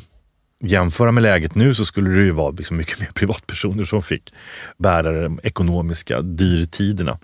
jämföra 0.63 1.11
med 1.11 1.23
läget 1.23 1.55
nu 1.55 1.73
så 1.73 1.85
skulle 1.85 2.09
det 2.09 2.23
ju 2.23 2.31
vara 2.31 2.51
liksom 2.51 2.77
mycket 2.77 2.99
mer 2.99 3.09
privatpersoner 3.13 3.83
som 3.83 4.03
fick 4.03 4.33
bära 4.77 5.23
de 5.23 5.39
ekonomiska 5.43 6.21
dyrtiderna. 6.21 7.19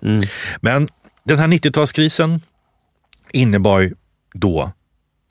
Men 0.61 0.89
den 1.23 1.39
här 1.39 1.47
90-talskrisen 1.47 2.39
innebar 3.31 3.91
då 4.33 4.71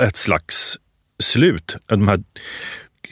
ett 0.02 0.16
slags 0.16 0.78
slut. 1.22 1.76
De 1.86 2.08
här, 2.08 2.20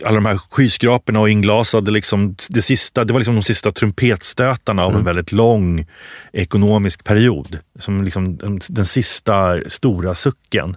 alla 0.04 0.14
de 0.14 0.26
här 0.26 0.38
skyskraporna 0.50 1.20
och 1.20 1.30
inglasade, 1.30 1.90
liksom, 1.90 2.36
det, 2.48 2.62
sista, 2.62 3.04
det 3.04 3.12
var 3.12 3.20
liksom 3.20 3.34
de 3.34 3.42
sista 3.42 3.72
trumpetstötarna 3.72 4.84
av 4.84 4.96
en 4.96 5.04
väldigt 5.04 5.32
lång 5.32 5.86
ekonomisk 6.32 7.04
period. 7.04 7.58
Som 7.78 8.04
liksom 8.04 8.36
den, 8.36 8.60
den 8.68 8.86
sista 8.86 9.60
stora 9.66 10.14
sucken. 10.14 10.76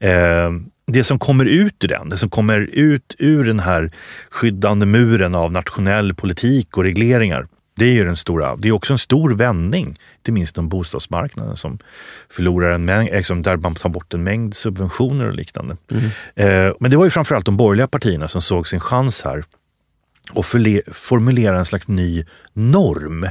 Eh, 0.00 0.50
det 0.92 1.04
som 1.04 1.18
kommer 1.18 1.44
ut 1.44 1.84
ur 1.84 1.88
den, 1.88 2.08
det 2.08 2.16
som 2.16 2.30
kommer 2.30 2.60
ut 2.60 3.14
ur 3.18 3.44
den 3.44 3.60
här 3.60 3.90
skyddande 4.30 4.86
muren 4.86 5.34
av 5.34 5.52
nationell 5.52 6.14
politik 6.14 6.76
och 6.76 6.82
regleringar, 6.82 7.46
det 7.78 7.84
är 7.84 7.92
ju 7.92 8.04
den 8.04 8.16
stora, 8.16 8.56
det 8.56 8.68
är 8.68 8.72
också 8.72 8.92
en 8.92 8.98
stor 8.98 9.30
vändning, 9.30 9.96
inte 10.16 10.32
minst 10.32 10.58
om 10.58 10.68
bostadsmarknaden 10.68 11.56
som 11.56 11.78
förlorar 12.30 12.72
en 12.72 12.84
mängd, 12.84 13.10
liksom 13.12 13.42
där 13.42 13.56
man 13.56 13.74
tar 13.74 13.88
bort 13.88 14.14
en 14.14 14.22
mängd 14.22 14.54
subventioner 14.54 15.26
och 15.28 15.34
liknande. 15.34 15.76
Eh, 16.34 16.72
men 16.80 16.90
det 16.90 16.96
var 16.96 17.04
ju 17.04 17.10
framförallt 17.10 17.44
de 17.46 17.56
borgerliga 17.56 17.88
partierna 17.88 18.28
som 18.28 18.42
såg 18.42 18.68
sin 18.68 18.80
chans 18.80 19.22
här 19.22 19.44
och 20.32 20.46
formulera 20.92 21.58
en 21.58 21.64
slags 21.64 21.88
ny 21.88 22.24
norm 22.52 23.28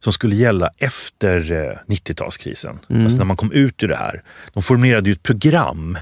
som 0.00 0.12
skulle 0.12 0.34
gälla 0.36 0.70
efter 0.78 1.52
eh, 1.52 1.94
90-talskrisen. 1.94 2.78
Alltså 3.02 3.18
när 3.18 3.24
man 3.24 3.36
kom 3.36 3.52
ut 3.52 3.82
ur 3.82 3.88
det 3.88 3.96
här. 3.96 4.22
De 4.52 4.62
formulerade 4.62 5.08
ju 5.08 5.12
ett 5.12 5.22
program, 5.22 5.98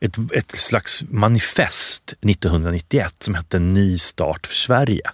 ett, 0.00 0.16
ett 0.32 0.50
slags 0.50 1.04
manifest 1.08 2.14
1991 2.22 3.14
som 3.18 3.34
hette 3.34 3.58
Ny 3.58 3.98
start 3.98 4.46
för 4.46 4.54
Sverige. 4.54 5.10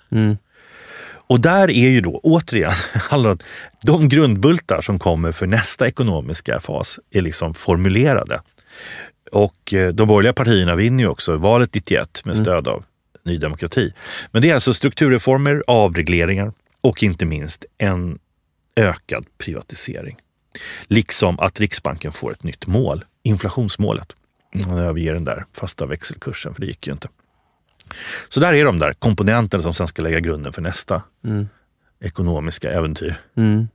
Och 1.31 1.41
där 1.41 1.71
är 1.71 1.89
ju 1.89 2.01
då 2.01 2.21
återigen 2.23 2.73
de 3.83 4.09
grundbultar 4.09 4.81
som 4.81 4.99
kommer 4.99 5.33
för 5.33 5.47
nästa 5.47 5.89
ekonomiska 5.89 6.61
fas 6.61 7.01
är 7.11 7.23
liksom 7.23 7.55
formulerade. 7.55 8.41
Och 9.33 9.75
eh, 9.75 9.89
de 9.89 10.09
borgerliga 10.09 10.33
partierna 10.33 10.75
vinner 10.75 11.05
ju 11.05 11.11
också 11.11 11.37
valet 11.37 11.75
91 11.75 12.25
med 12.25 12.37
stöd 12.37 12.69
av 12.69 12.85
Ny 13.25 13.39
Demokrati. 13.39 13.93
Men 14.31 14.43
det 14.43 14.51
är 14.51 14.55
alltså 14.55 14.75
strukturreformer, 14.75 15.65
avregleringar 15.67 16.53
och 16.81 17.03
inte 17.03 17.25
minst 17.25 17.65
en 17.79 18.19
ökad 18.77 19.27
privatisering. 19.39 20.17
Liksom 20.85 21.41
att 21.41 21.61
Riksbanken 21.61 22.13
får 22.13 22.33
ett 22.33 22.43
nytt 22.43 22.67
mål, 22.67 23.05
inflationsmålet. 23.23 24.13
Man 24.67 24.79
överger 24.79 25.15
den 25.15 25.25
där 25.25 25.45
fasta 25.53 25.87
växelkursen, 25.87 26.55
för 26.55 26.61
det 26.61 26.67
gick 26.67 26.87
ju 26.87 26.93
inte. 26.93 27.09
Så 28.29 28.41
där 28.41 28.53
är 28.53 28.65
de 28.65 28.79
där 28.79 28.93
komponenterna 28.93 29.63
som 29.63 29.75
sen 29.75 29.89
ska 29.89 30.03
lägga 30.03 30.21
grunden 30.21 30.53
för 30.53 30.63
nästa 30.63 31.03
ekonomiska 32.01 32.73
äventyr. 32.73 33.15
Mm. 33.37 33.69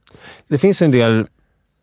Det 0.47 0.57
finns 0.57 0.81
en 0.81 0.91
del, 0.91 1.27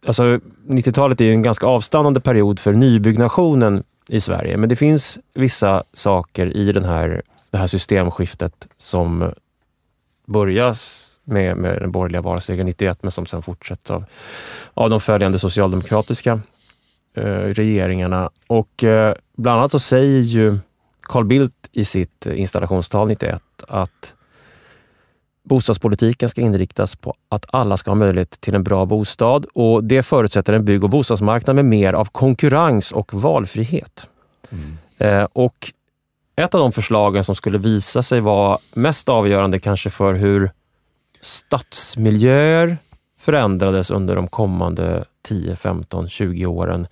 alltså 0.06 0.22
90-talet 0.68 1.20
är 1.20 1.24
ju 1.24 1.32
en 1.32 1.42
ganska 1.42 1.66
avstannande 1.66 2.20
period 2.20 2.60
för 2.60 2.72
nybyggnationen 2.72 3.82
i 4.08 4.20
Sverige, 4.20 4.56
men 4.56 4.68
det 4.68 4.76
finns 4.76 5.18
vissa 5.34 5.84
saker 5.92 6.56
i 6.56 6.72
den 6.72 6.84
här, 6.84 7.22
det 7.50 7.58
här 7.58 7.66
systemskiftet 7.66 8.68
som 8.78 9.32
börjas 10.26 11.08
med, 11.24 11.56
med 11.56 11.80
den 11.80 11.92
borgerliga 11.92 12.22
valsegern 12.22 12.66
91, 12.66 13.02
men 13.02 13.12
som 13.12 13.26
sen 13.26 13.42
fortsätts 13.42 13.90
av, 13.90 14.04
av 14.74 14.90
de 14.90 15.00
följande 15.00 15.38
socialdemokratiska 15.38 16.40
eh, 17.14 17.22
regeringarna. 17.24 18.30
Och 18.46 18.84
eh, 18.84 19.14
bland 19.36 19.58
annat 19.58 19.72
så 19.72 19.78
säger 19.78 20.20
ju 20.20 20.58
Carl 21.02 21.24
Bildt 21.24 21.61
i 21.72 21.84
sitt 21.84 22.26
installationstal 22.26 23.08
91 23.08 23.42
att 23.68 24.14
bostadspolitiken 25.44 26.28
ska 26.28 26.40
inriktas 26.40 26.96
på 26.96 27.14
att 27.28 27.46
alla 27.48 27.76
ska 27.76 27.90
ha 27.90 27.94
möjlighet 27.96 28.40
till 28.40 28.54
en 28.54 28.62
bra 28.62 28.86
bostad 28.86 29.46
och 29.54 29.84
det 29.84 30.02
förutsätter 30.02 30.52
en 30.52 30.64
bygg 30.64 30.84
och 30.84 30.90
bostadsmarknad 30.90 31.56
med 31.56 31.64
mer 31.64 31.92
av 31.92 32.04
konkurrens 32.04 32.92
och 32.92 33.14
valfrihet. 33.14 34.08
Eh, 34.98 35.26
och 35.32 35.72
ett 36.36 36.54
av 36.54 36.60
de 36.60 36.72
förslagen 36.72 37.24
som 37.24 37.34
skulle 37.34 37.58
visa 37.58 38.02
sig 38.02 38.20
vara 38.20 38.58
mest 38.72 39.08
avgörande 39.08 39.58
kanske 39.58 39.90
för 39.90 40.14
hur 40.14 40.50
stadsmiljöer 41.20 42.76
förändrades 43.18 43.90
under 43.90 44.14
de 44.14 44.28
kommande 44.28 45.04
10, 45.22 45.56
15, 45.56 46.08
20 46.08 46.46
åren 46.46 46.80
eh, 46.80 46.86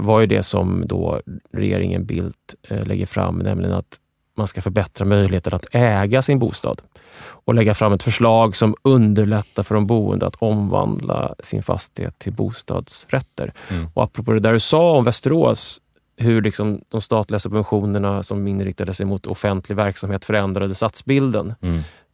var 0.00 0.20
ju 0.20 0.26
det 0.26 0.42
som 0.42 0.86
då 0.86 1.20
regeringen 1.52 2.04
Bildt 2.04 2.54
eh, 2.68 2.86
lägger 2.86 3.06
fram, 3.06 3.38
nämligen 3.38 3.74
att 3.74 4.00
man 4.36 4.46
ska 4.46 4.62
förbättra 4.62 5.04
möjligheten 5.04 5.54
att 5.54 5.66
äga 5.70 6.22
sin 6.22 6.38
bostad 6.38 6.82
och 7.20 7.54
lägga 7.54 7.74
fram 7.74 7.92
ett 7.92 8.02
förslag 8.02 8.56
som 8.56 8.74
underlättar 8.82 9.62
för 9.62 9.74
de 9.74 9.86
boende 9.86 10.26
att 10.26 10.36
omvandla 10.36 11.34
sin 11.38 11.62
fastighet 11.62 12.18
till 12.18 12.32
bostadsrätter. 12.32 13.52
Och 13.94 14.02
apropå 14.02 14.32
det 14.32 14.40
där 14.40 14.52
du 14.52 14.60
sa 14.60 14.90
om 14.90 15.04
Västerås, 15.04 15.80
hur 16.16 16.42
liksom 16.42 16.80
de 16.88 17.00
statliga 17.00 17.38
subventionerna 17.38 18.22
som 18.22 18.48
inriktade 18.48 18.94
sig 18.94 19.06
mot 19.06 19.26
offentlig 19.26 19.76
verksamhet 19.76 20.24
förändrade 20.24 20.74
stadsbilden. 20.74 21.54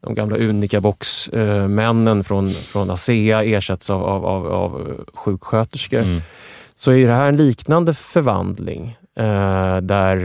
De 0.01 0.15
gamla 0.15 0.37
Unicabox-männen 0.37 2.25
från, 2.25 2.49
från 2.49 2.91
ASEA 2.91 3.45
ersätts 3.45 3.91
av, 3.91 4.05
av, 4.05 4.27
av, 4.27 4.47
av 4.47 5.01
sjuksköterskor. 5.15 6.23
Så 6.81 6.93
är 6.93 7.07
det 7.07 7.13
här 7.13 7.29
en 7.29 7.37
liknande 7.37 7.95
förvandling 7.95 8.99
eh, 9.15 9.77
där 9.77 10.19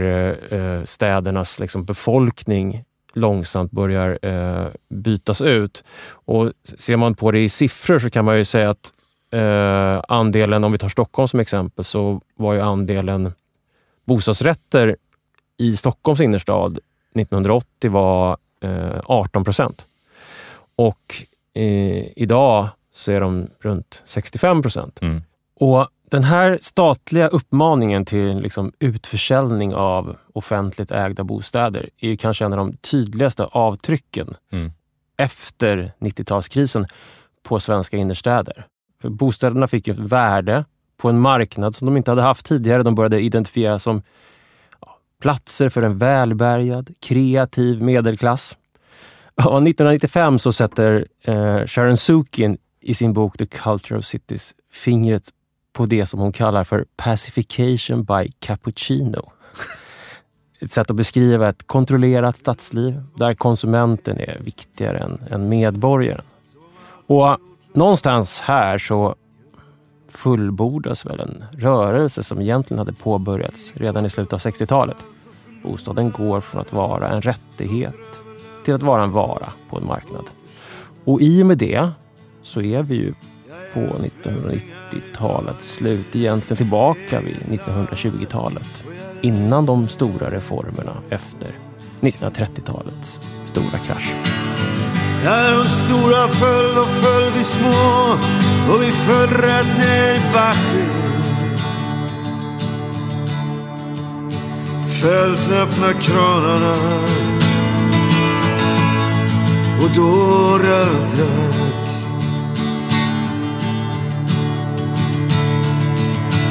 eh, 0.54 0.84
städernas 0.84 1.60
liksom, 1.60 1.84
befolkning 1.84 2.84
långsamt 3.12 3.70
börjar 3.72 4.18
eh, 4.22 4.66
bytas 4.88 5.40
ut. 5.40 5.84
Och 6.08 6.52
Ser 6.78 6.96
man 6.96 7.14
på 7.14 7.30
det 7.30 7.44
i 7.44 7.48
siffror 7.48 7.98
så 7.98 8.10
kan 8.10 8.24
man 8.24 8.38
ju 8.38 8.44
säga 8.44 8.70
att 8.70 8.92
eh, 9.30 10.02
andelen, 10.08 10.64
om 10.64 10.72
vi 10.72 10.78
tar 10.78 10.88
Stockholm 10.88 11.28
som 11.28 11.40
exempel, 11.40 11.84
så 11.84 12.20
var 12.36 12.54
ju 12.54 12.60
andelen 12.60 13.32
bostadsrätter 14.04 14.96
i 15.56 15.76
Stockholms 15.76 16.20
innerstad 16.20 16.78
1980 17.14 17.90
var 17.90 18.36
eh, 18.60 19.00
18 19.04 19.44
procent. 19.44 19.86
Och 20.76 21.14
eh, 21.54 22.04
idag 22.16 22.68
så 22.92 23.12
är 23.12 23.20
de 23.20 23.46
runt 23.60 24.02
65 24.04 24.62
procent. 24.62 25.02
Mm. 25.02 25.22
Och 25.60 25.88
den 26.10 26.24
här 26.24 26.58
statliga 26.60 27.28
uppmaningen 27.28 28.04
till 28.04 28.40
liksom 28.40 28.72
utförsäljning 28.78 29.74
av 29.74 30.16
offentligt 30.32 30.90
ägda 30.90 31.24
bostäder 31.24 31.90
är 32.00 32.16
kanske 32.16 32.44
en 32.44 32.52
av 32.52 32.58
de 32.58 32.76
tydligaste 32.76 33.44
avtrycken 33.44 34.34
Mm. 34.52 34.72
efter 35.16 35.92
90-talskrisen 35.98 36.88
på 37.42 37.60
svenska 37.60 37.96
innerstäder. 37.96 38.66
För 39.02 39.08
bostäderna 39.08 39.68
fick 39.68 39.88
ett 39.88 39.98
värde 39.98 40.64
på 40.96 41.08
en 41.08 41.18
marknad 41.20 41.74
som 41.74 41.86
de 41.86 41.96
inte 41.96 42.10
hade 42.10 42.22
haft 42.22 42.46
tidigare. 42.46 42.82
De 42.82 42.94
började 42.94 43.20
identifieras 43.20 43.82
som 43.82 44.02
platser 45.22 45.68
för 45.68 45.82
en 45.82 45.98
välbärgad, 45.98 46.90
kreativ 47.00 47.82
medelklass. 47.82 48.56
Och 49.34 49.42
1995 49.42 50.38
så 50.38 50.52
sätter 50.52 51.06
eh, 51.22 51.66
Sharon 51.66 51.96
Sukin 51.96 52.58
i 52.80 52.94
sin 52.94 53.12
bok 53.12 53.38
The 53.38 53.46
Culture 53.46 53.98
of 53.98 54.04
Cities 54.04 54.54
fingret 54.72 55.30
på 55.76 55.86
det 55.86 56.06
som 56.06 56.20
hon 56.20 56.32
kallar 56.32 56.64
för 56.64 56.84
pacification 56.96 58.04
by 58.04 58.32
cappuccino. 58.38 59.32
Ett 60.60 60.72
sätt 60.72 60.90
att 60.90 60.96
beskriva 60.96 61.48
ett 61.48 61.66
kontrollerat 61.66 62.36
stadsliv 62.36 63.02
där 63.16 63.34
konsumenten 63.34 64.18
är 64.18 64.38
viktigare 64.44 64.98
än, 64.98 65.24
än 65.30 65.48
medborgaren. 65.48 66.24
Och 67.06 67.38
någonstans 67.72 68.40
här 68.40 68.78
så 68.78 69.14
fullbordas 70.08 71.06
väl 71.06 71.20
en 71.20 71.44
rörelse 71.52 72.22
som 72.22 72.40
egentligen 72.40 72.78
hade 72.78 72.92
påbörjats 72.92 73.72
redan 73.76 74.06
i 74.06 74.10
slutet 74.10 74.32
av 74.32 74.38
60-talet. 74.38 75.04
Bostaden 75.62 76.10
går 76.10 76.40
från 76.40 76.60
att 76.60 76.72
vara 76.72 77.08
en 77.08 77.22
rättighet 77.22 78.20
till 78.64 78.74
att 78.74 78.82
vara 78.82 79.02
en 79.02 79.12
vara 79.12 79.52
på 79.68 79.78
en 79.78 79.86
marknad. 79.86 80.30
Och 81.04 81.20
i 81.20 81.42
och 81.42 81.46
med 81.46 81.58
det 81.58 81.90
så 82.42 82.62
är 82.62 82.82
vi 82.82 82.94
ju 82.94 83.14
på 83.76 83.80
1990-talets 83.80 85.74
slut, 85.74 86.16
egentligen 86.16 86.56
tillbaka 86.56 87.20
vid 87.20 87.36
1920-talet. 87.60 88.84
Innan 89.20 89.66
de 89.66 89.88
stora 89.88 90.30
reformerna 90.30 90.96
efter 91.10 91.50
1930-talets 92.00 93.20
stora 93.44 93.78
krasch. 93.78 94.12
När 95.24 95.58
de 95.58 95.64
stora 95.64 96.28
föll, 96.28 96.78
och 96.78 96.88
föll 96.88 97.32
vi 97.38 97.44
små 97.44 98.18
och 98.72 98.82
vi 98.82 98.90
föll 98.90 99.28
rätt 99.28 99.78
ner 99.78 100.14
i 100.14 100.20
backen. 100.32 100.90
Fält 105.02 105.50
öppna 105.50 105.92
kranarna 105.92 106.76
och 109.82 109.90
dårar 109.96 110.84
drack. 111.16 111.85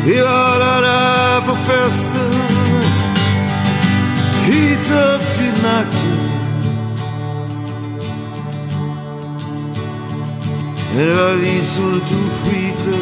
Vi 0.05 0.21
var 0.21 0.29
alla 0.29 0.81
där 0.81 1.41
på 1.41 1.55
festen 1.55 2.33
hit 4.45 4.91
upp 4.91 5.21
till 5.37 5.63
nacken. 5.63 6.29
Men 10.95 11.07
det 11.07 11.15
var 11.15 11.33
vi 11.33 11.61
som 11.61 11.91
tog 11.91 12.31
skiten 12.31 13.01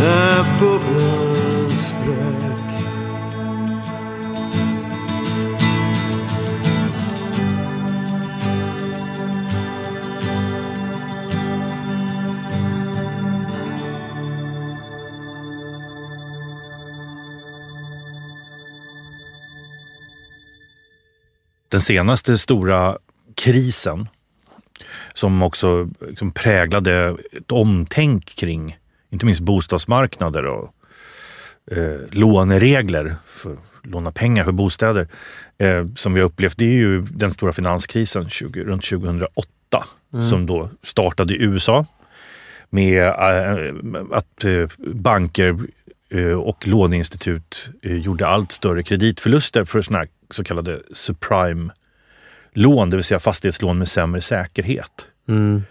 när 0.00 0.60
bubblan 0.60 1.70
sprack. 1.76 2.45
Den 21.76 21.80
senaste 21.80 22.38
stora 22.38 22.98
krisen 23.34 24.08
som 25.14 25.42
också 25.42 25.88
liksom 26.08 26.32
präglade 26.32 27.16
ett 27.32 27.52
omtänk 27.52 28.26
kring 28.36 28.76
inte 29.10 29.26
minst 29.26 29.40
bostadsmarknader 29.40 30.46
och 30.46 30.74
eh, 31.70 32.00
låneregler 32.10 33.14
för 33.24 33.52
att 33.52 33.58
låna 33.82 34.12
pengar 34.12 34.44
för 34.44 34.52
bostäder 34.52 35.08
eh, 35.58 35.86
som 35.96 36.14
vi 36.14 36.20
har 36.20 36.26
upplevt. 36.26 36.56
Det 36.56 36.64
är 36.64 36.76
ju 36.76 37.02
den 37.02 37.34
stora 37.34 37.52
finanskrisen 37.52 38.28
20, 38.30 38.64
runt 38.64 38.84
2008 38.84 39.46
som 40.30 40.46
då 40.46 40.70
startade 40.82 41.34
i 41.34 41.42
USA 41.42 41.86
med 42.70 43.02
eh, 43.06 43.74
att 44.12 44.44
eh, 44.44 44.68
banker 44.78 45.58
eh, 46.10 46.32
och 46.32 46.66
låneinstitut 46.66 47.70
eh, 47.82 47.96
gjorde 47.96 48.26
allt 48.26 48.52
större 48.52 48.82
kreditförluster 48.82 49.64
för 49.64 49.82
såna 49.82 49.98
här 49.98 50.08
så 50.30 50.44
kallade 50.44 50.80
subprime-lån, 50.92 52.90
det 52.90 52.96
vill 52.96 53.04
säga 53.04 53.20
fastighetslån 53.20 53.78
med 53.78 53.88
sämre 53.88 54.20
säkerhet. 54.20 55.06
Mm. 55.28 55.62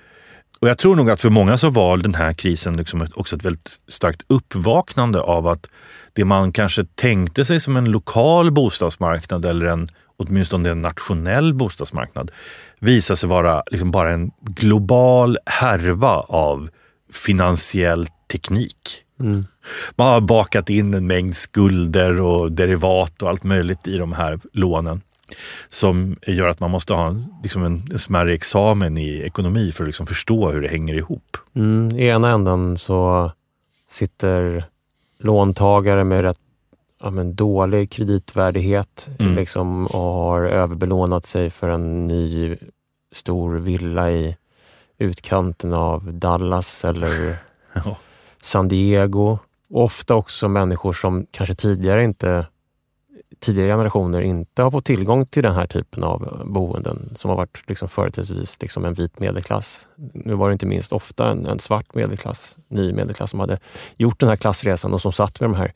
Och 0.59 0.69
jag 0.69 0.77
tror 0.77 0.95
nog 0.95 1.09
att 1.09 1.21
för 1.21 1.29
många 1.29 1.57
så 1.57 1.69
var 1.69 1.97
den 1.97 2.15
här 2.15 2.33
krisen 2.33 2.77
liksom 2.77 3.07
också 3.15 3.35
ett 3.35 3.45
väldigt 3.45 3.81
starkt 3.87 4.21
uppvaknande 4.27 5.21
av 5.21 5.47
att 5.47 5.69
det 6.13 6.25
man 6.25 6.51
kanske 6.51 6.85
tänkte 6.95 7.45
sig 7.45 7.59
som 7.59 7.77
en 7.77 7.85
lokal 7.85 8.51
bostadsmarknad 8.51 9.45
eller 9.45 9.65
en 9.65 9.87
åtminstone 10.17 10.69
en 10.69 10.81
nationell 10.81 11.53
bostadsmarknad 11.53 12.31
visade 12.79 13.17
sig 13.17 13.29
vara 13.29 13.63
liksom 13.71 13.91
bara 13.91 14.11
en 14.11 14.31
global 14.41 15.37
härva 15.45 16.19
av 16.19 16.69
finansiell 17.11 18.07
teknik. 18.31 19.04
Man 19.95 20.07
har 20.07 20.21
bakat 20.21 20.69
in 20.69 20.93
en 20.93 21.07
mängd 21.07 21.35
skulder 21.35 22.21
och 22.21 22.51
derivat 22.51 23.21
och 23.21 23.29
allt 23.29 23.43
möjligt 23.43 23.87
i 23.87 23.97
de 23.97 24.13
här 24.13 24.39
lånen 24.53 25.01
som 25.69 26.17
gör 26.27 26.47
att 26.47 26.59
man 26.59 26.71
måste 26.71 26.93
ha 26.93 27.07
en, 27.07 27.25
liksom 27.43 27.63
en, 27.63 27.83
en 27.91 27.99
smärre 27.99 28.33
examen 28.33 28.97
i 28.97 29.21
ekonomi 29.25 29.71
för 29.71 29.83
att 29.83 29.87
liksom 29.87 30.07
förstå 30.07 30.49
hur 30.51 30.61
det 30.61 30.67
hänger 30.67 30.93
ihop. 30.93 31.37
Mm, 31.55 31.99
I 31.99 32.07
ena 32.07 32.31
änden 32.31 32.77
så 32.77 33.31
sitter 33.89 34.65
låntagare 35.19 36.03
med 36.03 36.21
rätt 36.21 36.37
ja, 37.03 37.09
men 37.09 37.35
dålig 37.35 37.91
kreditvärdighet 37.91 39.09
Mm. 39.19 39.35
liksom, 39.35 39.87
och 39.87 39.99
har 39.99 40.41
överbelånat 40.41 41.25
sig 41.25 41.49
för 41.49 41.69
en 41.69 42.07
ny 42.07 42.57
stor 43.11 43.55
villa 43.55 44.11
i 44.11 44.37
utkanten 44.97 45.73
av 45.73 46.13
Dallas 46.13 46.85
eller 46.85 47.37
Ja. 47.73 47.97
San 48.45 48.67
Diego. 48.67 49.37
Och 49.69 49.83
ofta 49.83 50.15
också 50.15 50.49
människor 50.49 50.93
som 50.93 51.25
kanske 51.31 51.55
tidigare 51.55 52.03
inte 52.03 52.45
tidigare 53.39 53.69
generationer 53.69 54.21
inte 54.21 54.63
har 54.63 54.71
fått 54.71 54.85
tillgång 54.85 55.25
till 55.25 55.43
den 55.43 55.55
här 55.55 55.67
typen 55.67 56.03
av 56.03 56.41
boenden 56.45 57.13
som 57.15 57.29
har 57.29 57.37
varit 57.37 57.63
liksom 57.67 57.89
företrädesvis 57.89 58.61
liksom 58.61 58.85
en 58.85 58.93
vit 58.93 59.19
medelklass. 59.19 59.87
Nu 60.13 60.33
var 60.33 60.49
det 60.49 60.53
inte 60.53 60.65
minst 60.65 60.93
ofta 60.93 61.31
en, 61.31 61.45
en 61.45 61.59
svart 61.59 61.95
medelklass, 61.95 62.57
ny 62.67 62.93
medelklass 62.93 63.31
som 63.31 63.39
hade 63.39 63.59
gjort 63.97 64.19
den 64.19 64.29
här 64.29 64.35
klassresan 64.35 64.93
och 64.93 65.01
som 65.01 65.11
satt 65.13 65.39
med 65.39 65.49
de 65.49 65.55
här 65.55 65.73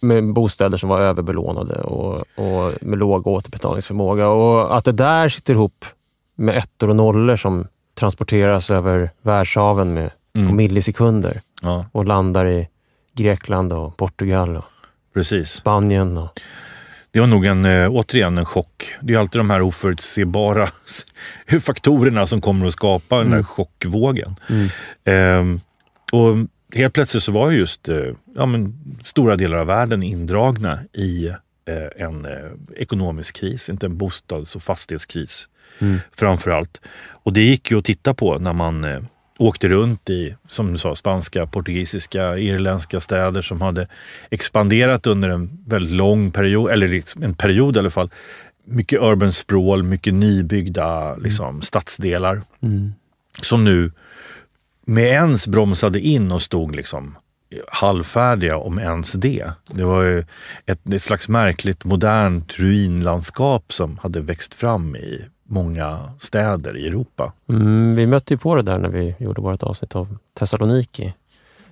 med 0.00 0.32
bostäder 0.32 0.78
som 0.78 0.88
var 0.88 1.00
överbelånade 1.00 1.82
och, 1.82 2.14
och 2.36 2.72
med 2.80 2.98
låg 2.98 3.26
återbetalningsförmåga. 3.26 4.28
Och 4.28 4.76
att 4.76 4.84
det 4.84 4.92
där 4.92 5.28
sitter 5.28 5.54
ihop 5.54 5.84
med 6.36 6.56
ettor 6.56 6.88
och 6.88 6.96
nollor 6.96 7.36
som 7.36 7.66
transporteras 7.94 8.70
över 8.70 9.10
världshaven 9.22 9.94
med, 9.94 10.10
på 10.32 10.40
Mm. 10.40 10.56
millisekunder 10.56 11.40
Ja, 11.62 11.86
och 11.92 12.04
landar 12.04 12.46
i 12.46 12.68
Grekland 13.16 13.72
och 13.72 13.96
Portugal 13.96 14.56
och 14.56 14.64
precis. 15.14 15.50
Spanien. 15.50 16.16
Och, 16.18 16.40
Det 17.10 17.20
var 17.20 17.26
nog 17.26 17.44
en, 17.46 17.64
eh, 17.64 17.88
återigen 17.90 18.38
en 18.38 18.44
chock. 18.44 18.94
Det 19.00 19.14
är 19.14 19.18
alltid 19.18 19.40
de 19.40 19.50
här 19.50 19.62
oförutsebara 19.62 20.68
faktorerna 21.60 22.26
som 22.26 22.40
kommer 22.40 22.66
att 22.66 22.72
skapa 22.72 23.16
den 23.18 23.26
där 23.30 23.32
Mm. 23.36 23.44
chockvågen. 23.44 24.36
mm. 24.48 24.68
Ehm, 25.04 25.60
och 26.12 26.36
helt 26.74 26.94
plötsligt 26.94 27.22
så 27.22 27.32
var 27.32 27.50
ju 27.50 27.58
just 27.58 27.88
eh, 27.88 27.96
ja, 28.36 28.46
men, 28.46 28.74
stora 29.02 29.36
delar 29.36 29.58
av 29.58 29.66
världen 29.66 30.02
indragna 30.02 30.78
i 30.92 31.26
eh, 31.68 32.04
en 32.06 32.24
eh, 32.24 32.50
ekonomisk 32.76 33.36
kris, 33.36 33.70
inte 33.70 33.86
en 33.86 33.96
bostads 33.98 34.56
och 34.56 34.62
fastighetskris 34.62 35.48
Mm. 35.78 36.00
framför 36.12 36.50
allt. 36.50 36.80
Och 37.10 37.32
det 37.32 37.40
gick 37.42 37.70
ju 37.70 37.78
att 37.78 37.84
titta 37.84 38.14
på 38.14 38.38
när 38.38 38.52
man 38.52 38.84
eh, 38.84 39.00
åkte 39.42 39.68
runt 39.68 40.10
i, 40.10 40.36
som 40.48 40.72
du 40.72 40.78
sa, 40.78 40.94
spanska, 40.94 41.46
portugisiska, 41.46 42.38
irländska 42.38 43.00
städer 43.00 43.42
som 43.42 43.60
hade 43.60 43.86
expanderat 44.30 45.06
under 45.06 45.28
en 45.28 45.64
väldigt 45.66 45.92
lång 45.96 46.30
period, 46.30 46.70
eller 46.70 46.88
liksom 46.88 47.22
en 47.22 47.34
period 47.34 47.76
i 47.76 47.78
alla 47.78 47.90
fall. 47.90 48.10
Mycket 48.64 49.00
urban 49.00 49.32
sprawl, 49.32 49.82
mycket 49.82 50.14
nybyggda 50.14 51.14
liksom, 51.16 51.62
stadsdelar 51.62 52.42
Mm. 52.62 52.92
som 53.42 53.64
nu 53.64 53.92
med 54.86 55.04
ens 55.04 55.46
bromsade 55.46 56.00
in 56.00 56.32
och 56.32 56.42
stod 56.42 56.76
liksom 56.76 57.16
halvfärdiga 57.68 58.56
om 58.56 58.78
ens 58.78 59.12
det. 59.12 59.44
Det 59.70 59.84
var 59.84 60.02
ju 60.02 60.24
ett, 60.66 60.88
ett 60.94 61.02
slags 61.02 61.28
märkligt 61.28 61.84
modernt 61.84 62.58
ruinlandskap 62.58 63.72
som 63.72 63.98
hade 63.98 64.20
växt 64.20 64.54
fram 64.54 64.96
i 64.96 65.24
många 65.52 65.98
städer 66.18 66.76
i 66.76 66.86
Europa. 66.86 67.32
Mm, 67.48 67.94
vi 67.94 68.06
mötte 68.06 68.34
ju 68.34 68.38
på 68.38 68.54
det 68.54 68.62
där 68.62 68.78
när 68.78 68.88
vi 68.88 69.14
gjorde 69.18 69.40
vårt 69.40 69.62
avsnitt 69.62 69.96
av 69.96 70.18
Thessaloniki. 70.34 71.14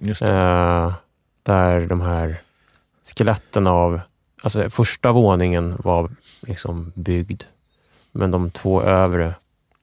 Eh, 0.00 0.94
där 1.42 1.86
de 1.86 2.00
här 2.00 2.40
skeletten 3.16 3.66
av... 3.66 4.00
Alltså 4.42 4.70
första 4.70 5.12
våningen 5.12 5.76
var 5.84 6.10
liksom 6.40 6.92
byggd, 6.94 7.42
men 8.12 8.30
de 8.30 8.50
två 8.50 8.82
övre 8.82 9.34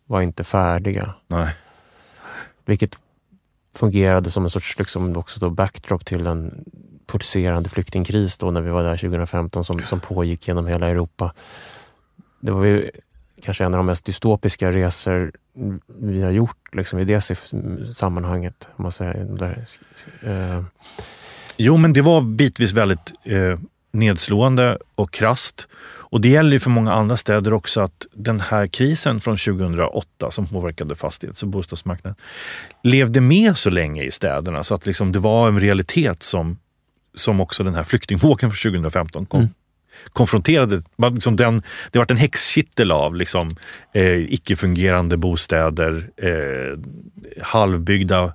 var 0.05 0.21
inte 0.21 0.43
färdiga. 0.43 1.13
Nej. 1.27 1.55
Vilket 2.65 2.99
fungerade 3.75 4.31
som 4.31 4.43
en 4.43 4.49
sorts 4.49 4.79
liksom, 4.79 5.17
också 5.17 5.39
då 5.39 5.49
backdrop 5.49 6.05
till 6.05 6.27
en 6.27 6.65
pulserande 7.07 7.69
flyktingkris 7.69 8.37
då 8.37 8.51
när 8.51 8.61
vi 8.61 8.69
var 8.69 8.83
där 8.83 8.97
2015 8.97 9.65
som, 9.65 9.79
som 9.79 9.99
pågick 9.99 10.47
genom 10.47 10.67
hela 10.67 10.87
Europa. 10.87 11.33
Det 12.39 12.51
var 12.51 12.65
ju 12.65 12.89
kanske 13.41 13.63
en 13.63 13.73
av 13.73 13.77
de 13.77 13.85
mest 13.85 14.05
dystopiska 14.05 14.71
resor 14.71 15.31
vi 15.87 16.23
har 16.23 16.31
gjort 16.31 16.75
liksom, 16.75 16.99
i 16.99 17.05
det 17.05 17.21
sammanhanget. 17.93 18.69
Om 18.75 18.83
man 18.83 18.91
säger. 18.91 19.25
Där, 19.25 19.65
eh, 20.23 20.63
Jo, 21.57 21.77
men 21.77 21.93
det 21.93 22.01
var 22.01 22.21
bitvis 22.21 22.71
väldigt 22.71 23.13
eh, 23.23 23.59
nedslående 23.91 24.77
och 24.95 25.13
krast. 25.13 25.67
Och 26.09 26.21
det 26.21 26.29
gäller 26.29 26.51
ju 26.51 26.59
för 26.59 26.69
många 26.69 26.93
andra 26.93 27.17
städer 27.17 27.53
också 27.53 27.81
att 27.81 28.05
den 28.13 28.39
här 28.39 28.67
krisen 28.67 29.19
från 29.19 29.37
2008 29.37 30.31
som 30.31 30.47
påverkade 30.47 30.95
fastighets 30.95 31.43
och 31.43 31.49
bostadsmarknaden 31.49 32.15
levde 32.83 33.21
med 33.21 33.57
så 33.57 33.69
länge 33.69 34.03
i 34.03 34.11
städerna 34.11 34.63
så 34.63 34.75
att 34.75 34.85
liksom 34.85 35.11
det 35.11 35.19
var 35.19 35.47
en 35.47 35.59
realitet 35.59 36.23
som, 36.23 36.57
som 37.15 37.41
också 37.41 37.63
den 37.63 37.75
här 37.75 37.83
flyktingvågen 37.83 38.51
från 38.51 38.71
2015 38.71 39.25
kom. 39.25 39.39
Mm. 39.39 39.53
Konfronterade. 40.13 40.81
Man 40.95 41.13
Liksom 41.13 41.35
den, 41.35 41.61
det 41.91 41.99
var 41.99 42.05
en 42.09 42.17
häxkittel 42.17 42.91
av 42.91 43.15
liksom, 43.15 43.55
eh, 43.93 44.33
icke-fungerande 44.33 45.17
bostäder, 45.17 46.09
eh, 46.17 46.79
halvbyggda 47.43 48.33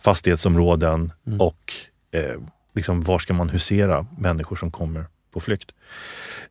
fastighetsområden 0.00 1.12
och 1.38 1.74
eh, 2.12 2.40
liksom, 2.74 3.02
var 3.02 3.18
ska 3.18 3.34
man 3.34 3.48
husera 3.48 4.06
människor 4.18 4.56
som 4.56 4.70
kommer 4.70 5.06
på 5.32 5.40
flykt. 5.40 5.70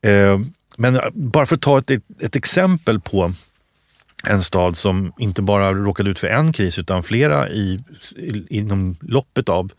Eh, 0.01 0.39
men 0.77 0.99
bara 1.13 1.45
för 1.45 1.55
att 1.55 1.61
ta 1.61 1.79
ett, 1.79 1.91
ett 2.19 2.35
exempel 2.35 2.99
på 2.99 3.33
en 4.23 4.43
stad 4.43 4.77
som 4.77 5.13
inte 5.17 5.41
bara 5.41 5.73
råkade 5.73 6.09
ut 6.09 6.19
för 6.19 6.27
en 6.27 6.53
kris 6.53 6.79
utan 6.79 7.03
flera 7.03 7.49
i, 7.49 7.83
i, 8.15 8.45
inom 8.49 8.95
loppet 9.01 9.49
av 9.49 9.71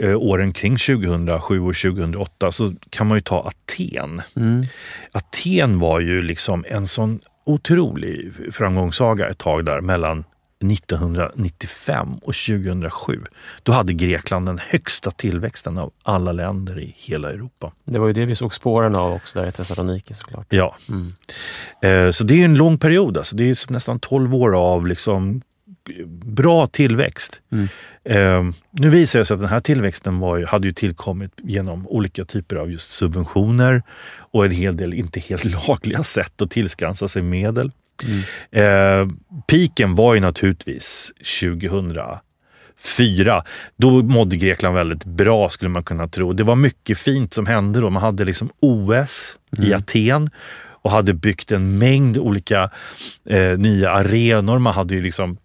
eh, 0.00 0.16
åren 0.16 0.52
kring 0.52 0.76
2007 0.76 1.60
och 1.60 1.74
2008 1.76 2.52
så 2.52 2.74
kan 2.90 3.06
man 3.06 3.16
ju 3.18 3.22
ta 3.22 3.48
Aten. 3.52 4.22
mm. 4.36 4.66
Aten 5.12 5.78
var 5.78 6.00
ju 6.00 6.22
liksom 6.22 6.64
en 6.68 6.86
sån 6.86 7.20
otrolig 7.46 8.32
framgångssaga 8.52 9.28
ett 9.28 9.38
tag 9.38 9.64
där 9.64 9.80
mellan 9.80 10.24
1995 10.72 12.14
och 12.14 12.34
2007. 12.34 13.20
Då 13.62 13.72
hade 13.72 13.92
Grekland 13.92 14.46
den 14.46 14.60
högsta 14.68 15.10
tillväxten 15.10 15.78
av 15.78 15.92
alla 16.02 16.32
länder 16.32 16.78
i 16.80 16.94
hela 16.98 17.30
Europa. 17.32 17.72
Det 17.84 17.98
var 17.98 18.06
ju 18.06 18.12
det 18.12 18.26
vi 18.26 18.34
såg 18.36 18.54
spåren 18.54 18.96
av 18.96 19.12
också 19.12 19.40
där 19.40 19.48
i 19.48 19.52
Thessaloniki 19.52 20.14
såklart. 20.14 20.46
Ja, 20.48 20.76
Mm. 20.88 21.12
eh, 21.82 22.10
så 22.12 22.24
det 22.24 22.40
är 22.40 22.44
en 22.44 22.54
lång 22.54 22.78
period. 22.78 23.18
Alltså. 23.18 23.36
Det 23.36 23.44
är 23.50 23.72
nästan 23.72 23.98
12 24.00 24.34
år 24.34 24.56
av 24.56 24.86
liksom 24.86 25.42
bra 26.24 26.66
tillväxt. 26.66 27.40
Mm. 27.52 27.68
Eh, 28.10 28.44
nu 28.70 28.90
visar 28.90 29.18
det 29.18 29.24
sig 29.24 29.34
att 29.34 29.40
den 29.40 29.48
här 29.48 29.60
tillväxten 29.60 30.18
var 30.18 30.46
hade 30.46 30.66
ju 30.66 30.72
tillkommit 30.72 31.32
genom 31.42 31.88
olika 31.88 32.24
typer 32.24 32.56
av 32.56 32.70
just 32.70 32.90
subventioner 32.90 33.82
och 34.32 34.44
en 34.44 34.50
hel 34.50 34.76
del 34.76 34.94
inte 34.94 35.20
helt 35.20 35.44
lagliga 35.68 36.04
sätt 36.04 36.42
att 36.42 36.50
tillskansa 36.50 37.08
sig 37.08 37.22
medel. 37.22 37.72
Mm. 38.04 38.22
Eh, 38.50 39.08
piken 39.46 39.94
var 39.94 40.14
ju 40.14 40.20
naturligtvis 40.20 41.12
2004. 41.40 43.44
Då 43.76 44.02
mådde 44.02 44.36
Grekland 44.36 44.74
väldigt 44.74 45.04
bra 45.04 45.48
skulle 45.48 45.68
man 45.68 45.84
kunna 45.84 46.08
tro. 46.08 46.32
Det 46.32 46.44
var 46.44 46.56
mycket 46.56 46.98
fint 46.98 47.32
som 47.32 47.46
hände 47.46 47.80
då. 47.80 47.90
Man 47.90 48.02
hade 48.02 48.24
liksom 48.24 48.50
OS 48.60 49.36
i 49.58 49.66
Mm. 49.66 49.76
Aten 49.76 50.30
och 50.82 50.90
hade 50.90 51.14
byggt 51.14 51.52
en 51.52 51.78
mängd 51.78 52.18
olika 52.18 52.70
eh, 53.28 53.58
nya 53.58 53.90
arenor. 53.90 54.58
Man 54.58 54.74
hade 54.74 54.94
ju 54.94 55.02
liksom 55.02 55.36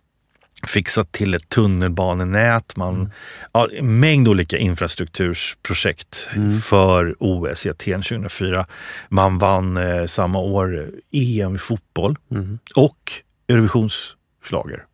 fixat 0.68 1.12
till 1.12 1.34
ett 1.34 1.50
tunnelbanenät. 1.50 2.78
Man, 2.78 3.12
ja, 3.52 3.68
en 3.78 4.00
mängd 4.00 4.28
olika 4.28 4.58
infrastruktursprojekt 4.58 6.30
Mm. 6.36 6.62
för 6.62 7.16
OS 7.20 7.66
i 7.66 7.70
Aten 7.70 8.02
2004. 8.02 8.66
Man 9.10 9.38
vann 9.38 9.78
eh, 9.78 10.06
samma 10.06 10.40
år 10.40 10.90
EM 11.12 11.56
i 11.56 11.58
fotboll 11.58 12.18
Mm. 12.32 12.60
och 12.76 13.12
Eurovisionsschlager. 13.48 14.86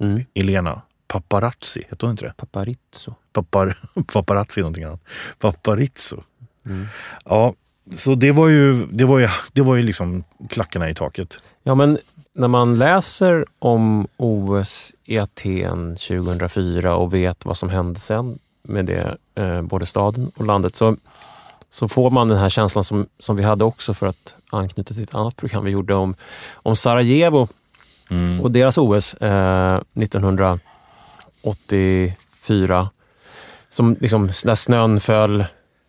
Mm. 0.00 0.24
Elena 0.34 0.82
Paparazzi, 1.08 1.80
heter 1.90 2.06
hon 2.06 2.10
inte 2.10 2.24
det? 2.24 2.34
Paparizzo. 2.36 3.14
Papar, 3.32 3.78
paparazzi 4.12 4.60
är 4.60 4.62
någonting 4.62 4.84
annat. 4.84 5.00
Paparizzo. 5.38 6.22
Mm. 6.66 6.86
Ja, 7.24 7.54
så 7.94 8.14
det 8.14 8.32
var 8.32 8.48
ju, 8.48 8.86
det 8.86 9.04
var 9.04 9.18
ju, 9.18 9.28
det 9.52 9.62
var 9.62 9.76
ju 9.76 9.82
liksom 9.82 10.24
klackarna 10.50 10.90
i 10.90 10.94
taket. 10.94 11.38
Ja, 11.62 11.74
men 11.74 11.98
när 12.38 12.48
man 12.48 12.78
läser 12.78 13.44
om 13.58 14.06
OS 14.16 14.94
i 15.04 15.18
Aten 15.18 15.96
2004 15.96 16.96
och 16.96 17.14
vet 17.14 17.44
vad 17.44 17.56
som 17.56 17.68
hände 17.68 18.00
sen 18.00 18.38
med 18.62 18.86
det, 18.86 19.16
eh, 19.34 19.62
både 19.62 19.86
staden 19.86 20.30
och 20.36 20.44
landet, 20.44 20.76
så, 20.76 20.96
så 21.70 21.88
får 21.88 22.10
man 22.10 22.28
den 22.28 22.38
här 22.38 22.48
känslan 22.48 22.84
som, 22.84 23.06
som 23.18 23.36
vi 23.36 23.42
hade 23.42 23.64
också 23.64 23.94
för 23.94 24.06
att 24.06 24.34
anknyta 24.50 24.94
till 24.94 25.02
ett 25.02 25.14
annat 25.14 25.36
program 25.36 25.64
vi 25.64 25.70
gjorde 25.70 25.94
om, 25.94 26.14
om 26.52 26.76
Sarajevo 26.76 27.48
Mm. 28.10 28.40
och 28.40 28.50
deras 28.50 28.78
OS 28.78 29.14
eh, 29.14 29.80
1984. 29.94 32.90
Som 33.68 33.96
liksom, 34.00 34.26
där 34.26 34.54
snön 34.54 35.00
föll, 35.00 35.44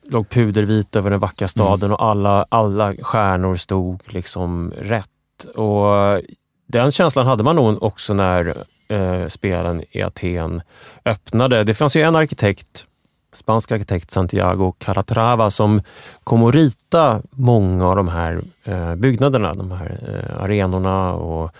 låg 0.09 0.29
pudervit 0.29 0.95
över 0.95 1.09
den 1.09 1.19
vackra 1.19 1.47
staden 1.47 1.91
och 1.91 2.03
alla, 2.03 2.45
alla 2.49 2.93
stjärnor 3.01 3.55
stod 3.55 4.01
liksom 4.05 4.73
rätt. 4.77 5.09
Och 5.45 6.21
den 6.67 6.91
känslan 6.91 7.25
hade 7.27 7.43
man 7.43 7.55
nog 7.55 7.83
också 7.83 8.13
när 8.13 8.63
eh, 8.87 9.27
spelen 9.27 9.83
i 9.91 10.01
Aten 10.01 10.61
öppnade. 11.05 11.63
Det 11.63 11.73
fanns 11.73 11.95
ju 11.95 12.01
en 12.01 12.15
arkitekt, 12.15 12.85
spansk 13.33 13.71
arkitekt 13.71 14.11
Santiago 14.11 14.73
Calatrava 14.77 15.49
som 15.51 15.81
kom 16.23 16.43
att 16.43 16.55
rita 16.55 17.21
många 17.31 17.87
av 17.87 17.95
de 17.95 18.07
här 18.07 18.41
eh, 18.63 18.95
byggnaderna, 18.95 19.53
de 19.53 19.71
här 19.71 19.99
eh, 20.07 20.43
arenorna 20.43 21.13
och 21.13 21.51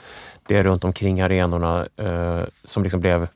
det 0.47 0.63
runt 0.63 0.83
omkring 0.83 1.21
arenorna 1.21 1.87
eh, 1.97 2.41
som 2.63 2.83
liksom 2.83 2.99
blev 2.99 3.27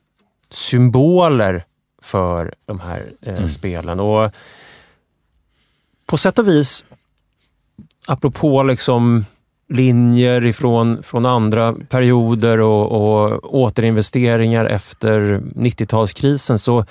symboler 0.50 1.64
för 2.02 2.54
de 2.66 2.80
här 2.80 3.02
eh, 3.22 3.34
Mm. 3.36 3.48
spelen. 3.48 4.00
Och 4.00 4.30
på 6.06 6.16
sätt 6.16 6.38
och 6.38 6.48
vis, 6.48 6.84
apropå 8.06 8.62
liksom 8.62 9.24
linjer 9.74 10.44
ifrån 10.44 11.02
från 11.02 11.26
andra 11.26 11.74
perioder 11.88 12.60
och, 12.60 12.92
och 12.92 13.54
återinvesteringar 13.54 14.64
efter 14.64 15.40
90-talskrisen 15.54 16.56
så 16.56 16.84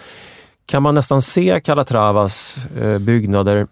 kan 0.66 0.84
man 0.84 0.96
nästan 0.96 1.22
se 1.22 1.62
Calatravas 1.64 2.58
eh, 2.82 2.98
byggnader 2.98 3.68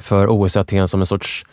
för 0.00 0.26
OS 0.30 0.56
i 0.56 0.58
Aten 0.58 0.88
som 0.88 1.00
en 1.00 1.06
sorts 1.06 1.44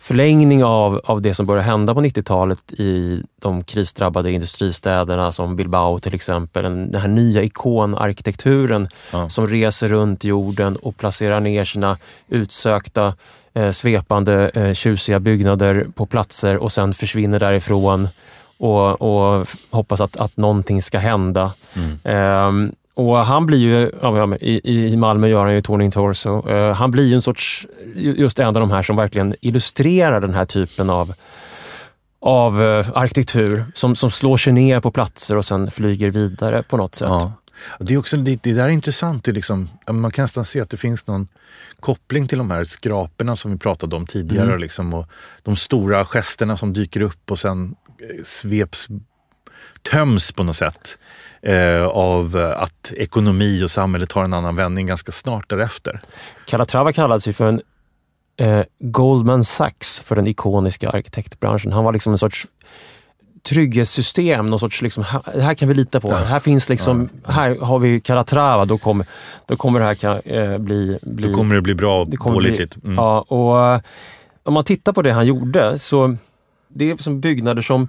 förlängning 0.00 0.64
av, 0.64 1.00
av 1.04 1.22
det 1.22 1.34
som 1.34 1.46
började 1.46 1.66
hända 1.66 1.94
på 1.94 2.00
90-talet 2.00 2.72
i 2.72 3.22
de 3.40 3.64
krisdrabbade 3.64 4.30
industristäderna 4.32 5.32
som 5.32 5.56
Bilbao 5.56 5.98
till 5.98 6.14
exempel. 6.14 6.62
Den, 6.62 6.90
den 6.90 7.00
här 7.00 7.08
nya 7.08 7.42
ikonarkitekturen 7.42 8.88
Ja. 9.12 9.28
som 9.28 9.46
reser 9.46 9.88
runt 9.88 10.24
jorden 10.24 10.76
och 10.76 10.96
placerar 10.96 11.40
ner 11.40 11.64
sina 11.64 11.98
utsökta 12.28 13.14
eh, 13.58 13.70
svepande 13.70 14.50
eh, 14.54 14.74
tjusiga 14.74 15.20
byggnader 15.20 15.86
på 15.94 16.06
platser 16.06 16.56
och 16.56 16.72
sen 16.72 16.94
försvinner 16.94 17.38
därifrån 17.38 18.08
och, 18.58 19.02
och 19.02 19.48
hoppas 19.70 20.00
att, 20.00 20.16
att 20.16 20.36
någonting 20.36 20.82
ska 20.82 20.98
hända. 20.98 21.52
Mm. 21.74 21.98
Ehm, 22.04 22.72
och 22.94 23.16
han 23.16 23.46
blir 23.46 23.58
ju, 23.58 23.90
ja, 24.02 24.36
i, 24.40 24.86
i 24.92 24.96
Malmö 24.96 25.28
gör 25.28 25.44
han 25.44 25.54
ju 25.54 25.60
Torning 25.62 25.90
Torso. 25.90 26.48
Eh, 26.50 26.74
han 26.74 26.90
blir 26.90 27.04
ju 27.06 27.14
en 27.14 27.22
sorts, 27.22 27.66
ju- 27.96 28.14
just 28.14 28.38
en 28.38 28.46
av 28.46 28.54
de 28.54 28.70
här 28.70 28.82
som 28.82 28.96
verkligen 28.96 29.34
illustrerar 29.40 30.20
den 30.20 30.34
här 30.34 30.44
typen 30.44 30.90
av 30.90 31.14
av 32.20 32.62
eh, 32.62 32.86
arkitektur 32.94 33.64
som, 33.74 33.96
som 33.96 34.10
slår 34.10 34.36
sig 34.36 34.52
ner 34.52 34.80
på 34.80 34.90
platser 34.90 35.36
och 35.36 35.44
sen 35.44 35.70
flyger 35.70 36.10
vidare 36.10 36.62
på 36.62 36.76
något 36.76 36.94
sätt. 36.94 37.08
Ja. 37.08 37.32
Det, 37.78 37.94
är 37.94 37.98
också, 37.98 38.16
det, 38.16 38.42
det 38.42 38.52
där 38.52 38.64
är 38.64 38.68
intressant. 38.68 39.24
Det 39.24 39.30
är 39.30 39.34
liksom, 39.34 39.68
man 39.90 40.10
kan 40.10 40.22
nästan 40.22 40.44
se 40.44 40.60
att 40.60 40.70
det 40.70 40.76
finns 40.76 41.06
någon 41.06 41.28
koppling 41.80 42.28
till 42.28 42.38
de 42.38 42.50
här 42.50 42.64
skraporna 42.64 43.36
som 43.36 43.52
vi 43.52 43.58
pratade 43.58 43.96
om 43.96 44.06
tidigare. 44.06 44.48
Mm. 44.48 44.60
Liksom, 44.60 44.94
och 44.94 45.06
de 45.42 45.56
stora 45.56 46.04
gesterna 46.04 46.56
som 46.56 46.72
dyker 46.72 47.00
upp 47.00 47.30
och 47.30 47.38
sen 47.38 47.74
eh, 48.00 48.22
sveps, 48.24 48.88
töms 49.90 50.32
på 50.32 50.42
något 50.42 50.56
sätt 50.56 50.98
eh, 51.42 51.86
av 51.86 52.36
eh, 52.36 52.62
att 52.62 52.92
ekonomi 52.96 53.64
och 53.64 53.70
samhälle 53.70 54.06
tar 54.06 54.24
en 54.24 54.34
annan 54.34 54.56
vändning 54.56 54.86
ganska 54.86 55.12
snart 55.12 55.48
därefter. 55.48 56.00
Calatrava 56.46 56.92
kallades 56.92 57.28
ju 57.28 57.32
för 57.32 57.48
en 57.48 57.60
eh, 58.40 58.64
Goldman 58.80 59.44
Sachs 59.44 60.00
för 60.00 60.16
den 60.16 60.26
ikoniska 60.26 60.90
arkitektbranschen. 60.90 61.72
Han 61.72 61.84
var 61.84 61.92
liksom 61.92 62.12
en 62.12 62.18
sorts 62.18 62.46
trygghetssystem, 63.48 64.46
någon 64.46 64.58
sorts 64.58 64.82
liksom, 64.82 65.02
här, 65.02 65.22
det 65.34 65.42
här 65.42 65.54
kan 65.54 65.68
vi 65.68 65.74
lita 65.74 66.00
på. 66.00 66.10
Ja. 66.10 66.16
Här 66.16 66.40
finns 66.40 66.68
liksom, 66.68 67.08
här 67.26 67.56
har 67.60 67.78
vi 67.78 68.00
Calatrava, 68.00 68.64
då 68.64 68.78
kommer, 68.78 69.06
då 69.46 69.56
kommer 69.56 69.80
det 69.80 69.86
här 69.86 69.94
kan, 69.94 70.20
eh, 70.24 70.58
bli, 70.58 70.98
bli 71.02 71.28
Då 71.30 71.36
kommer 71.36 71.54
det 71.54 71.62
bli 71.62 71.74
bra 71.74 72.04
kommer 72.04 72.34
pålitligt. 72.34 72.76
Mm. 72.84 72.94
Ja, 72.94 73.20
och 73.20 73.74
eh, 73.74 73.80
om 74.42 74.54
man 74.54 74.64
tittar 74.64 74.92
på 74.92 75.02
det 75.02 75.12
han 75.12 75.26
gjorde 75.26 75.78
så 75.78 76.16
det 76.68 76.90
är 76.90 76.96
som 76.96 77.20
byggnader 77.20 77.62
som 77.62 77.88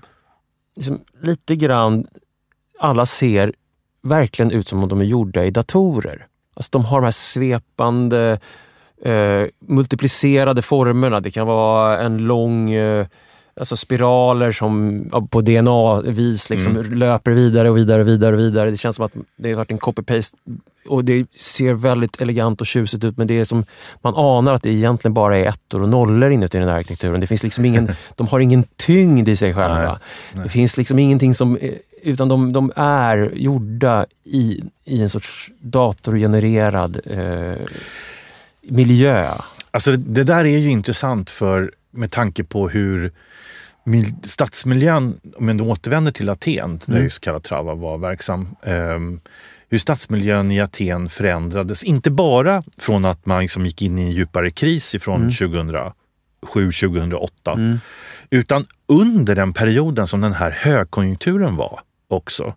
liksom 0.75 1.01
lite 1.21 1.55
grann 1.55 2.07
alla 2.79 3.05
ser 3.05 3.53
verkligen 4.03 4.51
ut 4.51 4.67
som 4.67 4.83
om 4.83 4.89
de 4.89 5.01
är 5.01 5.05
gjorda 5.05 5.45
i 5.45 5.51
datorer. 5.51 6.27
Alltså 6.53 6.69
de 6.71 6.85
har 6.85 7.01
de 7.01 7.05
här 7.05 7.11
svepande, 7.11 8.39
eh, 9.01 9.43
multiplicerade 9.59 10.61
formerna. 10.61 11.19
Det 11.19 11.31
kan 11.31 11.47
vara 11.47 11.99
en 11.99 12.17
lång 12.17 12.71
eh, 12.71 13.07
alltså 13.59 13.77
spiraler 13.77 14.51
som 14.51 15.03
på 15.29 15.41
DNA-vis 15.41 16.49
liksom 16.49 16.83
löper 16.93 17.31
vidare 17.31 17.69
och 17.69 17.77
vidare 17.77 18.01
och 18.01 18.07
vidare 18.07 18.35
och 18.35 18.41
vidare. 18.41 18.69
Det 18.69 18.77
känns 18.77 18.95
som 18.95 19.05
att 19.05 19.13
det 19.35 19.49
har 19.49 19.55
varit 19.55 19.71
en 19.71 19.79
copy-paste 19.79 20.37
och 20.87 21.05
det 21.05 21.25
ser 21.37 21.73
väldigt 21.73 22.21
elegant 22.21 22.61
och 22.61 22.67
tjusigt 22.67 23.03
ut 23.03 23.17
men 23.17 23.27
det 23.27 23.39
är 23.39 23.43
som 23.43 23.65
man 24.01 24.13
anar 24.15 24.53
att 24.53 24.63
det 24.63 24.69
egentligen 24.69 25.13
bara 25.13 25.37
är 25.37 25.45
ettor 25.45 25.81
och 25.81 25.89
nollor 25.89 26.31
inuti 26.31 26.57
den 26.57 26.69
här 26.69 26.75
arkitekturen. 26.75 27.19
Det 27.19 27.27
finns 27.27 27.43
liksom 27.43 27.65
ingen, 27.65 27.95
de 28.15 28.27
har 28.27 28.39
ingen 28.39 28.63
tyngd 28.75 29.29
i 29.29 29.35
sig 29.35 29.53
själva. 29.53 29.99
Det 30.43 30.49
finns 30.49 30.77
liksom 30.77 30.99
ingenting 30.99 31.33
som 31.33 31.57
eh, 31.57 31.73
utan 32.03 32.29
de, 32.29 32.53
de 32.53 32.71
är 32.75 33.31
gjorda 33.35 34.05
i, 34.23 34.63
i 34.85 35.01
en 35.01 35.09
sorts 35.09 35.51
datorgenererad 35.61 36.99
eh, 37.05 37.57
miljö. 38.61 39.27
Alltså 39.71 39.91
det, 39.91 39.97
det 39.97 40.23
där 40.23 40.45
är 40.45 40.57
ju 40.57 40.69
intressant 40.69 41.29
för 41.29 41.71
med 41.91 42.11
tanke 42.11 42.43
på 42.43 42.69
hur 42.69 43.11
stadsmiljön, 44.23 45.19
om 45.35 45.47
jag 45.47 45.61
återvänder 45.61 46.11
till 46.11 46.29
Aten, 46.29 46.79
där 46.87 47.01
just 47.01 47.21
Calatrava 47.21 47.75
var 47.75 47.97
verksam, 47.97 48.55
ehm, 48.63 49.19
hur 49.69 49.77
stadsmiljön 49.77 50.51
i 50.51 50.61
Aten 50.61 51.09
förändrades. 51.09 51.83
Inte 51.83 52.11
bara 52.11 52.63
från 52.77 53.05
att 53.05 53.25
man 53.25 53.41
liksom 53.41 53.65
gick 53.65 53.81
in 53.81 53.97
i 53.97 54.01
en 54.01 54.11
djupare 54.11 54.51
kris 54.51 54.95
ifrån 54.95 55.31
2007-2008, 55.31 57.79
utan 58.29 58.65
under 58.87 59.35
den 59.35 59.53
perioden 59.53 60.07
som 60.07 60.21
den 60.21 60.33
här 60.33 60.51
högkonjunkturen 60.51 61.55
var 61.55 61.79
också. 62.09 62.53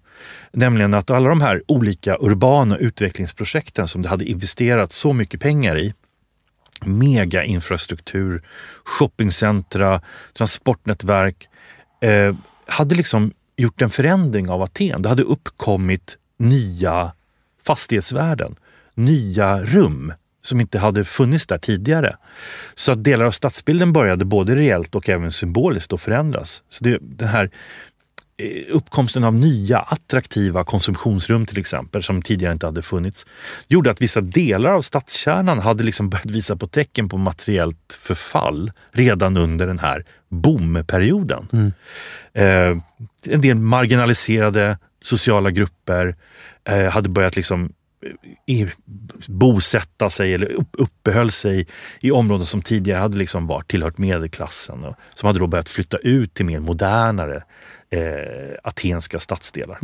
Nämligen 0.52 0.94
att 0.94 1.10
alla 1.10 1.28
de 1.28 1.40
här 1.40 1.62
olika 1.68 2.16
urbana 2.20 2.76
utvecklingsprojekten 2.76 3.88
som 3.88 4.02
det 4.02 4.08
hade 4.08 4.24
investerats 4.24 4.96
så 4.96 5.12
mycket 5.12 5.40
pengar 5.40 5.78
i, 5.78 5.94
megainfrastruktur, 6.84 8.42
shoppingcentra, 8.84 10.00
transportnätverk, 10.36 11.48
eh, 12.00 12.34
hade 12.66 12.94
liksom 12.94 13.32
gjort 13.56 13.82
en 13.82 13.90
förändring 13.90 14.50
av 14.50 14.62
Aten. 14.62 15.02
Det 15.02 15.08
hade 15.08 15.22
uppkommit 15.22 16.16
nya 16.38 17.12
fastighetsvärden, 17.62 18.56
nya 18.94 19.62
rum 19.62 20.12
som 20.42 20.60
inte 20.60 20.78
hade 20.78 21.04
funnits 21.04 21.46
där 21.46 21.58
tidigare. 21.58 22.16
Så 22.74 22.92
att 22.92 23.04
delar 23.04 23.24
av 23.24 23.30
stadsbilden 23.30 23.92
började 23.92 24.24
både 24.24 24.56
reellt 24.56 24.94
och 24.94 25.08
även 25.08 25.32
symboliskt 25.32 25.92
att 25.92 26.00
förändras. 26.00 26.62
Så 26.68 26.84
det, 26.84 26.98
den 27.00 27.28
här 27.28 27.50
uppkomsten 28.70 29.24
av 29.24 29.34
nya 29.34 29.78
attraktiva 29.78 30.64
konsumtionsrum 30.64 31.46
till 31.46 31.58
exempel, 31.58 32.02
som 32.02 32.22
tidigare 32.22 32.52
inte 32.52 32.66
hade 32.66 32.82
funnits, 32.82 33.26
gjorde 33.68 33.90
att 33.90 34.02
vissa 34.02 34.20
delar 34.20 34.72
av 34.72 34.82
stadskärnan 34.82 35.58
hade 35.58 35.84
liksom 35.84 36.08
börjat 36.08 36.30
visa 36.30 36.56
på 36.56 36.66
tecken 36.66 37.08
på 37.08 37.16
materiellt 37.16 37.98
förfall 38.00 38.72
redan 38.92 39.36
under 39.36 39.66
den 39.66 39.78
här 39.78 40.04
boomperioden. 40.28 41.72
Eh, 42.32 42.76
en 43.26 43.40
del 43.40 43.54
marginaliserade 43.56 44.78
sociala 45.02 45.50
grupper 45.50 46.16
eh, 46.64 46.84
hade 46.84 47.08
börjat 47.08 47.36
liksom 47.36 47.64
eh, 47.64 47.68
bosätta 49.28 50.10
sig 50.10 50.34
eller 50.34 50.52
upp, 50.52 50.68
uppehöll 50.72 51.30
sig 51.30 51.66
i 52.00 52.10
områden 52.10 52.46
som 52.46 52.62
tidigare 52.62 52.98
hade 52.98 53.18
liksom 53.18 53.46
varit 53.46 53.70
tillhört 53.70 53.98
medelklassen 53.98 54.84
och 54.84 54.96
som 55.14 55.26
hade 55.26 55.38
då 55.38 55.46
börjat 55.46 55.68
flytta 55.68 55.96
ut 55.96 56.34
till 56.34 56.46
mer 56.46 56.60
modernare 56.60 57.42
eh, 57.90 58.54
atenska 58.62 59.20
stadsdelar. 59.20 59.78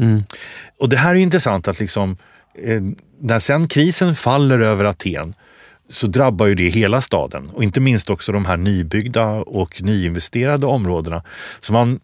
Och 0.79 0.89
det 0.89 0.97
här 0.97 1.11
är 1.11 1.19
intressant 1.19 1.69
att 1.69 1.81
liksom, 1.81 2.17
eh, 2.55 2.83
när 3.21 3.39
sen 3.39 3.69
krisen 3.69 4.15
faller 4.15 4.61
över 4.61 4.85
Aten 4.85 5.35
så 5.89 6.07
drabbar 6.07 6.47
ju 6.47 6.55
det 6.55 6.69
hela 6.69 7.01
staden 7.01 7.51
och 7.51 7.63
inte 7.63 7.81
minst 7.81 8.11
också 8.11 8.33
de 8.33 8.45
här 8.45 8.57
nybyggda 8.57 9.29
och 9.31 9.83
nyinvesterade 9.83 10.67
områdena. 10.67 11.23
Så 11.61 11.73
man, 11.73 12.01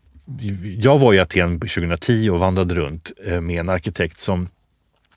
jag 0.78 0.98
var 0.98 1.14
i 1.14 1.20
Aten 1.20 1.60
2010 1.60 2.30
och 2.30 2.40
vandrade 2.40 2.74
runt 2.74 3.12
eh, 3.26 3.40
med 3.40 3.60
en 3.60 3.68
arkitekt 3.68 4.18
som 4.18 4.48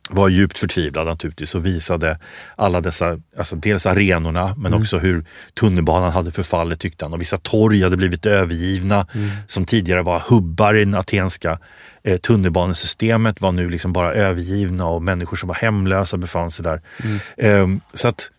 var 0.10 0.30
djupt 0.30 0.60
förtvivlad 0.60 1.08
naturligtvis 1.08 1.56
och 1.56 1.66
visade 1.66 2.20
alla 2.56 2.82
dessa, 2.82 3.16
alltså 3.38 3.56
dels 3.56 3.86
arenorna 3.86 4.56
men 4.58 4.74
också 4.74 4.98
hur 4.98 5.26
tunnelbanan 5.60 6.12
hade 6.12 6.32
förfallit 6.32 6.80
tyckte 6.80 7.06
han 7.06 7.14
och 7.14 7.22
vissa 7.22 7.38
torg 7.38 7.84
hade 7.84 7.98
blivit 7.98 8.26
övergivna 8.26 9.08
som 9.48 9.66
tidigare 9.66 10.02
var 10.02 10.20
hubbar 10.20 10.74
i 10.74 10.86
det 10.86 11.00
atenska 11.00 11.60
eh, 12.04 12.18
tunnelbanesystemet 12.18 13.42
var 13.42 13.52
nu 13.52 13.70
liksom 13.70 13.94
bara 13.94 14.14
övergivna 14.14 14.86
och 14.86 15.02
människor 15.02 15.38
som 15.38 15.48
var 15.48 15.56
hemlösa 15.56 16.18
befann 16.18 16.52
sig 16.52 16.64
där. 16.64 16.82
Ehm, 17.38 17.82
så 17.94 18.08
att 18.08 18.32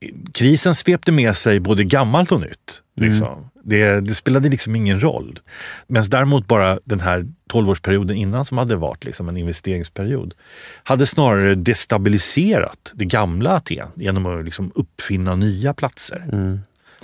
eh, 0.00 0.08
krisen 0.32 0.74
svepte 0.74 1.12
med 1.12 1.36
sig 1.36 1.60
både 1.60 1.84
gammalt 1.84 2.32
och 2.32 2.40
nytt. 2.40 2.82
Liksom. 2.96 3.51
Det, 3.64 4.00
det 4.00 4.14
spelade 4.14 4.48
liksom 4.48 4.76
ingen 4.76 5.02
roll. 5.02 5.38
Medan 5.86 6.08
däremot 6.08 6.46
bara 6.46 6.78
den 6.84 7.00
här 7.00 7.26
12-årsperioden 7.52 8.14
innan 8.14 8.44
som 8.44 8.58
hade 8.58 8.76
varit 8.76 9.04
liksom 9.04 9.28
en 9.28 9.36
investeringsperiod 9.36 10.34
hade 10.82 11.06
snarare 11.06 11.54
destabiliserat 11.54 12.92
det 12.94 13.04
gamla 13.04 13.50
Aten 13.50 13.88
genom 13.94 14.26
att 14.26 14.44
liksom 14.44 14.72
uppfinna 14.74 15.34
nya 15.34 15.74
platser 15.74 16.24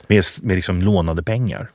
med, 0.06 0.24
med 0.42 0.54
liksom 0.54 0.82
lånade 0.82 1.22
pengar. 1.22 1.70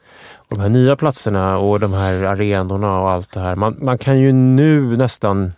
de 0.50 0.60
här 0.60 0.70
nya 0.70 0.96
platserna 0.96 1.58
och 1.58 1.80
de 1.80 1.94
här 1.94 2.24
arenorna 2.24 3.00
och 3.00 3.10
allt 3.10 3.32
det 3.32 3.40
här. 3.40 3.56
Man, 3.56 3.78
man 3.82 3.98
kan 3.98 4.20
ju 4.20 4.32
nu 4.32 4.98
nästan 4.98 5.54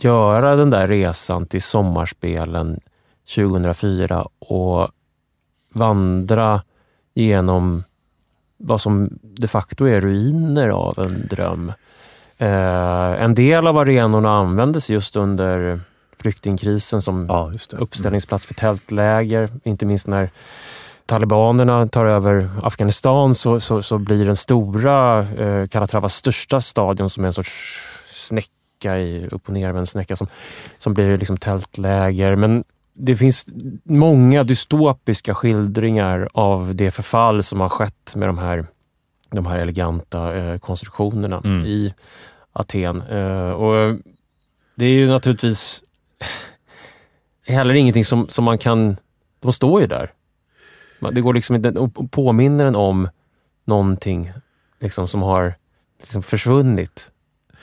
göra 0.00 0.56
den 0.56 0.70
där 0.70 0.88
resan 0.88 1.46
till 1.46 1.62
sommarspelen 1.62 2.80
2004 3.34 4.26
och 4.38 4.88
vandra 5.72 6.62
genom 7.14 7.84
vad 8.64 8.80
som 8.80 9.18
de 9.22 9.48
facto 9.48 9.84
är 9.84 10.00
ruiner 10.00 10.68
av 10.68 10.98
en 10.98 11.26
dröm. 11.30 11.72
Eh, 12.38 13.22
en 13.22 13.34
del 13.34 13.66
av 13.66 13.78
arenorna 13.78 14.30
användes 14.30 14.90
just 14.90 15.16
under 15.16 15.80
flyktingkrisen 16.20 17.02
som 17.02 17.26
Ja, 17.28 17.52
uppställningsplats 17.78 18.46
för 18.46 18.54
tältläger. 18.54 19.50
Inte 19.64 19.86
minst 19.86 20.06
när 20.06 20.30
talibanerna 21.06 21.88
tar 21.88 22.04
över 22.04 22.50
Afghanistan 22.62 23.34
så, 23.34 23.60
så, 23.60 23.82
så 23.82 23.98
blir 23.98 24.26
den 24.26 24.36
stora 24.36 25.18
eh, 25.18 25.66
Calatravas 25.66 26.14
största 26.14 26.60
stadion 26.60 27.10
som 27.10 27.24
är 27.24 27.28
en 27.28 27.34
sorts 27.34 27.82
snäcka 28.10 28.98
i, 28.98 29.28
upp 29.30 29.48
och 29.48 29.54
ner 29.54 29.72
med 29.72 29.80
en 29.80 29.86
snäcka 29.86 30.16
som, 30.16 30.26
som 30.78 30.94
blir 30.94 31.18
liksom 31.18 31.36
tältläger. 31.36 32.36
Men 32.36 32.64
det 32.94 33.16
finns 33.16 33.46
många 33.84 34.42
dystopiska 34.42 35.34
skildringar 35.34 36.28
av 36.32 36.74
det 36.74 36.90
förfall 36.90 37.42
som 37.42 37.60
har 37.60 37.68
skett 37.68 38.16
med 38.16 38.28
de 38.28 38.38
här, 38.38 38.66
de 39.30 39.46
här 39.46 39.58
eleganta 39.58 40.36
eh, 40.36 40.58
konstruktionerna 40.58 41.42
Mm. 41.44 41.66
i 41.66 41.94
Aten. 42.52 43.02
Eh, 43.02 43.50
och 43.50 43.98
det 44.74 44.84
är 44.84 44.90
ju 44.92 45.08
naturligtvis 45.08 45.82
heller 47.46 47.74
ingenting 47.74 48.04
som, 48.04 48.28
som 48.28 48.44
man 48.44 48.58
kan... 48.58 48.96
De 49.40 49.52
står 49.52 49.80
ju 49.80 49.86
där. 49.86 50.10
Det 51.12 51.20
går 51.20 51.34
liksom 51.34 51.56
inte 51.56 51.70
och 51.70 52.10
påminner 52.10 52.66
en 52.66 52.76
om 52.76 53.08
någonting 53.64 54.32
liksom, 54.80 55.08
som 55.08 55.22
har 55.22 55.54
liksom 55.98 56.22
försvunnit. 56.22 57.10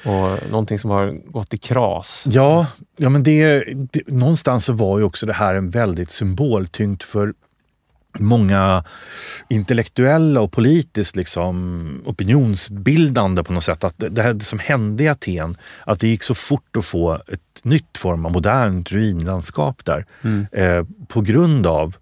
Och 0.05 0.49
någonting 0.49 0.79
som 0.79 0.89
har 0.89 1.31
gått 1.31 1.53
i 1.53 1.57
kras. 1.57 2.23
Ja, 2.29 2.67
ja 2.97 3.09
men 3.09 3.23
det, 3.23 3.63
det, 3.91 4.07
någonstans 4.07 4.65
så 4.65 4.73
var 4.73 4.97
ju 4.97 5.03
också 5.03 5.25
det 5.25 5.33
här 5.33 5.55
en 5.55 5.69
väldigt 5.69 6.11
symboltyngt 6.11 7.03
för 7.03 7.33
många 8.19 8.83
intellektuella 9.49 10.41
och 10.41 10.51
politiskt 10.51 11.15
liksom 11.15 12.03
opinionsbildande 12.05 13.43
på 13.43 13.53
något 13.53 13.63
sätt. 13.63 13.83
Att 13.83 13.95
det, 13.97 14.21
här 14.21 14.39
som 14.39 14.59
hände 14.59 15.03
i 15.03 15.07
Aten, 15.07 15.55
att 15.85 15.99
det 15.99 16.07
gick 16.07 16.23
så 16.23 16.35
fort 16.35 16.77
att 16.77 16.85
få 16.85 17.13
ett 17.27 17.63
nytt 17.63 17.97
form 17.97 18.25
av 18.25 18.31
modernt 18.31 18.91
ruinlandskap 18.91 19.85
där. 19.85 20.05
Eh, 20.51 20.85
på 21.07 21.21
grund 21.21 21.67
av 21.67 21.95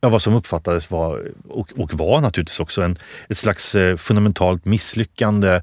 ja, 0.00 0.08
vad 0.08 0.22
som 0.22 0.34
uppfattades 0.34 0.90
var, 0.90 1.26
och, 1.48 1.72
och 1.76 1.94
var 1.94 2.20
naturligtvis 2.20 2.60
också, 2.60 2.82
en, 2.82 2.96
ett 3.28 3.38
slags 3.38 3.74
eh, 3.74 3.96
fundamentalt 3.96 4.64
misslyckande 4.64 5.60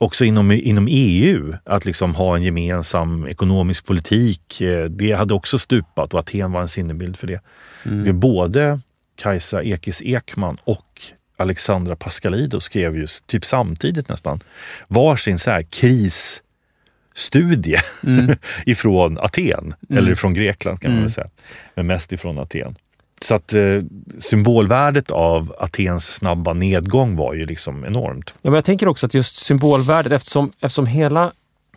också 0.00 0.24
inom, 0.24 0.52
inom 0.52 0.86
EU, 0.90 1.54
att 1.64 1.84
liksom 1.84 2.14
ha 2.14 2.36
en 2.36 2.42
gemensam 2.42 3.26
ekonomisk 3.26 3.86
politik. 3.86 4.60
eh, 4.60 4.84
Det 4.84 5.12
hade 5.12 5.34
också 5.34 5.58
stupat 5.58 6.14
och 6.14 6.20
Aten 6.20 6.52
var 6.52 6.60
en 6.60 6.68
sinnebild 6.68 7.16
för 7.16 7.26
det. 7.26 7.40
Vi 7.82 8.12
både 8.12 8.80
Kajsa 9.16 9.62
Ekis 9.62 10.02
Ekman 10.02 10.56
och 10.64 11.02
Alexandra 11.36 11.96
Pascalidou 11.96 12.60
skrev 12.60 12.96
ju 12.96 13.06
typ 13.26 13.44
samtidigt 13.44 14.08
nästan 14.08 14.40
varsin 14.88 15.38
så 15.38 15.50
här 15.50 15.62
krisstudie 15.62 16.42
ifrån 18.66 19.18
Aten, 19.18 19.74
eller 19.90 20.12
ifrån 20.12 20.34
Grekland 20.34 20.80
kan 20.80 20.92
man 20.92 21.00
väl 21.00 21.10
säga. 21.10 21.30
Men 21.74 21.86
mest 21.86 22.12
ifrån 22.12 22.38
Aten. 22.38 22.76
Så 23.24 23.34
att 23.34 23.52
eh, 23.52 23.82
symbolvärdet 24.18 25.10
av 25.10 25.54
Atens 25.58 26.14
snabba 26.14 26.52
nedgång 26.52 27.16
var 27.16 27.34
ju 27.34 27.46
liksom 27.46 27.84
enormt. 27.84 28.34
Ja, 28.42 28.50
men 28.50 28.54
jag 28.54 28.64
tänker 28.64 28.88
också 28.88 29.06
att 29.06 29.14
just 29.14 29.36
symbolvärdet, 29.36 30.12
eftersom, 30.12 30.52
eftersom 30.60 30.86
hela, 30.86 31.32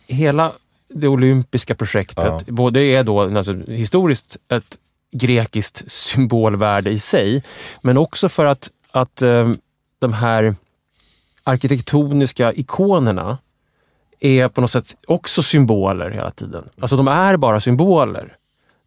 hela 0.08 0.52
det 0.94 1.08
olympiska 1.08 1.76
projektet. 1.76 2.46
Både 2.48 2.80
är 2.80 3.04
då 3.04 3.44
historiskt 3.68 4.38
ett 4.52 4.78
grekiskt 5.12 5.92
symbolvärde 5.92 6.90
i 6.90 7.00
sig, 7.00 7.44
men 7.82 7.98
också 7.98 8.30
för 8.30 8.46
att, 8.46 8.70
att 8.92 9.22
eh, 9.22 9.52
de 10.00 10.14
här 10.14 10.56
arkitektoniska 11.44 12.54
ikonerna 12.54 13.38
är 14.20 14.48
på 14.48 14.62
något 14.62 14.72
sätt 14.72 14.96
också 15.08 15.44
symboler 15.44 16.12
hela 16.12 16.32
tiden. 16.32 16.70
Alltså 16.80 16.98
de 16.98 17.08
är 17.08 17.38
bara 17.38 17.60
symboler. 17.60 18.38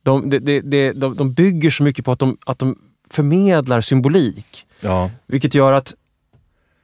De, 0.07 0.31
de, 0.31 0.61
de, 0.61 0.93
de, 0.93 1.17
de 1.17 1.33
bygger 1.33 1.71
så 1.71 1.83
mycket 1.83 2.05
på 2.05 2.13
att 2.13 2.19
de, 2.19 2.37
att 2.47 2.59
de 2.59 2.79
förmedlar 3.11 3.81
symbolik. 3.81 4.67
Ja. 4.81 5.11
Vilket 5.27 5.55
gör 5.55 5.73
att 5.73 5.95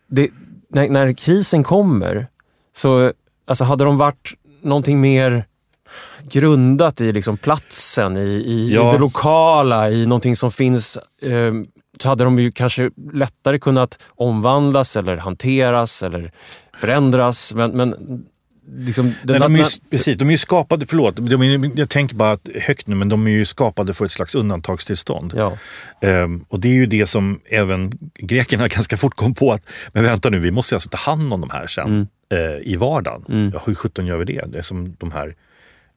det, 0.09 0.31
när, 0.69 0.89
när 0.89 1.13
krisen 1.13 1.65
kommer, 1.65 2.27
så 2.77 3.13
alltså 3.47 3.65
hade 3.65 3.85
de 3.85 3.99
varit 3.99 4.35
någonting 4.63 5.01
mer 5.01 5.45
grundat 6.23 7.01
i 7.01 7.13
liksom 7.13 7.37
platsen, 7.37 8.17
i, 8.17 8.21
i, 8.21 8.75
Ja. 8.75 8.89
i 8.89 8.93
det 8.93 8.99
lokala, 8.99 9.91
i 9.91 10.07
någonting 10.07 10.37
som 10.37 10.51
finns, 10.51 10.99
eh, 11.23 11.53
så 12.03 12.09
hade 12.09 12.25
de 12.25 12.39
ju 12.39 12.53
kanske 12.53 12.91
lättare 13.13 13.59
kunnat 13.59 13.99
omvandlas 14.09 14.97
eller 14.97 15.17
hanteras 15.17 16.03
eller 16.03 16.33
förändras. 16.77 17.55
Men, 17.55 17.71
men 17.71 17.95
liksom, 18.77 19.15
Nej, 19.23 19.41
de 19.41 19.55
är 19.55 19.59
ju, 19.59 19.65
precis, 19.91 20.17
de 20.17 20.29
är 20.29 20.33
ju 20.33 20.39
skapade, 20.39 20.87
förlåt, 20.87 21.17
de 21.17 21.43
är, 21.43 21.79
jag 21.79 21.89
tänker 21.89 22.15
bara 22.17 22.33
att 22.33 22.49
högt 22.61 22.87
nu, 22.87 22.95
men 22.95 23.09
de 23.09 23.27
är 23.27 23.31
ju 23.31 23.45
skapade 23.45 23.95
för 23.95 24.05
ett 24.05 24.13
slags 24.13 24.35
undantagstillstånd. 24.35 25.33
ja. 25.37 25.59
Ehm, 26.01 26.45
och 26.49 26.61
det 26.61 26.69
är 26.69 26.73
ju 26.73 26.87
det 26.87 27.07
som 27.07 27.41
även 27.47 27.93
grekerna 28.19 28.69
ganska 28.77 28.97
fort 28.97 29.15
kom 29.17 29.35
på 29.35 29.53
att, 29.53 29.63
men 29.93 30.05
vänta 30.05 30.31
nu, 30.31 30.39
vi 30.39 30.51
måste 30.51 30.75
alltså 30.75 30.89
ta 30.89 30.99
hand 30.99 31.33
om 31.33 31.41
de 31.41 31.51
här 31.51 31.67
sen 31.67 31.87
Mm. 32.33 32.55
eh, 32.57 32.73
i 32.73 32.77
vardagen. 32.77 33.25
Mm. 33.29 33.51
Ja, 33.55 33.63
hur 33.67 33.75
sjutton 33.75 34.07
gör 34.07 34.19
vi 34.19 34.25
det? 34.25 34.45
Det 34.49 34.59
är 34.59 34.63
som 34.63 34.97
de 34.99 35.13
här 35.13 35.35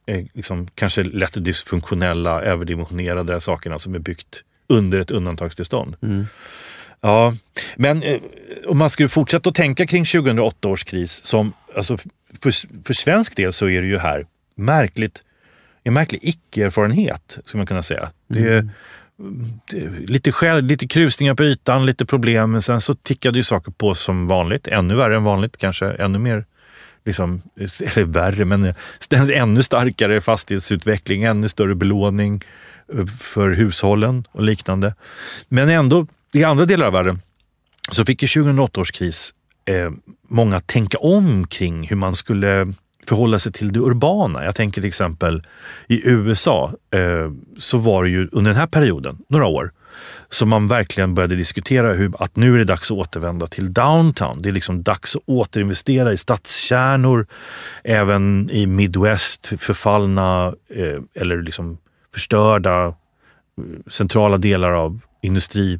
eh, 0.06 0.24
liksom, 0.34 0.68
kanske 0.74 1.04
lätt 1.04 1.44
dysfunktionella, 1.44 2.42
överdimensionerade 2.42 3.40
sakerna 3.40 3.78
som 3.78 3.94
är 3.94 3.98
byggt 3.98 4.42
under 4.68 4.98
ett 5.00 5.10
undantagstillstånd. 5.10 5.96
Mm. 6.02 6.26
Ja, 7.00 7.34
men 7.76 8.02
eh, 8.02 8.20
om 8.66 8.78
man 8.78 8.90
skulle 8.90 9.08
fortsätta 9.08 9.48
att 9.48 9.54
tänka 9.54 9.86
kring 9.86 10.04
2008 10.04 10.68
års 10.68 10.84
kris 10.84 11.12
som, 11.24 11.52
alltså 11.76 11.98
för, 12.42 12.84
för 12.84 12.94
svensk 12.94 13.36
del 13.36 13.52
så 13.52 13.68
är 13.68 13.82
det 13.82 13.88
ju 13.88 13.98
här 13.98 14.26
märkligt, 14.54 15.22
en 15.84 15.94
märklig 15.94 16.20
icke-erfarenhet, 16.22 17.38
skulle 17.44 17.58
man 17.58 17.66
kunna 17.66 17.82
säga. 17.82 18.10
Det 18.28 18.48
är, 18.48 18.68
är 19.72 20.06
lite 20.06 20.32
skäl, 20.32 20.64
lite 20.64 20.88
krusningar 20.88 21.34
på 21.34 21.44
ytan, 21.44 21.86
lite 21.86 22.06
problem, 22.06 22.52
men 22.52 22.62
sen 22.62 22.80
så 22.80 22.94
tickade 22.94 23.38
ju 23.38 23.44
saker 23.44 23.72
på 23.72 23.94
som 23.94 24.26
vanligt, 24.26 24.68
ännu 24.68 24.94
värre 24.94 25.16
än 25.16 25.24
vanligt, 25.24 25.56
kanske 25.56 25.86
ännu 25.86 26.18
mer 26.18 26.44
Liksom, 27.06 27.42
eller 27.56 28.02
värre, 28.02 28.44
men 28.44 28.74
ännu 29.34 29.62
starkare 29.62 30.20
fastighetsutveckling, 30.20 31.24
ännu 31.24 31.48
större 31.48 31.74
belåning 31.74 32.44
eh, 32.92 33.06
för 33.06 33.50
hushållen 33.50 34.24
och 34.32 34.42
liknande. 34.42 34.94
Men 35.48 35.68
ändå, 35.68 36.06
i 36.34 36.44
andra 36.44 36.64
delar 36.64 36.86
av 36.86 36.92
världen 36.92 37.20
så 37.92 38.04
fick 38.04 38.22
ju 38.22 38.28
2008 38.28 38.80
års 38.80 38.90
kris 38.90 39.34
eh, 39.64 39.90
många 40.28 40.60
tänka 40.60 40.98
om 40.98 41.46
kring 41.46 41.88
hur 41.88 41.96
man 41.96 42.14
skulle 42.16 42.66
förhålla 43.08 43.38
sig 43.38 43.52
till 43.52 43.72
det 43.72 43.80
urbana. 43.80 44.44
Jag 44.44 44.54
tänker 44.54 44.80
till 44.80 44.88
exempel 44.88 45.42
i 45.88 46.08
USA 46.08 46.72
eh, 46.90 47.32
så 47.58 47.78
var 47.78 48.04
det 48.04 48.10
ju 48.10 48.28
under 48.32 48.50
den 48.50 48.60
här 48.60 48.66
perioden, 48.66 49.18
några 49.28 49.46
år, 49.46 49.72
som 50.28 50.48
man 50.48 50.68
verkligen 50.68 51.14
började 51.14 51.36
diskutera 51.36 51.92
hur, 51.92 52.12
att 52.18 52.36
nu 52.36 52.54
är 52.54 52.58
det 52.58 52.64
dags 52.64 52.90
att 52.90 52.96
återvända 52.96 53.46
till 53.46 53.72
downtown. 53.72 54.42
Det 54.42 54.48
är 54.48 54.52
liksom 54.52 54.82
dags 54.82 55.16
att 55.16 55.22
återinvestera 55.26 56.12
i 56.12 56.16
stadskärnor, 56.16 57.26
även 57.84 58.50
i 58.50 58.66
Midwest, 58.66 59.52
förfallna 59.58 60.54
eh, 60.70 61.00
eller 61.14 61.42
liksom 61.42 61.78
förstörda 62.14 62.86
eh, 62.86 62.92
centrala 63.90 64.38
delar 64.38 64.70
av 64.72 65.00
industri 65.22 65.78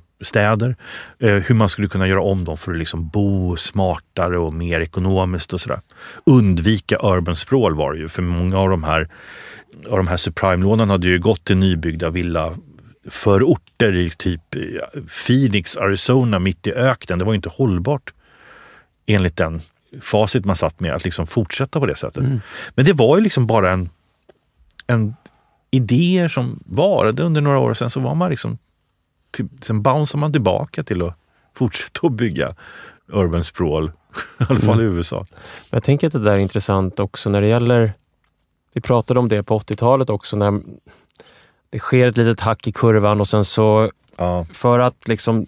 Eh, 1.19 1.35
hur 1.35 1.55
man 1.55 1.69
skulle 1.69 1.89
kunna 1.89 2.09
göra 2.09 2.23
om 2.23 2.45
dem 2.45 2.59
för 2.59 2.73
att 2.73 2.79
liksom 2.79 3.09
bo 3.09 3.57
smartare 3.57 4.39
och 4.39 4.55
mer 4.55 4.81
ekonomiskt 4.81 5.53
och 5.53 5.61
sådär. 5.61 5.81
Undvika 6.27 6.97
urban 7.03 7.37
sprawl 7.37 7.75
var 7.75 7.93
det 7.93 7.99
ju, 7.99 8.09
för 8.09 8.23
många 8.23 8.59
av 8.59 8.71
de 8.71 8.85
här, 8.85 9.09
av 9.91 9.97
de 9.97 10.09
här 10.09 10.17
subprime-lånen 10.17 10.91
hade 10.91 11.07
ju 11.07 11.19
gått 11.19 11.45
till 11.45 11.57
nybyggda 11.57 12.11
villa 12.11 12.55
förorter 13.09 13.93
i 13.95 14.11
typ 14.11 14.55
eh, 14.55 14.61
Phoenix, 15.27 15.77
Arizona, 15.77 16.39
mitt 16.39 16.67
i 16.67 16.73
öknen. 16.73 17.19
Det 17.19 17.25
var 17.25 17.33
ju 17.33 17.37
inte 17.37 17.49
hållbart 17.49 18.13
enligt 19.07 19.37
den 19.37 19.61
facit 20.01 20.45
man 20.45 20.57
satt 20.57 20.81
med 20.81 20.93
att 20.93 21.05
liksom 21.05 21.27
fortsätta 21.27 21.81
på 21.81 21.87
det 21.87 21.97
sättet. 21.97 22.25
Men 22.75 22.85
det 22.85 22.93
var 22.93 23.17
ju 23.17 23.23
liksom 23.23 23.47
bara 23.47 23.73
en, 23.73 23.91
en 24.87 25.15
idéer 25.71 26.29
som 26.29 26.63
varade 26.67 27.23
under 27.23 27.41
några 27.41 27.59
år 27.59 27.71
och 27.71 27.77
sen 27.77 27.91
så 27.91 28.01
var 28.01 28.15
man 28.15 28.31
liksom 28.31 28.59
till, 29.37 29.49
sen 29.61 29.83
bounceade 29.83 30.21
man 30.21 30.33
tillbaka 30.33 30.83
till 30.85 31.03
att 31.03 31.15
fortsätta 31.55 32.07
att 32.07 32.13
bygga 32.13 32.55
urban 33.09 33.45
sprawl, 33.45 33.87
i 34.41 34.45
alla 34.49 34.59
fall 34.59 34.81
i 34.81 34.85
USA. 34.85 35.27
Jag 35.71 35.83
tänker 35.83 36.07
att 36.07 36.13
det 36.13 36.19
där 36.19 36.33
är 36.33 36.39
intressant 36.39 37.01
också 37.01 37.31
när 37.31 37.41
det 37.41 37.47
gäller, 37.49 37.93
vi 38.73 38.81
pratade 38.81 39.21
om 39.21 39.29
det 39.29 39.43
på 39.43 39.59
80-talet 39.59 40.11
också, 40.11 40.37
när 40.37 40.63
det 41.71 41.79
sker 41.79 42.07
ett 42.07 42.17
litet 42.17 42.41
hack 42.41 42.67
i 42.67 42.73
kurvan 42.73 43.21
och 43.21 43.29
sen 43.29 43.45
så 43.45 43.91
Ja. 44.19 44.47
för 44.53 44.79
att 44.79 45.09
liksom, 45.09 45.47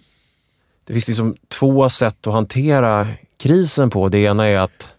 det 0.83 0.93
finns 0.93 1.07
liksom 1.07 1.35
två 1.47 1.89
sätt 1.89 2.27
att 2.27 2.33
hantera 2.33 3.07
krisen 3.37 3.89
på. 3.89 4.09
Det 4.09 4.17
ena 4.19 4.45
är 4.45 4.57
att 4.59 4.93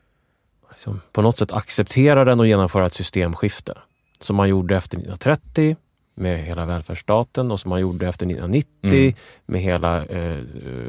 liksom, 0.71 1.01
på 1.13 1.23
något 1.23 1.39
sätt 1.39 1.53
acceptera 1.53 2.25
den 2.25 2.41
och 2.41 2.47
genomföra 2.47 2.87
ett 2.87 2.95
systemskifte. 2.95 3.79
Som 4.21 4.37
man 4.37 4.49
gjorde 4.49 4.77
efter 4.77 4.97
1930 4.97 5.77
med 6.15 6.39
hela 6.39 6.67
välfärdsstaten 6.67 7.51
och 7.51 7.61
som 7.61 7.69
man 7.69 7.81
gjorde 7.81 8.09
efter 8.09 8.27
1990 8.27 8.71
Mm. 8.83 9.15
med 9.47 9.61
hela 9.61 10.05
eh, 10.05 10.39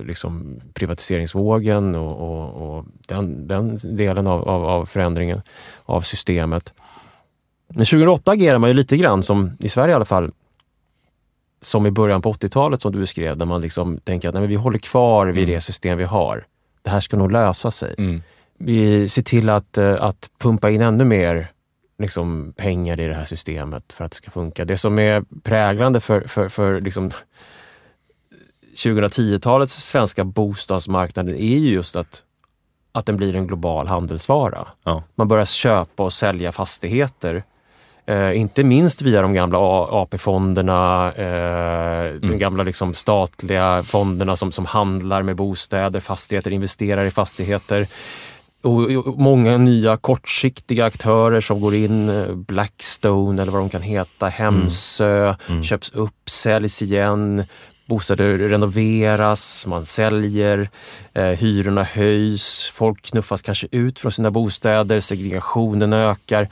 liksom 0.05 0.61
privatiseringsvågen 0.73 1.95
och, 1.95 2.11
och, 2.17 2.77
och 2.77 2.85
den, 3.07 3.47
den 3.47 3.77
delen 3.83 4.27
av, 4.27 4.49
av, 4.49 4.65
av 4.65 4.85
förändringen 4.85 5.41
av 5.85 6.01
systemet. 6.01 6.73
Men 7.67 7.85
2008 7.85 8.31
agerar 8.31 8.57
man 8.57 8.69
ju 8.69 8.73
lite 8.73 8.97
grann 8.97 9.23
som, 9.23 9.51
i 9.59 9.69
Sverige 9.69 9.91
i 9.91 9.95
alla 9.95 10.05
fall, 10.05 10.31
som 11.61 11.85
i 11.85 11.91
början 11.91 12.21
på 12.21 12.33
80-talet 12.33 12.81
som 12.81 12.91
du 12.91 12.99
beskrev, 12.99 13.37
där 13.37 13.45
man 13.45 13.61
liksom 13.61 13.97
tänker 13.97 14.29
att 14.29 14.35
nej, 14.35 14.47
vi 14.47 14.55
håller 14.55 14.79
kvar 14.79 15.27
vid 15.27 15.47
det 15.47 15.61
system 15.61 15.97
vi 15.97 16.03
har. 16.03 16.45
Det 16.81 16.89
här 16.89 16.99
ska 16.99 17.17
nog 17.17 17.31
lösa 17.31 17.71
sig. 17.71 17.95
Mm. 17.97 18.21
Vi 18.57 19.09
ser 19.09 19.21
till 19.21 19.49
att, 19.49 19.77
eh, 19.77 19.95
att 19.99 20.29
pumpa 20.39 20.69
in 20.69 20.81
ännu 20.81 21.05
mer 21.05 21.51
liksom, 22.01 22.53
pengar 22.57 22.99
i 22.99 23.07
det 23.07 23.13
här 23.13 23.25
systemet 23.25 23.93
för 23.93 24.05
att 24.05 24.11
det 24.11 24.17
ska 24.17 24.31
funka. 24.31 24.65
Det 24.65 24.77
som 24.77 24.99
är 24.99 25.23
präglande 25.43 25.99
för, 25.99 26.21
för, 26.21 26.49
för 26.49 26.81
liksom, 26.81 27.11
2010-talets 28.75 29.73
svenska 29.73 30.23
bostadsmarknaden 30.23 31.35
är 31.35 31.57
ju 31.57 31.73
just 31.73 31.95
att, 31.95 32.23
att 32.91 33.05
den 33.05 33.17
blir 33.17 33.35
en 33.35 33.47
global 33.47 33.87
handelsvara. 33.87 34.67
Ja. 34.83 35.03
Man 35.15 35.27
börjar 35.27 35.45
köpa 35.45 36.03
och 36.03 36.13
sälja 36.13 36.51
fastigheter. 36.51 37.43
Eh, 38.05 38.37
inte 38.37 38.63
minst 38.63 39.01
via 39.01 39.21
de 39.21 39.33
gamla 39.33 39.57
AP-fonderna, 40.01 41.13
eh, 41.13 42.13
de 42.13 42.37
gamla 42.37 42.63
liksom 42.63 42.93
statliga 42.93 43.83
fonderna 43.83 44.35
som, 44.35 44.51
som 44.51 44.65
handlar 44.65 45.23
med 45.23 45.35
bostäder, 45.35 45.99
fastigheter, 45.99 46.51
investerar 46.51 47.05
i 47.05 47.11
fastigheter. 47.11 47.87
Och, 48.63 49.19
många 49.19 49.57
nya 49.57 49.97
kortsiktiga 49.97 50.85
aktörer 50.85 51.41
som 51.41 51.61
går 51.61 51.75
in, 51.75 52.09
eh, 52.09 52.35
Blackstone 52.35 53.41
eller 53.41 53.51
vad 53.51 53.61
de 53.61 53.69
kan 53.69 53.81
heta, 53.81 54.27
Hemsö, 54.27 55.35
köps 55.63 55.91
upp, 55.91 56.29
säljs 56.29 56.81
igen. 56.81 57.43
Bostäder 57.91 58.37
renoveras, 58.37 59.65
man 59.67 59.85
säljer, 59.85 60.69
eh, 61.13 61.23
hyrorna 61.23 61.83
höjs, 61.83 62.71
folk 62.73 63.01
knuffas 63.01 63.41
kanske 63.41 63.67
ut 63.71 63.99
från 63.99 64.11
sina 64.11 64.31
bostäder, 64.31 64.99
segregationen 64.99 65.93
ökar. 65.93 66.49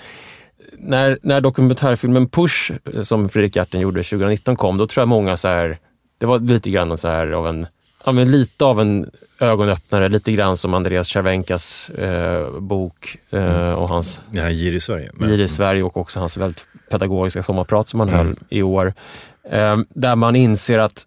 När, 0.77 1.19
när 1.23 1.41
dokumentärfilmen 1.41 2.29
Push, 2.29 2.71
eh, 2.95 3.01
som 3.01 3.29
Fredrik 3.29 3.55
Gertten 3.55 3.81
gjorde 3.81 4.03
2019 4.03 4.55
kom, 4.55 4.77
då 4.77 4.87
tror 4.87 5.01
jag 5.01 5.07
många 5.07 5.37
så 5.37 5.47
här, 5.47 5.77
det 6.19 6.25
var 6.25 6.39
lite 6.39 6.69
grann 6.69 6.97
så 6.97 7.07
här 7.07 7.31
av 7.31 7.47
en, 7.47 7.67
ja, 8.05 8.11
men 8.11 8.31
lite 8.31 8.65
av 8.65 8.81
en 8.81 9.09
ögonöppnare, 9.39 10.09
lite 10.09 10.31
grann 10.31 10.57
som 10.57 10.73
Andreas 10.73 11.07
Cervenkas 11.07 11.89
eh, 11.89 12.59
bok 12.59 13.17
eh, 13.29 13.71
och 13.73 13.89
hans 13.89 14.21
här 14.33 14.49
Gir 14.49 14.73
i 14.73 14.79
Sverige. 14.79 15.11
Men- 15.13 15.29
Gir 15.29 15.39
i 15.39 15.47
Sverige 15.47 15.83
och 15.83 15.97
också 15.97 16.19
hans 16.19 16.37
väldigt 16.37 16.65
pedagogiska 16.89 17.43
sommarprat 17.43 17.89
som 17.89 17.99
han 17.99 18.09
höll 18.09 18.35
i 18.49 18.61
år. 18.61 18.93
Eh, 19.51 19.77
där 19.89 20.15
man 20.15 20.35
inser 20.35 20.79
att, 20.79 21.05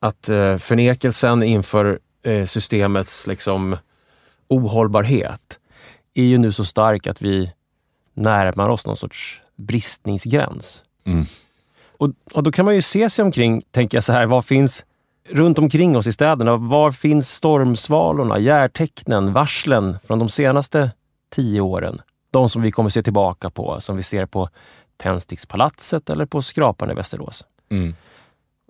att 0.00 0.28
eh, 0.28 0.56
förnekelsen 0.56 1.42
inför 1.42 1.98
eh, 2.22 2.44
systemets 2.46 3.26
liksom, 3.26 3.76
ohållbarhet 4.48 5.58
är 6.14 6.24
ju 6.24 6.38
nu 6.38 6.52
så 6.52 6.64
stark 6.64 7.06
att 7.06 7.22
vi 7.22 7.52
närmar 8.14 8.68
oss 8.68 8.86
någon 8.86 8.96
sorts 8.96 9.40
bristningsgräns. 9.56 10.84
Mm. 11.06 11.24
Och, 11.98 12.10
och 12.32 12.42
då 12.42 12.52
kan 12.52 12.64
man 12.64 12.74
ju 12.74 12.82
se 12.82 13.10
sig 13.10 13.22
omkring, 13.24 13.62
tänker 13.70 13.96
jag 13.96 14.04
så 14.04 14.12
här, 14.12 14.26
vad 14.26 14.44
finns 14.44 14.84
runt 15.28 15.58
omkring 15.58 15.96
oss 15.96 16.06
i 16.06 16.12
städerna? 16.12 16.56
Var 16.56 16.90
finns 16.92 17.30
stormsvalorna, 17.30 18.38
järtecknen, 18.38 19.32
varslen 19.32 19.98
från 20.06 20.18
de 20.18 20.28
senaste 20.28 20.90
tio 21.30 21.60
åren? 21.60 22.00
de 22.34 22.48
som 22.48 22.62
vi 22.62 22.70
kommer 22.70 22.90
se 22.90 23.02
tillbaka 23.02 23.50
på, 23.50 23.80
som 23.80 23.96
vi 23.96 24.02
ser 24.02 24.26
på 24.26 24.48
Tändstickspalatset 24.96 26.10
eller 26.10 26.26
på 26.26 26.42
Skrapan 26.42 26.90
i 26.90 26.94
Västerås. 26.94 27.44
Mm. 27.70 27.94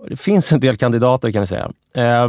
Det 0.09 0.17
finns 0.17 0.53
en 0.53 0.61
del 0.61 0.77
kandidater 0.77 1.33
kan 1.33 1.41
vi 1.41 1.47
säga. 1.47 1.71
Eh, 1.95 2.29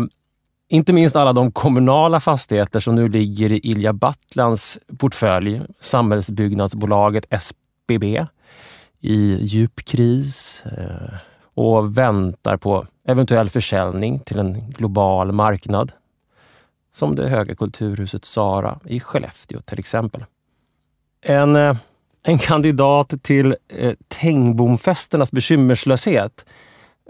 inte 0.70 0.94
minst 0.94 1.16
alla 1.16 1.34
de 1.34 1.52
kommunala 1.52 2.20
fastigheter 2.20 2.80
som 2.80 2.96
nu 2.96 3.10
ligger 3.10 3.52
i 3.52 3.60
Ilja 3.64 3.94
Battlans 3.94 4.80
portfölj, 4.98 5.62
samhällsbyggnadsbolaget 5.80 7.26
SBB, 7.30 8.26
i 9.00 9.38
djup 9.46 9.86
kris 9.86 10.64
eh, 10.66 11.18
och 11.54 11.98
väntar 11.98 12.58
på 12.58 12.88
eventuell 13.06 13.50
försäljning 13.50 14.20
till 14.20 14.40
en 14.40 14.70
global 14.70 15.32
marknad. 15.32 15.92
Som 16.94 17.16
det 17.16 17.30
höga 17.30 17.56
kulturhuset 17.56 18.26
Sara 18.26 18.80
i 18.86 19.00
Skellefteå 19.00 19.60
till 19.60 19.80
exempel. 19.80 20.26
En, 21.22 21.56
eh, 21.56 21.76
en 22.24 22.38
kandidat 22.38 23.14
till 23.24 23.56
eh, 23.68 23.94
Tengbomfesternas 24.08 25.32
bekymmerslöshet 25.32 26.46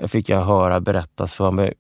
fick 0.08 0.30
jag 0.30 0.42
höra 0.42 0.80
berättas 0.80 1.36
för 1.36 1.52
mig 1.52 1.74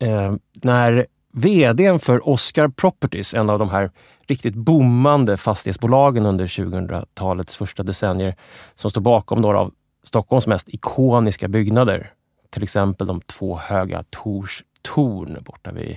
eh, 0.00 0.34
när 0.52 1.06
vdn 1.32 2.00
för 2.00 2.28
Oscar 2.28 2.68
Properties, 2.68 3.34
en 3.34 3.50
av 3.50 3.58
de 3.58 3.70
här 3.70 3.90
riktigt 4.26 4.54
boomande 4.54 5.36
fastighetsbolagen 5.36 6.26
under 6.26 6.46
2000-talets 6.46 7.56
första 7.56 7.82
decennier, 7.82 8.36
som 8.74 8.90
står 8.90 9.00
bakom 9.00 9.40
några 9.40 9.60
av 9.60 9.72
Stockholms 10.04 10.46
mest 10.46 10.68
ikoniska 10.68 11.48
byggnader. 11.48 12.12
Till 12.50 12.62
exempel 12.62 13.06
de 13.06 13.20
två 13.20 13.56
höga 13.56 14.04
Tors 14.10 14.64
torn 14.82 15.38
borta 15.40 15.72
vid 15.72 15.96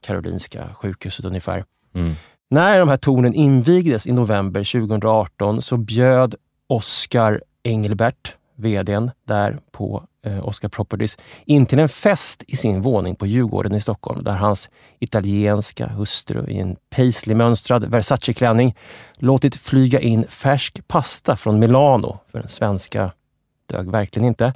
Karolinska 0.00 0.74
sjukhuset 0.74 1.24
ungefär. 1.24 1.64
Mm. 1.94 2.14
När 2.50 2.78
de 2.78 2.88
här 2.88 2.96
tornen 2.96 3.34
invigdes 3.34 4.06
i 4.06 4.12
november 4.12 4.80
2018 4.80 5.62
så 5.62 5.76
bjöd 5.76 6.34
Oscar 6.66 7.42
Engelbert, 7.62 8.34
vdn 8.56 9.10
där 9.24 9.58
på 9.72 10.04
eh, 10.24 10.48
Oscar 10.48 10.68
Properties, 10.68 11.18
in 11.44 11.66
till 11.66 11.78
en 11.78 11.88
fest 11.88 12.44
i 12.46 12.56
sin 12.56 12.82
våning 12.82 13.16
på 13.16 13.26
Djurgården 13.26 13.74
i 13.74 13.80
Stockholm 13.80 14.24
där 14.24 14.32
hans 14.36 14.70
italienska 14.98 15.86
hustru 15.86 16.46
i 16.48 16.58
en 16.58 16.76
paisley-mönstrad 16.90 17.84
Versace-klänning 17.84 18.76
låtit 19.18 19.56
flyga 19.56 20.00
in 20.00 20.26
färsk 20.28 20.88
pasta 20.88 21.36
från 21.36 21.58
Milano, 21.58 22.18
för 22.30 22.38
den 22.38 22.48
svenska 22.48 23.12
dög 23.66 23.90
verkligen 23.90 24.26
inte. 24.26 24.54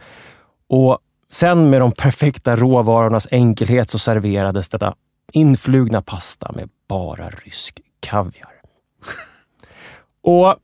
Och 0.69 0.99
sen 1.33 1.71
med 1.71 1.81
de 1.81 1.93
perfekta 1.93 2.57
råvarornas 2.57 3.29
enkelhet 3.31 3.91
så 3.91 3.99
serverades 3.99 4.69
detta 4.69 4.95
influgna 5.33 6.03
pasta 6.03 6.53
med 6.53 6.71
bara 6.89 7.29
rysk 7.29 7.81
kaviar. 8.01 8.53
Och 10.23 10.57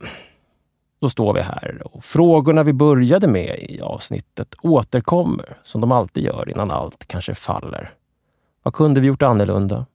då 1.00 1.10
står 1.10 1.34
vi 1.34 1.40
här 1.40 1.82
och 1.84 2.04
frågorna 2.04 2.62
vi 2.62 2.72
började 2.72 3.28
med 3.28 3.58
i 3.58 3.80
avsnittet 3.80 4.54
återkommer 4.62 5.58
som 5.62 5.80
de 5.80 5.92
alltid 5.92 6.24
gör 6.24 6.50
innan 6.50 6.70
allt 6.70 7.08
kanske 7.08 7.34
faller. 7.34 7.90
Vad 8.62 8.74
kunde 8.74 9.00
vi 9.00 9.06
gjort 9.06 9.22
annorlunda? 9.22 9.86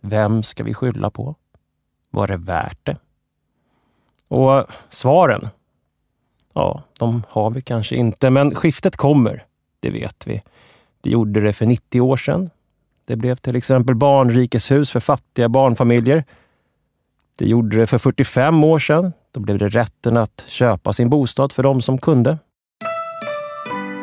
Vem 0.00 0.42
ska 0.42 0.64
vi 0.64 0.74
skylla 0.74 1.10
på? 1.10 1.34
Var 2.10 2.26
det 2.26 2.36
värt 2.36 2.86
det? 2.86 2.96
Och 4.28 4.64
svaren? 4.88 5.48
Ja, 6.52 6.82
de 6.98 7.22
har 7.28 7.50
vi 7.50 7.62
kanske 7.62 7.96
inte, 7.96 8.30
men 8.30 8.54
skiftet 8.54 8.96
kommer. 8.96 9.46
Det 9.82 9.90
vet 9.90 10.26
vi. 10.26 10.42
Det 11.00 11.10
gjorde 11.10 11.40
det 11.40 11.52
för 11.52 11.66
90 11.66 12.00
år 12.00 12.16
sedan. 12.16 12.50
Det 13.06 13.16
blev 13.16 13.36
till 13.36 13.56
exempel 13.56 13.94
barnrikeshus 13.94 14.90
för 14.90 15.00
fattiga 15.00 15.48
barnfamiljer. 15.48 16.24
Det 17.38 17.46
gjorde 17.46 17.76
det 17.76 17.86
för 17.86 17.98
45 17.98 18.64
år 18.64 18.78
sedan. 18.78 19.12
Då 19.32 19.40
blev 19.40 19.58
det 19.58 19.68
rätten 19.68 20.16
att 20.16 20.44
köpa 20.48 20.92
sin 20.92 21.10
bostad 21.10 21.52
för 21.52 21.62
de 21.62 21.82
som 21.82 21.98
kunde. 21.98 22.38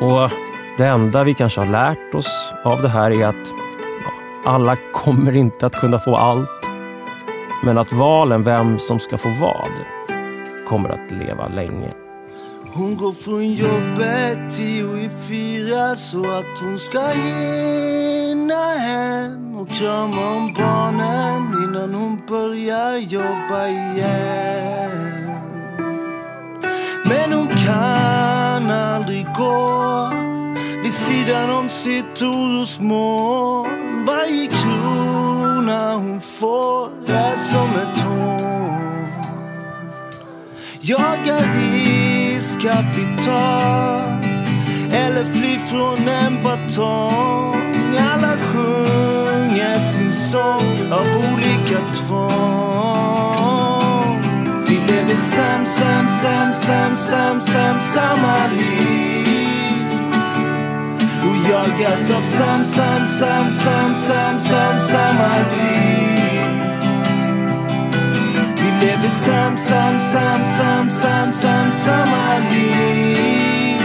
Och 0.02 0.32
det 0.78 0.86
enda 0.86 1.24
vi 1.24 1.34
kanske 1.34 1.60
har 1.60 1.68
lärt 1.68 2.16
oss 2.16 2.54
av 2.64 2.82
det 2.82 2.90
här 2.90 3.12
är 3.12 3.26
att 3.28 3.48
ja, 4.04 4.12
alla 4.46 4.78
kommer 4.94 5.36
inte 5.36 5.66
att 5.66 5.76
kunna 5.76 6.00
få 6.00 6.16
allt. 6.16 6.50
Men 7.64 7.78
att 7.78 7.94
valen 7.94 8.44
vem 8.44 8.80
som 8.80 9.00
ska 9.00 9.18
få 9.18 9.30
vad 9.30 9.72
kommer 10.66 10.90
att 10.90 11.12
leva 11.12 11.48
länge. 11.48 11.99
Hon 12.74 12.98
går 12.98 13.14
från 13.14 13.54
jobbet 13.54 14.40
tio 14.50 14.98
i 14.98 15.10
fyra 15.30 15.96
så 15.96 16.32
att 16.32 16.60
hon 16.62 16.80
ska 16.80 17.08
hinna 17.08 18.74
hem 18.74 19.56
och 19.56 19.70
krama 19.70 20.36
om 20.36 20.54
barnen 20.54 21.64
innan 21.64 21.94
hon 21.94 22.22
börjar 22.28 22.98
jobba 22.98 23.68
igen. 23.68 25.30
Men 27.06 27.34
hon 27.34 27.48
kan 27.48 28.72
aldrig 28.72 29.26
gå 29.38 30.12
vid 30.84 30.94
sidan 30.94 31.50
om 31.50 31.70
sitt 31.70 32.22
orosmoln. 32.22 34.06
Varje 34.06 34.48
krona 34.48 35.94
hon 35.96 36.22
får 36.22 36.90
är 37.08 37.38
som 37.38 37.70
ett 37.70 37.98
hån. 37.98 38.40
Jagar 40.82 41.44
kapital 42.62 44.02
eller 44.92 45.26
fly 45.26 45.60
från 45.70 46.08
en 46.08 46.44
batong. 46.44 47.56
Alla 48.14 48.38
sjunger 48.38 49.80
sin 49.94 50.14
sång 50.14 50.92
av 50.92 51.06
olika 51.34 51.80
tvång. 51.96 53.00
Vi 54.68 54.76
lever 54.76 55.16
sam, 55.16 55.66
sam, 55.66 56.08
sam, 56.22 56.54
sam, 56.54 56.98
sam, 56.98 57.40
sam, 57.40 57.80
samma 57.94 58.48
liv. 58.52 59.86
Och 61.24 61.36
jagas 61.50 62.12
av 62.12 62.22
sam, 62.22 62.66
sam, 62.66 63.08
sam, 63.20 63.54
sam, 63.54 63.96
sam, 63.96 64.40
sam, 64.40 64.80
samma 64.90 65.50
tid. 65.50 66.19
Vi 69.02 69.10
sam, 69.10 69.58
sam, 69.58 70.00
sam, 70.00 70.42
sam, 70.58 70.90
sam, 70.90 71.32
sam, 71.32 71.72
samma 71.72 72.38
liv. 72.52 73.82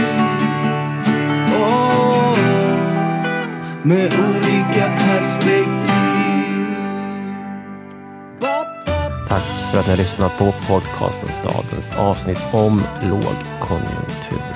Oh, 1.55 2.37
med 3.83 4.13
olika 4.13 4.89
perspektiv. 4.97 5.95
Tack 9.27 9.43
för 9.71 9.79
att 9.79 9.85
ni 9.85 9.91
har 9.91 9.97
lyssnat 9.97 10.37
på 10.37 10.53
podcasten 10.67 11.29
Stadens 11.29 11.91
avsnitt 11.97 12.41
om 12.51 12.81
lågkonjunktur. 13.01 14.55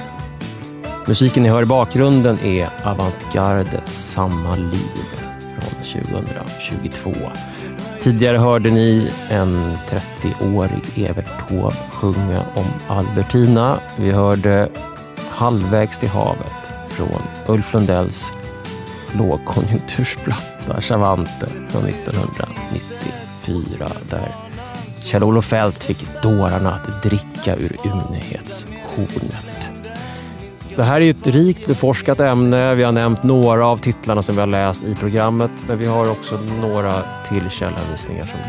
Musiken 1.08 1.44
ni 1.44 1.50
hör 1.50 1.64
i 1.64 1.66
bakgrunden 1.66 2.40
är 2.44 2.70
Avantgardets 2.84 4.12
Samma 4.12 4.56
liv 4.56 5.20
från 5.60 6.04
2022. 6.04 7.12
Tidigare 8.02 8.38
hörde 8.38 8.72
ni 8.72 9.12
en 9.30 9.78
30-årig 9.88 11.10
Evert 11.10 11.50
Taube 11.50 11.76
sjunga 11.92 12.40
om 12.56 12.66
Albertina. 12.88 13.80
Vi 13.98 14.12
hörde 14.12 14.70
Halvvägs 15.30 16.00
till 16.00 16.10
havet 16.10 16.54
från 16.90 17.22
Ulf 17.48 17.74
Lundells 17.74 18.34
lågkonjunktursplatta 19.18 20.82
Chavante 20.82 21.48
från 21.70 21.86
1994 21.86 23.88
där 24.10 24.32
Kjell-Olof 25.04 25.46
Feldt 25.46 25.84
fick 25.84 26.22
dårarna 26.22 26.74
att 26.74 27.04
dricka 27.04 27.56
ur 27.56 27.78
ymnighetshornet. 27.86 29.49
Det 30.80 30.86
här 30.86 30.96
är 30.96 31.06
ju 31.06 31.10
ett 31.10 31.28
rikt 31.28 31.68
beforskat 31.68 32.20
ämne. 32.20 32.76
Vi 32.76 32.84
har 32.84 32.92
nämnt 32.92 33.24
några 33.24 33.68
av 33.68 33.78
titlarna 33.78 34.22
som 34.22 34.36
vi 34.36 34.42
har 34.42 34.48
läst 34.48 34.84
i 34.84 34.96
programmet, 34.96 35.52
men 35.68 35.78
vi 35.78 35.86
har 35.86 36.12
också 36.12 36.40
några 36.62 37.04
till 37.30 37.50
källhänvisningar 37.50 38.26
som 38.26 38.40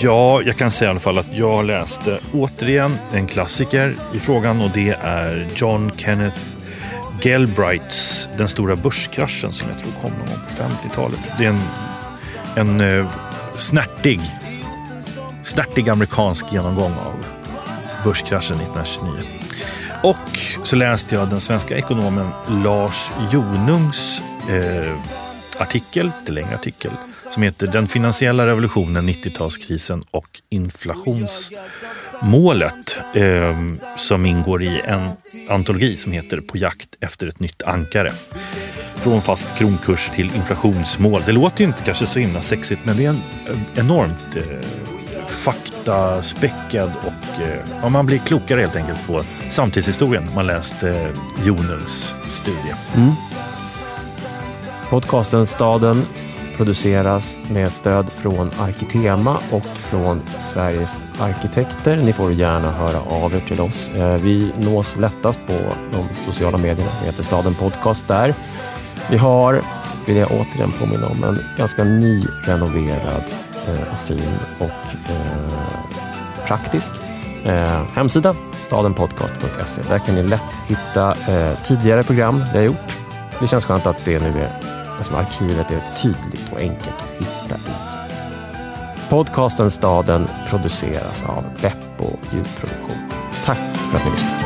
Ja, 0.00 0.42
jag 0.42 0.56
kan 0.56 0.70
säga 0.70 0.88
i 0.88 0.90
alla 0.90 1.00
fall 1.00 1.18
att 1.18 1.32
jag 1.32 1.64
läste 1.64 2.18
återigen 2.32 2.98
en 3.12 3.26
klassiker 3.26 3.94
i 4.14 4.18
frågan 4.18 4.60
och 4.60 4.70
det 4.74 4.96
är 5.02 5.46
John 5.56 5.92
Kenneth 5.96 6.38
Galbraiths 7.20 8.28
Den 8.38 8.48
stora 8.48 8.76
börskraschen 8.76 9.52
som 9.52 9.68
jag 9.68 9.78
tror 9.78 9.92
kom 10.02 10.10
någon 10.10 10.28
gång 10.28 10.38
på 10.56 10.62
50-talet. 10.62 11.20
Det 11.38 11.44
är 11.44 11.48
en, 11.48 11.60
en 12.56 12.80
uh, 12.80 13.06
snärtig, 13.54 14.20
snärtig 15.42 15.88
amerikansk 15.88 16.52
genomgång 16.52 16.92
av 16.92 17.26
börskraschen 18.04 18.56
1929. 18.56 19.43
Och 20.04 20.40
så 20.64 20.76
läste 20.76 21.14
jag 21.14 21.30
den 21.30 21.40
svenska 21.40 21.76
ekonomen 21.76 22.26
Lars 22.48 23.10
Jonungs 23.32 24.22
eh, 24.50 24.96
artikel, 25.58 26.10
lite 26.20 26.32
längre 26.32 26.54
artikel, 26.54 26.90
som 27.30 27.42
heter 27.42 27.66
Den 27.66 27.88
finansiella 27.88 28.46
revolutionen, 28.46 29.08
90-talskrisen 29.08 30.02
och 30.10 30.40
inflationsmålet. 30.50 32.98
Eh, 33.14 33.58
som 33.96 34.26
ingår 34.26 34.62
i 34.62 34.80
en 34.84 35.08
antologi 35.48 35.96
som 35.96 36.12
heter 36.12 36.40
På 36.40 36.58
jakt 36.58 36.88
efter 37.00 37.26
ett 37.26 37.40
nytt 37.40 37.62
ankare. 37.62 38.12
Från 38.96 39.22
fast 39.22 39.58
kronkurs 39.58 40.10
till 40.10 40.34
inflationsmål. 40.34 41.22
Det 41.26 41.32
låter 41.32 41.60
ju 41.60 41.66
inte 41.66 41.82
kanske 41.82 42.06
så 42.06 42.18
himla 42.18 42.40
sexigt 42.40 42.80
men 42.84 42.96
det 42.96 43.04
är 43.04 43.08
en 43.08 43.22
eh, 43.46 43.58
enormt 43.78 44.36
eh, 44.36 44.42
faktaspäckad 45.44 46.90
och 47.00 47.42
eh, 47.42 47.58
ja, 47.82 47.88
man 47.88 48.06
blir 48.06 48.18
klokare 48.18 48.60
helt 48.60 48.76
enkelt 48.76 49.06
på 49.06 49.22
samtidshistorien. 49.50 50.28
Man 50.34 50.46
läst 50.46 50.82
eh, 50.82 51.08
Jonungs 51.44 52.14
studie. 52.30 52.74
Mm. 52.94 53.12
Podcasten 54.90 55.46
Staden 55.46 56.06
produceras 56.56 57.38
med 57.50 57.72
stöd 57.72 58.12
från 58.12 58.50
Arkitema 58.58 59.36
och 59.50 59.64
från 59.64 60.20
Sveriges 60.52 61.00
arkitekter. 61.20 61.96
Ni 61.96 62.12
får 62.12 62.32
gärna 62.32 62.70
höra 62.70 63.00
av 63.00 63.34
er 63.34 63.40
till 63.40 63.60
oss. 63.60 63.90
Eh, 63.90 64.14
vi 64.14 64.52
nås 64.60 64.96
lättast 64.96 65.46
på 65.46 65.58
de 65.92 66.24
sociala 66.26 66.58
medierna. 66.58 66.90
Vi 67.00 67.06
heter 67.06 67.22
Staden 67.22 67.54
Podcast 67.54 68.08
där. 68.08 68.34
Vi 69.10 69.16
har, 69.16 69.62
vill 70.06 70.16
jag 70.16 70.28
återigen 70.32 70.72
påminna 70.72 71.06
om, 71.06 71.24
en 71.24 71.38
ganska 71.58 71.84
nyrenoverad 71.84 73.24
eh, 73.68 73.96
fin 73.96 74.38
och 74.58 75.10
eh, 75.10 76.46
praktisk 76.46 76.90
eh, 77.44 77.82
hemsida. 77.94 78.34
Stadenpodcast.se. 78.62 79.82
Där 79.88 79.98
kan 79.98 80.14
ni 80.14 80.22
lätt 80.22 80.62
hitta 80.66 81.10
eh, 81.10 81.58
tidigare 81.66 82.02
program 82.02 82.44
vi 82.52 82.58
har 82.58 82.64
gjort. 82.64 82.96
Det 83.40 83.46
känns 83.46 83.64
skönt 83.64 83.86
att 83.86 84.04
det 84.04 84.20
nu 84.20 84.40
är 84.40 84.74
Alltså 84.96 85.16
arkivet 85.16 85.70
är 85.70 85.82
tydligt 86.02 86.52
och 86.52 86.58
enkelt 86.58 86.88
att 86.98 87.26
hitta 87.26 87.54
i. 87.54 87.74
Podcasten 89.08 89.70
Staden 89.70 90.28
produceras 90.48 91.22
av 91.22 91.44
Beppo 91.62 92.16
ljudproduktion. 92.32 93.10
Tack 93.44 93.58
för 93.58 93.96
att 93.96 94.04
ni 94.04 94.10
lyssnade. 94.10 94.43